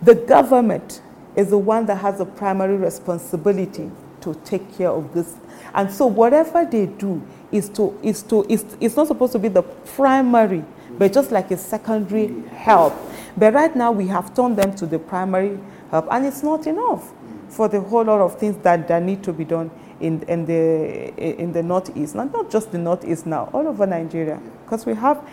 the 0.00 0.14
government 0.14 1.02
is 1.36 1.50
the 1.50 1.58
one 1.58 1.86
that 1.86 1.96
has 1.96 2.18
the 2.18 2.24
primary 2.24 2.76
responsibility 2.76 3.90
to 4.22 4.34
take 4.44 4.76
care 4.76 4.90
of 4.90 5.12
this. 5.12 5.34
And 5.74 5.90
so 5.90 6.06
whatever 6.06 6.64
they 6.64 6.86
do, 6.86 7.22
is 7.50 7.68
to 7.70 7.98
is 8.02 8.22
to 8.24 8.44
is 8.48 8.64
it's 8.80 8.96
not 8.96 9.06
supposed 9.06 9.32
to 9.32 9.38
be 9.38 9.48
the 9.48 9.62
primary, 9.62 10.64
but 10.98 11.12
just 11.12 11.30
like 11.30 11.50
a 11.50 11.56
secondary 11.56 12.42
help. 12.48 12.94
But 13.36 13.54
right 13.54 13.74
now 13.74 13.92
we 13.92 14.06
have 14.08 14.34
turned 14.34 14.56
them 14.56 14.74
to 14.76 14.86
the 14.86 14.98
primary 14.98 15.58
help, 15.90 16.08
and 16.10 16.26
it's 16.26 16.42
not 16.42 16.66
enough 16.66 17.12
for 17.48 17.68
the 17.68 17.80
whole 17.80 18.04
lot 18.04 18.20
of 18.20 18.38
things 18.38 18.62
that, 18.62 18.86
that 18.88 19.02
need 19.02 19.22
to 19.22 19.32
be 19.32 19.44
done 19.44 19.70
in, 20.00 20.22
in 20.24 20.44
the 20.44 21.14
in 21.16 21.52
the 21.52 21.62
northeast, 21.62 22.14
not, 22.14 22.32
not 22.32 22.50
just 22.50 22.70
the 22.72 22.78
northeast 22.78 23.26
now, 23.26 23.48
all 23.52 23.66
over 23.66 23.86
Nigeria, 23.86 24.40
because 24.64 24.84
we 24.84 24.94
have 24.94 25.26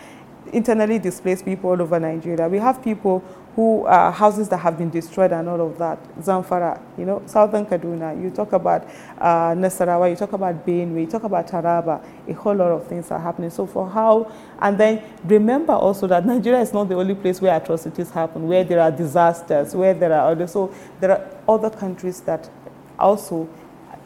internally 0.52 0.98
displaced 0.98 1.44
people 1.44 1.70
all 1.70 1.82
over 1.82 2.00
Nigeria. 2.00 2.48
We 2.48 2.58
have 2.58 2.82
people 2.82 3.22
who 3.56 3.86
are 3.86 4.12
houses 4.12 4.50
that 4.50 4.58
have 4.58 4.76
been 4.76 4.90
destroyed 4.90 5.32
and 5.32 5.48
all 5.48 5.60
of 5.66 5.78
that. 5.78 5.98
Zamfara, 6.18 6.78
you 6.98 7.06
know, 7.06 7.22
southern 7.24 7.64
Kaduna. 7.64 8.22
You 8.22 8.28
talk 8.28 8.52
about 8.52 8.86
uh, 9.18 9.54
Nasarawa, 9.54 10.10
you 10.10 10.16
talk 10.16 10.34
about 10.34 10.66
Benue, 10.66 11.00
you 11.00 11.06
talk 11.06 11.24
about 11.24 11.48
Taraba. 11.48 12.04
A 12.28 12.32
whole 12.34 12.54
lot 12.54 12.70
of 12.70 12.86
things 12.86 13.10
are 13.10 13.18
happening. 13.18 13.48
So 13.48 13.64
for 13.66 13.88
how, 13.88 14.30
and 14.60 14.76
then 14.76 15.02
remember 15.24 15.72
also 15.72 16.06
that 16.06 16.26
Nigeria 16.26 16.60
is 16.60 16.74
not 16.74 16.90
the 16.90 16.96
only 16.96 17.14
place 17.14 17.40
where 17.40 17.56
atrocities 17.56 18.10
happen, 18.10 18.46
where 18.46 18.62
there 18.62 18.78
are 18.78 18.90
disasters, 18.90 19.74
where 19.74 19.94
there 19.94 20.12
are 20.12 20.30
other. 20.32 20.46
So 20.46 20.74
there 21.00 21.12
are 21.12 21.30
other 21.48 21.70
countries 21.70 22.20
that 22.20 22.50
also 22.98 23.48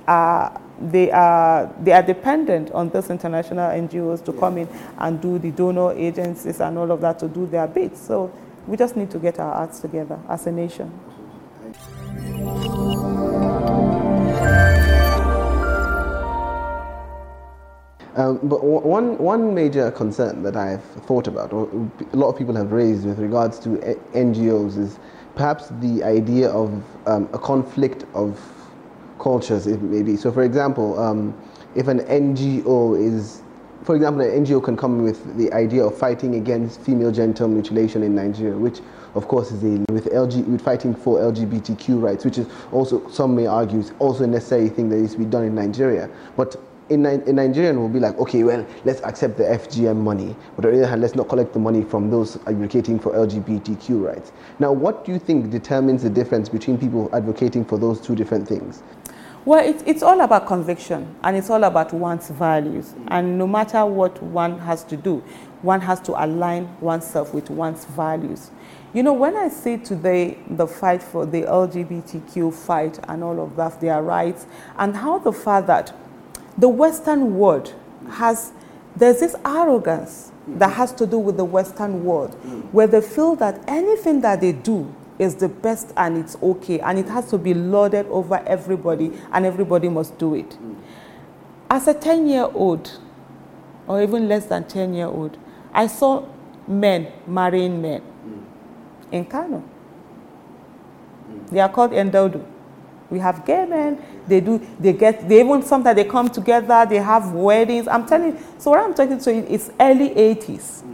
are 0.06 0.60
they 0.80 1.10
are 1.10 1.74
they 1.82 1.90
are 1.92 2.02
dependent 2.04 2.70
on 2.70 2.88
those 2.90 3.10
international 3.10 3.68
NGOs 3.68 4.24
to 4.26 4.32
come 4.32 4.58
in 4.58 4.68
and 4.98 5.20
do 5.20 5.40
the 5.40 5.50
donor 5.50 5.92
agencies 5.92 6.60
and 6.60 6.78
all 6.78 6.90
of 6.92 7.00
that 7.00 7.18
to 7.18 7.28
do 7.28 7.46
their 7.48 7.66
bit. 7.66 7.96
So 7.96 8.32
we 8.66 8.76
just 8.76 8.96
need 8.96 9.10
to 9.10 9.18
get 9.18 9.38
our 9.38 9.62
acts 9.62 9.80
together 9.80 10.18
as 10.28 10.46
a 10.46 10.52
nation. 10.52 10.92
Um, 18.16 18.38
but 18.42 18.62
one, 18.64 19.16
one 19.18 19.54
major 19.54 19.90
concern 19.90 20.42
that 20.42 20.56
I've 20.56 20.82
thought 21.06 21.26
about, 21.26 21.52
or 21.52 21.68
a 22.12 22.16
lot 22.16 22.28
of 22.28 22.36
people 22.36 22.54
have 22.56 22.72
raised 22.72 23.06
with 23.06 23.18
regards 23.18 23.58
to 23.60 23.70
NGOs, 24.12 24.76
is 24.76 24.98
perhaps 25.36 25.68
the 25.80 26.02
idea 26.02 26.50
of 26.50 26.82
um, 27.06 27.28
a 27.32 27.38
conflict 27.38 28.04
of 28.14 28.38
cultures, 29.18 29.66
it 29.66 29.80
may. 29.80 30.16
So, 30.16 30.32
for 30.32 30.42
example, 30.42 30.98
um, 30.98 31.34
if 31.74 31.88
an 31.88 32.00
NGO 32.00 33.00
is 33.00 33.42
for 33.84 33.96
example, 33.96 34.22
an 34.22 34.44
NGO 34.44 34.62
can 34.62 34.76
come 34.76 35.02
with 35.02 35.36
the 35.36 35.52
idea 35.52 35.84
of 35.84 35.96
fighting 35.96 36.34
against 36.34 36.80
female 36.80 37.10
genital 37.10 37.48
mutilation 37.48 38.02
in 38.02 38.14
Nigeria, 38.14 38.56
which 38.56 38.80
of 39.14 39.26
course 39.26 39.50
is 39.50 39.62
a, 39.64 39.84
with 39.92 40.06
LG 40.06 40.46
with 40.46 40.60
fighting 40.60 40.94
for 40.94 41.18
LGBTQ 41.18 42.00
rights, 42.00 42.24
which 42.24 42.38
is 42.38 42.46
also 42.72 43.08
some 43.08 43.34
may 43.34 43.46
argue 43.46 43.80
is 43.80 43.92
also 43.98 44.24
a 44.24 44.26
necessary 44.26 44.68
thing 44.68 44.88
that 44.90 44.96
needs 44.96 45.12
to 45.14 45.18
be 45.18 45.24
done 45.24 45.44
in 45.44 45.54
Nigeria. 45.54 46.08
But 46.36 46.56
in, 46.90 47.06
in 47.06 47.36
Nigeria, 47.36 47.72
we'll 47.72 47.88
be 47.88 48.00
like, 48.00 48.18
okay, 48.18 48.42
well, 48.42 48.66
let's 48.84 49.00
accept 49.02 49.38
the 49.38 49.44
FGM 49.44 49.96
money, 49.96 50.34
but 50.56 50.64
on 50.64 50.72
the 50.72 50.78
other 50.78 50.88
hand, 50.88 51.00
let's 51.00 51.14
not 51.14 51.28
collect 51.28 51.52
the 51.52 51.58
money 51.58 51.82
from 51.84 52.10
those 52.10 52.36
advocating 52.48 52.98
for 52.98 53.12
LGBTQ 53.12 54.04
rights. 54.04 54.32
Now, 54.58 54.72
what 54.72 55.04
do 55.04 55.12
you 55.12 55.20
think 55.20 55.50
determines 55.50 56.02
the 56.02 56.10
difference 56.10 56.48
between 56.48 56.78
people 56.78 57.08
advocating 57.12 57.64
for 57.64 57.78
those 57.78 58.00
two 58.00 58.16
different 58.16 58.46
things? 58.48 58.82
Well, 59.46 59.66
it, 59.66 59.82
it's 59.86 60.02
all 60.02 60.20
about 60.20 60.46
conviction 60.46 61.16
and 61.22 61.34
it's 61.34 61.48
all 61.48 61.64
about 61.64 61.94
one's 61.94 62.28
values. 62.28 62.94
And 63.08 63.38
no 63.38 63.46
matter 63.46 63.86
what 63.86 64.22
one 64.22 64.58
has 64.58 64.84
to 64.84 64.96
do, 64.96 65.24
one 65.62 65.80
has 65.80 66.00
to 66.00 66.24
align 66.24 66.76
oneself 66.80 67.32
with 67.32 67.48
one's 67.48 67.86
values. 67.86 68.50
You 68.92 69.02
know, 69.02 69.12
when 69.12 69.36
I 69.36 69.48
say 69.48 69.78
today 69.78 70.38
the 70.48 70.66
fight 70.66 71.02
for 71.02 71.24
the 71.24 71.42
LGBTQ 71.42 72.52
fight 72.52 72.98
and 73.08 73.24
all 73.24 73.42
of 73.42 73.56
that, 73.56 73.80
their 73.80 74.02
rights, 74.02 74.46
and 74.76 74.96
how 74.96 75.18
the 75.18 75.32
fact 75.32 75.68
that 75.68 75.94
the 76.58 76.68
Western 76.68 77.36
world 77.36 77.74
has, 78.10 78.52
there's 78.96 79.20
this 79.20 79.36
arrogance 79.44 80.32
that 80.48 80.72
has 80.72 80.92
to 80.92 81.06
do 81.06 81.18
with 81.18 81.36
the 81.36 81.44
Western 81.44 82.04
world, 82.04 82.36
mm. 82.42 82.62
where 82.72 82.86
they 82.86 83.00
feel 83.00 83.36
that 83.36 83.62
anything 83.68 84.20
that 84.22 84.40
they 84.40 84.52
do 84.52 84.92
is 85.20 85.34
the 85.36 85.48
best 85.48 85.92
and 85.98 86.16
it's 86.16 86.34
okay 86.42 86.80
and 86.80 86.98
it 86.98 87.06
has 87.08 87.28
to 87.30 87.36
be 87.38 87.52
lauded 87.52 88.06
over 88.06 88.42
everybody 88.46 89.12
and 89.32 89.44
everybody 89.44 89.88
must 89.88 90.16
do 90.18 90.34
it. 90.34 90.56
As 91.68 91.86
a 91.86 91.94
10 91.94 92.26
year 92.26 92.48
old, 92.54 92.98
or 93.86 94.02
even 94.02 94.28
less 94.28 94.46
than 94.46 94.64
10 94.66 94.94
year 94.94 95.06
old, 95.06 95.36
I 95.74 95.86
saw 95.88 96.26
men 96.66 97.12
marrying 97.26 97.82
men 97.82 98.02
in 99.12 99.26
Kano. 99.26 99.62
They 101.50 101.60
are 101.60 101.68
called 101.68 101.92
Yan 101.92 102.10
Daudu. 102.10 102.44
We 103.10 103.18
have 103.18 103.44
gay 103.44 103.66
men. 103.66 104.02
They 104.26 104.40
do. 104.40 104.58
They 104.78 104.92
get. 104.92 105.28
They 105.28 105.40
even 105.40 105.62
sometimes 105.62 105.96
they 105.96 106.04
come 106.04 106.28
together. 106.30 106.86
They 106.88 106.96
have 106.98 107.32
weddings. 107.32 107.88
I'm 107.88 108.06
telling. 108.06 108.38
So 108.58 108.70
what 108.70 108.78
I'm 108.80 108.94
talking 108.94 109.18
to 109.18 109.34
you 109.34 109.42
is 109.44 109.72
early 109.80 110.10
80s. 110.10 110.84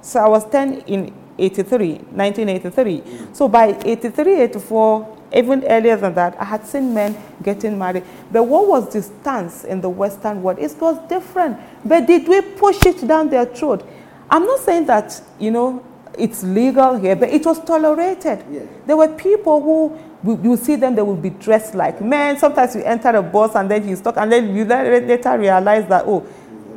So 0.00 0.20
I 0.20 0.28
was 0.28 0.48
10 0.50 0.82
in 0.86 1.12
83, 1.38 1.94
1983. 2.12 3.02
So 3.32 3.48
by 3.48 3.76
83, 3.84 4.42
84, 4.42 5.18
even 5.34 5.64
earlier 5.64 5.96
than 5.96 6.14
that, 6.14 6.36
I 6.40 6.44
had 6.44 6.66
seen 6.66 6.94
men 6.94 7.16
getting 7.42 7.76
married. 7.76 8.04
But 8.30 8.44
what 8.44 8.68
was 8.68 8.92
the 8.92 9.02
stance 9.02 9.64
in 9.64 9.80
the 9.80 9.88
Western 9.88 10.42
world? 10.42 10.58
It 10.60 10.76
was 10.80 10.96
different. 11.08 11.58
But 11.84 12.06
did 12.06 12.28
we 12.28 12.40
push 12.40 12.84
it 12.86 13.06
down 13.06 13.30
their 13.30 13.46
throat? 13.46 13.84
I'm 14.30 14.44
not 14.44 14.60
saying 14.60 14.86
that, 14.86 15.20
you 15.40 15.50
know, 15.50 15.84
it's 16.16 16.44
legal 16.44 16.94
here, 16.94 17.16
but 17.16 17.30
it 17.30 17.44
was 17.44 17.58
tolerated. 17.64 18.44
Yeah. 18.48 18.60
There 18.86 18.96
were 18.96 19.08
people 19.08 19.60
who 19.60 19.98
you 20.42 20.56
see 20.56 20.76
them, 20.76 20.94
they 20.94 21.02
will 21.02 21.16
be 21.16 21.30
dressed 21.30 21.74
like 21.74 22.00
men. 22.00 22.38
Sometimes 22.38 22.76
you 22.76 22.82
enter 22.82 23.08
a 23.10 23.22
bus 23.22 23.56
and 23.56 23.68
then 23.70 23.82
he's 23.86 24.00
talking, 24.00 24.22
and 24.22 24.32
then 24.32 24.54
you 24.54 24.64
later 24.64 25.36
realize 25.36 25.86
that, 25.88 26.04
oh, 26.06 26.24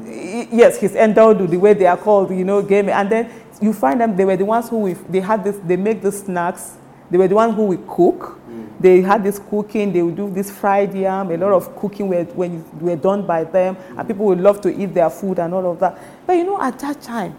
yes, 0.04 0.80
he's 0.80 0.96
endowed 0.96 1.48
the 1.50 1.58
way 1.58 1.74
they 1.74 1.86
are 1.86 1.96
called, 1.96 2.32
you 2.32 2.44
know, 2.44 2.62
game. 2.62 2.90
And 2.90 3.10
then 3.10 3.32
you 3.62 3.74
find 3.74 4.00
them, 4.00 4.16
they 4.16 4.26
were 4.26 4.38
the 4.38 4.46
ones 4.46 4.70
who, 4.70 4.80
we, 4.80 4.94
they 4.94 5.20
had 5.20 5.44
this, 5.44 5.58
they 5.66 5.78
make 5.78 6.02
the 6.02 6.12
snacks, 6.12 6.78
they 7.10 7.18
were 7.18 7.28
the 7.28 7.36
ones 7.36 7.56
who 7.56 7.66
we 7.66 7.78
cook. 7.78 8.40
Mm. 8.50 8.70
They 8.80 9.02
had 9.02 9.24
this 9.24 9.40
cooking, 9.40 9.94
they 9.94 10.02
would 10.02 10.16
do 10.16 10.30
this 10.30 10.52
fried 10.52 10.94
yam, 10.94 11.32
a 11.32 11.38
lot 11.38 11.54
of 11.54 11.76
cooking 11.76 12.08
were, 12.10 12.24
when 12.26 12.64
were 12.80 12.96
done 12.96 13.26
by 13.26 13.44
them, 13.44 13.76
mm. 13.76 14.00
and 14.00 14.08
people 14.08 14.26
would 14.26 14.40
love 14.40 14.62
to 14.62 14.70
eat 14.70 14.94
their 14.94 15.10
food 15.10 15.40
and 15.40 15.54
all 15.54 15.72
of 15.72 15.80
that. 15.80 15.98
But 16.26 16.34
you 16.34 16.44
know, 16.44 16.62
at 16.62 16.78
that 16.80 17.02
time, 17.02 17.36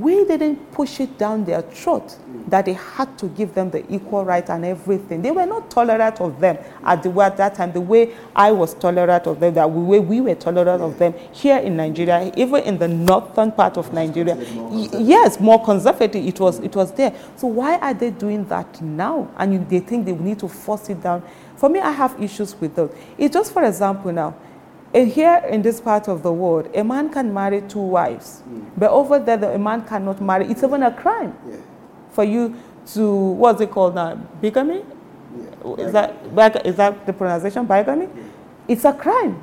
we 0.00 0.24
didn't 0.24 0.70
push 0.72 1.00
it 1.00 1.18
down 1.18 1.44
their 1.44 1.62
throat 1.62 2.16
that 2.48 2.64
they 2.64 2.72
had 2.72 3.16
to 3.18 3.28
give 3.28 3.54
them 3.54 3.70
the 3.70 3.84
equal 3.92 4.24
right 4.24 4.48
and 4.48 4.64
everything. 4.64 5.22
They 5.22 5.30
were 5.30 5.46
not 5.46 5.70
tolerant 5.70 6.20
of 6.20 6.40
them 6.40 6.58
at, 6.84 7.02
the, 7.02 7.10
at 7.20 7.36
that 7.36 7.54
time, 7.54 7.72
the 7.72 7.80
way 7.80 8.14
I 8.34 8.52
was 8.52 8.74
tolerant 8.74 9.26
of 9.26 9.40
them, 9.40 9.54
that 9.54 9.70
way 9.70 9.98
we 9.98 10.20
were 10.20 10.34
tolerant 10.34 10.82
of 10.82 10.98
them 10.98 11.14
here 11.32 11.58
in 11.58 11.76
Nigeria, 11.76 12.32
even 12.36 12.62
in 12.64 12.78
the 12.78 12.88
northern 12.88 13.52
part 13.52 13.76
of 13.76 13.92
Nigeria. 13.92 14.36
yes, 14.70 15.40
more 15.40 15.62
conservative, 15.64 16.24
it 16.24 16.40
was, 16.40 16.58
it 16.60 16.74
was 16.74 16.92
there. 16.92 17.14
So 17.36 17.46
why 17.48 17.78
are 17.78 17.94
they 17.94 18.10
doing 18.10 18.44
that 18.48 18.80
now? 18.80 19.30
And 19.36 19.68
they 19.68 19.80
think 19.80 20.06
they 20.06 20.12
need 20.12 20.38
to 20.40 20.48
force 20.48 20.88
it 20.88 21.02
down. 21.02 21.22
For 21.56 21.68
me, 21.68 21.80
I 21.80 21.90
have 21.90 22.20
issues 22.22 22.54
with 22.60 22.76
those. 22.76 22.94
It's 23.16 23.34
just, 23.34 23.52
for 23.52 23.64
example, 23.64 24.12
now, 24.12 24.34
and 24.94 25.08
here 25.08 25.42
in 25.48 25.62
this 25.62 25.80
part 25.80 26.08
of 26.08 26.22
the 26.22 26.32
world, 26.32 26.70
a 26.74 26.82
man 26.82 27.10
can 27.10 27.32
marry 27.32 27.60
two 27.62 27.80
wives, 27.80 28.42
mm. 28.48 28.70
but 28.76 28.90
over 28.90 29.18
there, 29.18 29.36
the, 29.36 29.54
a 29.54 29.58
man 29.58 29.84
cannot 29.84 30.20
marry. 30.20 30.46
It's 30.46 30.62
even 30.62 30.82
a 30.82 30.92
crime 30.92 31.36
yeah. 31.48 31.56
for 32.10 32.24
you 32.24 32.56
to 32.94 33.14
what's 33.32 33.60
it 33.60 33.70
called 33.70 33.94
now? 33.94 34.14
Bigamy? 34.40 34.82
Yeah. 35.36 35.74
Is 35.74 35.92
that 35.92 36.66
is 36.66 36.76
that 36.76 37.04
the 37.06 37.12
pronunciation? 37.12 37.66
Bigamy? 37.66 38.06
Yeah. 38.06 38.22
It's 38.66 38.84
a 38.84 38.92
crime. 38.92 39.42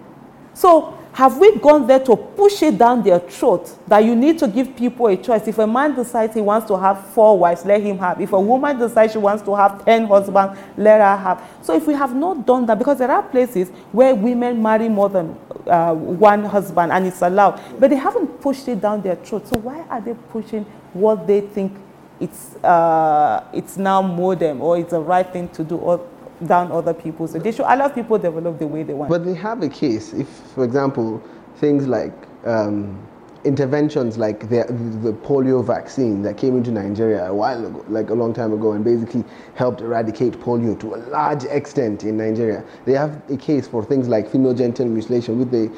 So 0.53 0.94
have 1.15 1.37
we 1.37 1.57
gone 1.59 1.87
there 1.87 1.99
to 1.99 2.13
push 2.17 2.61
it 2.61 2.77
down 2.77 3.01
their 3.01 3.19
throat 3.19 3.73
that 3.87 3.99
you 3.99 4.13
need 4.17 4.37
to 4.37 4.49
give 4.49 4.75
people 4.75 5.07
a 5.07 5.15
choice? 5.15 5.47
If 5.47 5.57
a 5.59 5.65
man 5.65 5.95
decides 5.95 6.33
he 6.33 6.41
wants 6.41 6.67
to 6.67 6.77
have 6.77 7.07
four 7.11 7.39
wives, 7.39 7.63
let 7.63 7.81
him 7.81 7.97
have. 7.99 8.19
If 8.19 8.33
a 8.33 8.39
woman 8.39 8.77
decides 8.77 9.13
she 9.13 9.17
wants 9.17 9.41
to 9.43 9.55
have 9.55 9.85
10 9.85 10.07
husbands, 10.07 10.59
let 10.75 10.99
her 10.99 11.15
have. 11.15 11.41
So 11.61 11.73
if 11.73 11.87
we 11.87 11.93
have 11.93 12.13
not 12.13 12.45
done 12.45 12.65
that, 12.65 12.77
because 12.77 12.97
there 12.97 13.09
are 13.09 13.23
places 13.23 13.69
where 13.93 14.13
women 14.13 14.61
marry 14.61 14.89
more 14.89 15.07
than 15.07 15.37
uh, 15.67 15.93
one 15.93 16.43
husband 16.43 16.91
and 16.91 17.07
it's 17.07 17.21
allowed, 17.21 17.61
but 17.79 17.91
they 17.91 17.95
haven't 17.95 18.41
pushed 18.41 18.67
it 18.67 18.81
down 18.81 19.01
their 19.01 19.15
throat. 19.15 19.47
So 19.47 19.57
why 19.59 19.83
are 19.89 20.01
they 20.01 20.15
pushing 20.31 20.65
what 20.91 21.25
they 21.25 21.39
think 21.39 21.77
it's, 22.19 22.57
uh, 22.57 23.41
it's 23.53 23.77
now 23.77 24.01
modern 24.01 24.59
or 24.59 24.77
it's 24.77 24.91
the 24.91 24.99
right 24.99 25.31
thing 25.31 25.47
to 25.49 25.63
do? 25.63 25.77
Or 25.77 26.05
down 26.45 26.71
other 26.71 26.93
people. 26.93 27.27
So 27.27 27.39
they 27.39 27.51
should 27.51 27.65
allow 27.65 27.87
people 27.89 28.17
develop 28.17 28.59
the 28.59 28.67
way 28.67 28.83
they 28.83 28.93
want. 28.93 29.09
But 29.09 29.25
they 29.25 29.33
have 29.35 29.61
a 29.61 29.69
case. 29.69 30.13
If, 30.13 30.27
for 30.27 30.63
example, 30.63 31.21
things 31.57 31.87
like 31.87 32.13
um, 32.45 33.04
interventions 33.45 34.17
like 34.17 34.49
the, 34.49 34.65
the 35.03 35.13
polio 35.13 35.63
vaccine 35.63 36.21
that 36.23 36.35
came 36.37 36.57
into 36.57 36.71
Nigeria 36.71 37.25
a 37.25 37.33
while 37.33 37.63
ago, 37.65 37.85
like 37.87 38.09
a 38.09 38.13
long 38.13 38.33
time 38.33 38.51
ago, 38.51 38.71
and 38.73 38.83
basically 38.83 39.23
helped 39.53 39.81
eradicate 39.81 40.33
polio 40.33 40.77
to 40.79 40.95
a 40.95 40.97
large 41.09 41.43
extent 41.45 42.03
in 42.03 42.17
Nigeria. 42.17 42.63
They 42.85 42.93
have 42.93 43.21
a 43.29 43.37
case 43.37 43.67
for 43.67 43.85
things 43.85 44.07
like 44.07 44.29
female 44.29 44.53
genital 44.53 44.87
mutilation, 44.87 45.39
which 45.39 45.49
they 45.49 45.69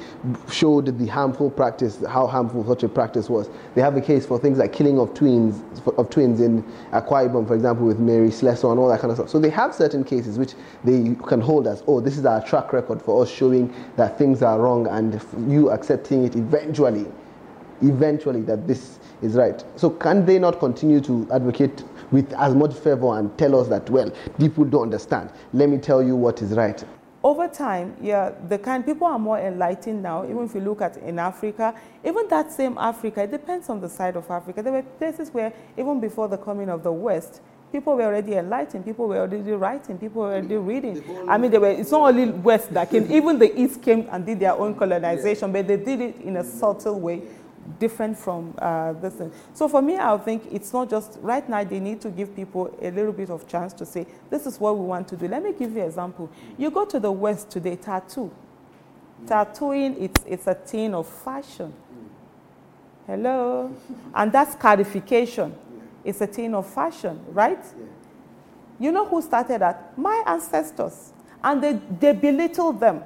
showed 0.52 0.98
the 0.98 1.08
harmful 1.08 1.50
practice, 1.50 2.04
how 2.08 2.26
harmful 2.26 2.66
such 2.66 2.84
a 2.84 2.90
practice 2.90 3.30
was. 3.30 3.50
They 3.76 3.82
have 3.82 3.98
a 3.98 4.02
case 4.02 4.26
for 4.26 4.40
things 4.40 4.58
like 4.58 4.72
killing 4.72 4.98
of 4.98 5.14
twins, 5.14 5.62
of 5.98 6.10
twins 6.10 6.40
in 6.40 6.64
Akwa 6.92 7.30
Ibom, 7.30 7.48
for 7.48 7.56
example, 7.56 7.86
with 7.86 8.00
Mary 8.00 8.32
Slessor 8.32 8.72
and 8.72 8.80
all 8.80 8.88
that 8.90 9.02
kind 9.02 9.12
of 9.12 9.18
stuff. 9.18 9.30
So 9.30 9.40
they 9.40 9.50
have 9.50 9.76
certain 9.76 10.04
cases 10.04 10.40
which 10.40 10.54
they 10.86 11.16
can 11.28 11.42
hold 11.42 11.68
as, 11.68 11.84
oh, 11.86 12.00
this 12.00 12.18
is 12.18 12.26
our 12.26 12.42
track 12.44 12.72
record 12.72 13.02
for 13.02 13.22
us 13.22 13.30
showing 13.30 13.74
that 13.98 14.18
things 14.18 14.42
are 14.42 14.60
wrong 14.60 14.88
and 14.88 15.22
you 15.52 15.70
accepting 15.70 16.24
it 16.24 16.36
eventually 16.36 17.06
eventually 17.82 18.42
that 18.42 18.68
this 18.68 19.00
is 19.22 19.36
right. 19.36 19.64
So 19.76 19.90
can 19.90 20.26
they 20.26 20.40
not 20.40 20.60
continue 20.60 21.02
to 21.02 21.28
advocate 21.32 21.84
with 22.12 22.32
as 22.34 22.56
much 22.56 22.74
fervor 22.74 23.18
and 23.18 23.36
tell 23.38 23.60
us 23.60 23.68
that, 23.68 23.90
well, 23.90 24.12
people 24.40 24.64
don't 24.64 24.84
understand. 24.84 25.30
Let 25.54 25.70
me 25.70 25.78
tell 25.78 26.02
you 26.02 26.16
what 26.16 26.42
is 26.42 26.52
right. 26.52 26.84
Over 27.24 27.48
time, 27.48 27.96
yeah, 28.02 28.32
the 28.48 28.58
kind 28.58 28.86
people 28.86 29.08
are 29.08 29.20
more 29.20 29.40
enlightened 29.40 30.02
now. 30.02 30.24
Even 30.24 30.46
if 30.46 30.56
you 30.56 30.62
look 30.62 30.82
at 30.82 30.98
in 30.98 31.20
Africa, 31.20 31.76
even 32.06 32.28
that 32.30 32.52
same 32.52 32.78
Africa, 32.78 33.24
it 33.24 33.32
depends 33.32 33.70
on 33.70 33.82
the 33.82 33.90
side 33.90 34.16
of 34.16 34.30
Africa. 34.30 34.62
There 34.62 34.72
were 34.72 34.84
places 34.84 35.34
where 35.34 35.52
even 35.78 36.00
before 36.00 36.28
the 36.28 36.38
coming 36.38 36.70
of 36.70 36.84
the 36.84 36.92
West, 36.92 37.42
people 37.72 37.96
were 37.96 38.04
already 38.04 38.36
enlightened, 38.36 38.86
people 38.86 39.08
were 39.08 39.18
already 39.18 39.52
writing, 39.52 39.98
people 39.98 40.22
were 40.22 40.36
already 40.36 40.56
reading. 40.56 41.04
I 41.28 41.38
mean, 41.38 41.52
they 41.52 41.58
were, 41.58 41.72
it's 41.72 41.92
not 41.92 42.08
only 42.10 42.30
West 42.30 42.74
that 42.74 42.90
came, 42.90 43.12
even 43.12 43.40
the 43.40 43.60
East 43.60 43.82
came 43.82 44.08
and 44.12 44.26
did 44.26 44.40
their 44.40 44.54
own 44.54 44.76
colonization, 44.76 45.52
but 45.52 45.68
they 45.68 45.78
did 45.78 46.00
it 46.00 46.22
in 46.22 46.38
a 46.38 46.44
subtle 46.44 47.00
way 47.00 47.24
different 47.80 48.18
from 48.18 48.54
uh, 48.60 48.94
this 48.94 49.16
thing. 49.16 49.32
So 49.54 49.68
for 49.68 49.82
me, 49.82 49.98
I 49.98 50.18
think 50.18 50.44
it's 50.52 50.74
not 50.74 50.90
just, 50.90 51.18
right 51.22 51.48
now 51.48 51.64
they 51.64 51.80
need 51.80 52.02
to 52.02 52.10
give 52.10 52.36
people 52.36 52.76
a 52.82 52.92
little 52.92 53.12
bit 53.12 53.30
of 53.30 53.48
chance 53.48 53.74
to 53.74 53.86
say, 53.86 54.06
this 54.30 54.46
is 54.46 54.60
what 54.60 54.78
we 54.78 54.86
want 54.86 55.08
to 55.10 55.16
do. 55.16 55.28
Let 55.28 55.44
me 55.44 55.54
give 55.54 55.74
you 55.74 55.82
an 55.82 55.88
example. 55.88 56.30
You 56.58 56.72
go 56.72 56.86
to 56.86 57.00
the 57.00 57.12
West 57.12 57.50
today, 57.50 57.76
tattoo. 57.76 58.32
Tattooing, 59.26 60.02
it's, 60.02 60.24
it's 60.26 60.48
a 60.48 60.54
thing 60.54 60.94
of 60.94 61.08
fashion. 61.08 61.74
Hello? 63.06 63.76
And 64.14 64.32
that's 64.32 64.56
codification. 64.56 65.56
It's 66.04 66.22
a 66.22 66.28
thing 66.28 66.54
of 66.54 66.68
fashion, 66.68 67.20
right? 67.30 67.64
You 68.80 68.92
know 68.92 69.06
who 69.06 69.22
started 69.22 69.62
that? 69.62 69.98
My 69.98 70.24
ancestors. 70.26 71.14
And 71.44 71.64
they, 71.64 71.74
they 71.74 72.14
belittle 72.14 72.74
them. 72.74 73.04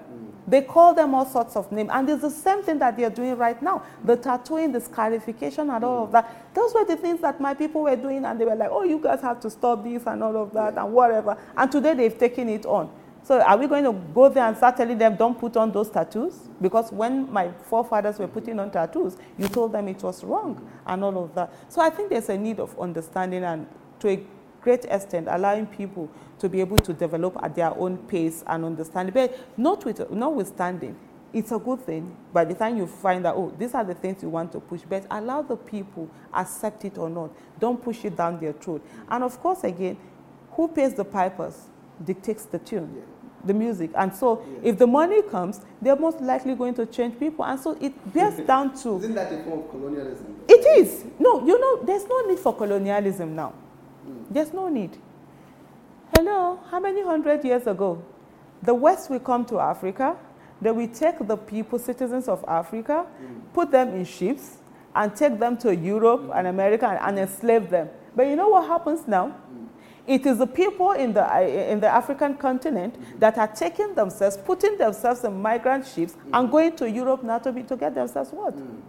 They 0.51 0.61
call 0.61 0.93
them 0.93 1.15
all 1.15 1.25
sorts 1.25 1.55
of 1.55 1.71
names. 1.71 1.89
And 1.93 2.09
it's 2.09 2.23
the 2.23 2.29
same 2.29 2.61
thing 2.61 2.77
that 2.79 2.97
they're 2.97 3.09
doing 3.09 3.37
right 3.37 3.59
now. 3.63 3.83
The 4.03 4.17
tattooing, 4.17 4.73
the 4.73 4.81
scarification, 4.81 5.69
and 5.69 5.81
all 5.81 6.03
of 6.03 6.11
that. 6.11 6.53
Those 6.53 6.73
were 6.73 6.83
the 6.83 6.97
things 6.97 7.21
that 7.21 7.39
my 7.39 7.53
people 7.53 7.83
were 7.83 7.95
doing, 7.95 8.25
and 8.25 8.37
they 8.37 8.43
were 8.43 8.55
like, 8.55 8.69
oh, 8.69 8.83
you 8.83 8.99
guys 8.99 9.21
have 9.21 9.39
to 9.39 9.49
stop 9.49 9.81
this 9.81 10.03
and 10.05 10.21
all 10.21 10.35
of 10.35 10.51
that 10.51 10.77
and 10.77 10.91
whatever. 10.91 11.37
And 11.55 11.71
today 11.71 11.93
they've 11.93 12.17
taken 12.17 12.49
it 12.49 12.65
on. 12.65 12.91
So 13.23 13.39
are 13.39 13.57
we 13.57 13.67
going 13.67 13.85
to 13.85 13.93
go 13.93 14.27
there 14.27 14.43
and 14.45 14.57
start 14.57 14.75
telling 14.75 14.97
them, 14.97 15.15
don't 15.15 15.39
put 15.39 15.55
on 15.55 15.71
those 15.71 15.89
tattoos? 15.89 16.33
Because 16.59 16.91
when 16.91 17.31
my 17.31 17.51
forefathers 17.69 18.19
were 18.19 18.27
putting 18.27 18.59
on 18.59 18.71
tattoos, 18.71 19.15
you 19.37 19.47
told 19.47 19.71
them 19.71 19.87
it 19.87 20.03
was 20.03 20.21
wrong 20.25 20.69
and 20.85 21.01
all 21.01 21.23
of 21.23 21.33
that. 21.35 21.53
So 21.69 21.81
I 21.81 21.91
think 21.91 22.09
there's 22.09 22.27
a 22.27 22.37
need 22.37 22.59
of 22.59 22.77
understanding 22.77 23.45
and 23.45 23.67
to 23.99 24.25
great 24.61 24.85
extent 24.85 25.27
allowing 25.29 25.65
people 25.65 26.09
to 26.39 26.49
be 26.49 26.59
able 26.61 26.77
to 26.77 26.93
develop 26.93 27.37
at 27.43 27.55
their 27.55 27.75
own 27.77 27.97
pace 27.97 28.43
and 28.47 28.65
understand. 28.65 29.13
But 29.13 29.37
not 29.57 29.83
with, 29.85 30.09
notwithstanding, 30.11 30.95
it's 31.33 31.51
a 31.51 31.59
good 31.59 31.81
thing 31.85 32.15
by 32.33 32.45
the 32.45 32.53
time 32.53 32.77
you 32.77 32.87
find 32.87 33.25
out, 33.25 33.35
oh, 33.37 33.53
these 33.57 33.73
are 33.73 33.83
the 33.83 33.93
things 33.93 34.21
you 34.21 34.29
want 34.29 34.51
to 34.51 34.59
push, 34.59 34.81
but 34.87 35.05
allow 35.09 35.41
the 35.41 35.55
people 35.55 36.09
accept 36.33 36.83
it 36.85 36.97
or 36.97 37.09
not. 37.09 37.31
Don't 37.59 37.81
push 37.81 38.03
it 38.05 38.15
down 38.17 38.39
their 38.39 38.53
throat. 38.53 38.85
And 39.09 39.23
of 39.23 39.39
course, 39.39 39.63
again, 39.63 39.97
who 40.51 40.67
pays 40.67 40.93
the 40.93 41.05
pipers 41.05 41.69
dictates 42.03 42.45
the 42.45 42.59
tune. 42.59 42.93
Yeah. 42.95 43.03
The 43.43 43.55
music, 43.55 43.89
and 43.95 44.13
so 44.15 44.45
if 44.61 44.77
the 44.77 44.85
money 44.85 45.23
comes, 45.23 45.61
they're 45.81 45.95
most 45.95 46.21
likely 46.21 46.53
going 46.53 46.75
to 46.75 46.85
change 46.85 47.17
people, 47.17 47.43
and 47.43 47.59
so 47.59 47.75
it 47.81 48.13
bears 48.13 48.37
down 48.45 48.75
to. 48.83 48.99
Isn't 48.99 49.15
that 49.15 49.33
a 49.33 49.43
form 49.43 49.61
of 49.61 49.71
colonialism? 49.71 50.41
It 50.47 50.63
is. 50.79 51.05
No, 51.17 51.43
you 51.43 51.59
know, 51.59 51.83
there's 51.83 52.05
no 52.05 52.21
need 52.27 52.37
for 52.37 52.55
colonialism 52.55 53.35
now. 53.35 53.53
Mm. 54.07 54.25
There's 54.29 54.53
no 54.53 54.69
need. 54.69 54.97
Hello, 56.15 56.59
how 56.69 56.79
many 56.79 57.03
hundred 57.03 57.43
years 57.45 57.67
ago? 57.67 58.03
The 58.63 58.73
West 58.73 59.09
will 59.09 59.19
come 59.19 59.45
to 59.45 59.59
Africa, 59.59 60.17
they 60.61 60.71
will 60.71 60.87
take 60.87 61.25
the 61.25 61.37
people, 61.37 61.79
citizens 61.79 62.27
of 62.27 62.45
Africa, 62.47 63.05
mm. 63.21 63.41
put 63.53 63.71
them 63.71 63.89
in 63.89 64.05
ships, 64.05 64.57
and 64.95 65.15
take 65.15 65.39
them 65.39 65.57
to 65.57 65.75
Europe 65.75 66.21
mm. 66.21 66.37
and 66.37 66.47
America 66.47 66.87
and, 66.87 66.99
and, 66.99 67.19
enslave 67.19 67.69
them. 67.69 67.89
But 68.15 68.27
you 68.27 68.35
know 68.35 68.49
what 68.49 68.67
happens 68.67 69.07
now? 69.07 69.27
Mm. 69.27 69.67
It 70.05 70.25
is 70.25 70.37
the 70.37 70.47
people 70.47 70.91
in 70.91 71.13
the, 71.13 71.71
in 71.71 71.79
the 71.79 71.87
African 71.87 72.35
continent 72.35 72.99
mm-hmm. 72.99 73.19
that 73.19 73.37
are 73.37 73.47
taking 73.47 73.95
themselves, 73.95 74.37
putting 74.37 74.77
themselves 74.77 75.23
in 75.23 75.41
migrant 75.41 75.87
ships, 75.87 76.15
and 76.33 76.47
mm. 76.47 76.51
going 76.51 76.75
to 76.75 76.89
Europe 76.89 77.23
now 77.23 77.39
to, 77.39 77.51
be, 77.51 77.63
to 77.63 77.75
get 77.75 77.95
themselves 77.95 78.31
what? 78.31 78.55
Mm. 78.55 78.81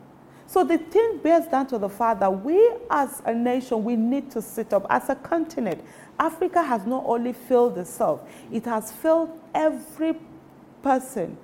So 0.52 0.62
the 0.64 0.76
thing 0.76 1.16
bears 1.22 1.46
down 1.46 1.66
to 1.68 1.78
the 1.78 1.88
fact 1.88 2.20
that 2.20 2.44
we 2.44 2.74
as 2.90 3.22
a 3.24 3.32
nation, 3.32 3.82
we 3.84 3.96
need 3.96 4.30
to 4.32 4.42
sit 4.42 4.74
up 4.74 4.86
as 4.90 5.08
a 5.08 5.14
continent. 5.14 5.82
Africa 6.20 6.62
has 6.62 6.84
not 6.84 7.04
only 7.06 7.32
failed 7.32 7.78
itself, 7.78 8.20
it 8.52 8.66
has 8.66 8.92
failed 8.92 9.30
every 9.54 10.14
person 10.82 11.38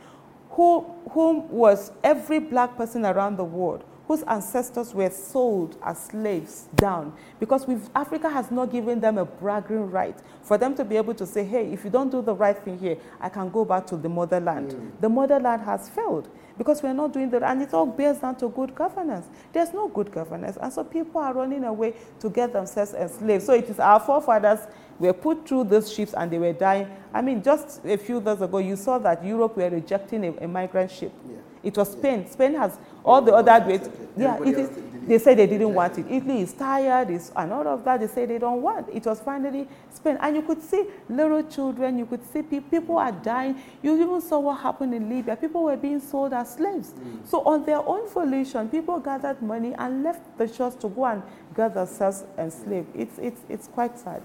who, 0.51 0.85
whom 1.13 1.49
was 1.49 1.91
every 2.05 2.39
black 2.39 2.77
person 2.77 3.07
around 3.07 3.39
the 3.39 3.45
world 3.45 3.83
whose 4.09 4.23
ancestors 4.23 4.95
were 4.95 5.11
sold 5.11 5.77
as 5.85 6.07
slaves 6.07 6.67
down 6.77 7.13
because 7.39 7.67
Africa 7.95 8.31
has 8.31 8.51
not 8.51 8.73
given 8.73 9.01
them 9.01 9.19
a 9.19 9.27
bragging 9.27 9.91
right 9.91 10.17
for 10.43 10.57
them 10.57 10.75
to 10.77 10.83
be 10.83 10.97
able 10.97 11.13
to 11.13 11.27
say, 11.27 11.45
hey, 11.45 11.71
if 11.71 11.85
you 11.85 11.91
don't 11.91 12.11
do 12.11 12.23
the 12.23 12.35
right 12.35 12.59
thing 12.59 12.79
here, 12.79 12.97
I 13.21 13.29
can 13.29 13.51
go 13.51 13.67
back 13.67 13.87
to 13.89 13.99
the 13.99 14.09
motherland. 14.09 14.71
Mm. 14.71 15.01
The 15.03 15.11
motherland 15.11 15.61
has 15.63 15.91
failed 15.91 16.27
because 16.57 16.83
we're 16.83 16.95
not 16.95 17.13
doing 17.13 17.29
that. 17.31 17.43
And 17.43 17.61
it 17.61 17.75
all 17.75 17.85
bears 17.85 18.17
down 18.17 18.37
to 18.37 18.49
good 18.49 18.75
governance. 18.75 19.27
There's 19.53 19.75
no 19.75 19.89
good 19.89 20.11
governance. 20.11 20.57
And 20.59 20.73
so 20.73 20.85
people 20.85 21.21
are 21.21 21.35
running 21.35 21.65
away 21.65 21.93
to 22.21 22.31
get 22.31 22.55
themselves 22.55 22.95
enslaved. 22.95 23.45
So 23.45 23.53
it 23.53 23.69
is 23.69 23.79
our 23.79 24.01
forefathers 24.01 24.61
were 24.99 25.13
put 25.13 25.47
through 25.47 25.65
those 25.65 25.93
ships 25.93 26.15
and 26.15 26.31
they 26.31 26.39
were 26.39 26.55
dying. 26.55 26.89
I 27.13 27.21
mean, 27.21 27.43
just 27.43 27.85
a 27.85 27.99
few 27.99 28.23
days 28.23 28.41
ago, 28.41 28.57
you 28.57 28.77
saw 28.77 28.99
that 29.01 29.23
Europe 29.23 29.59
were 29.59 29.69
rejecting 29.69 30.25
a, 30.25 30.45
a 30.45 30.49
migrant 30.49 30.91
ship. 30.91 31.13
Yeah. 31.29 31.37
It 31.69 31.77
was 31.77 31.93
Spain. 31.93 32.27
Spain 32.31 32.55
has 32.55 32.79
all 33.05 33.21
the 33.21 33.35
other 33.35 33.63
great. 33.63 33.83
Yeah, 34.17 34.43
it 34.43 34.59
is, 34.59 34.71
they 35.07 35.19
say 35.19 35.35
they 35.35 35.47
didn't 35.47 35.75
want 35.75 35.99
it. 35.99 36.07
Italy 36.09 36.41
is 36.41 36.55
tired, 36.55 37.11
is, 37.11 37.31
and 37.37 37.53
all 37.53 37.69
of 37.69 37.85
that, 37.85 38.01
they 38.01 38.07
say 38.07 38.25
they 38.25 38.39
don't 38.39 38.63
want. 38.63 38.89
It 38.89 39.05
was 39.05 39.21
finally 39.21 39.69
Spain. 39.93 40.17
And 40.19 40.37
you 40.37 40.43
could 40.43 40.63
see 40.63 40.87
little 41.11 41.43
children, 41.43 41.99
you 41.99 42.07
could 42.07 42.25
see 42.33 42.41
people, 42.41 42.71
people 42.71 42.99
are 42.99 43.13
dying. 43.13 43.61
You 43.83 44.01
even 44.03 44.23
saw 44.23 44.39
what 44.39 44.61
happened 44.61 44.95
in 44.95 45.11
Libya. 45.11 45.37
People 45.37 45.65
were 45.65 45.77
being 45.77 46.01
sold 46.01 46.33
as 46.33 46.55
slaves. 46.55 46.93
Mm. 46.93 47.29
So 47.29 47.43
on 47.43 47.67
their 47.67 47.87
own 47.87 48.09
volition, 48.09 48.71
people 48.71 48.99
gathered 48.99 49.43
money 49.43 49.75
and 49.77 50.03
left 50.03 50.23
the 50.39 50.49
shores 50.49 50.75
to 50.77 50.89
go 50.89 51.05
and 51.05 51.23
get 51.55 51.75
themselves 51.75 52.25
enslaved. 52.39 52.89
It's, 52.95 53.19
it's, 53.19 53.41
it's 53.51 53.69
quite 53.69 53.99
sad. 53.99 54.23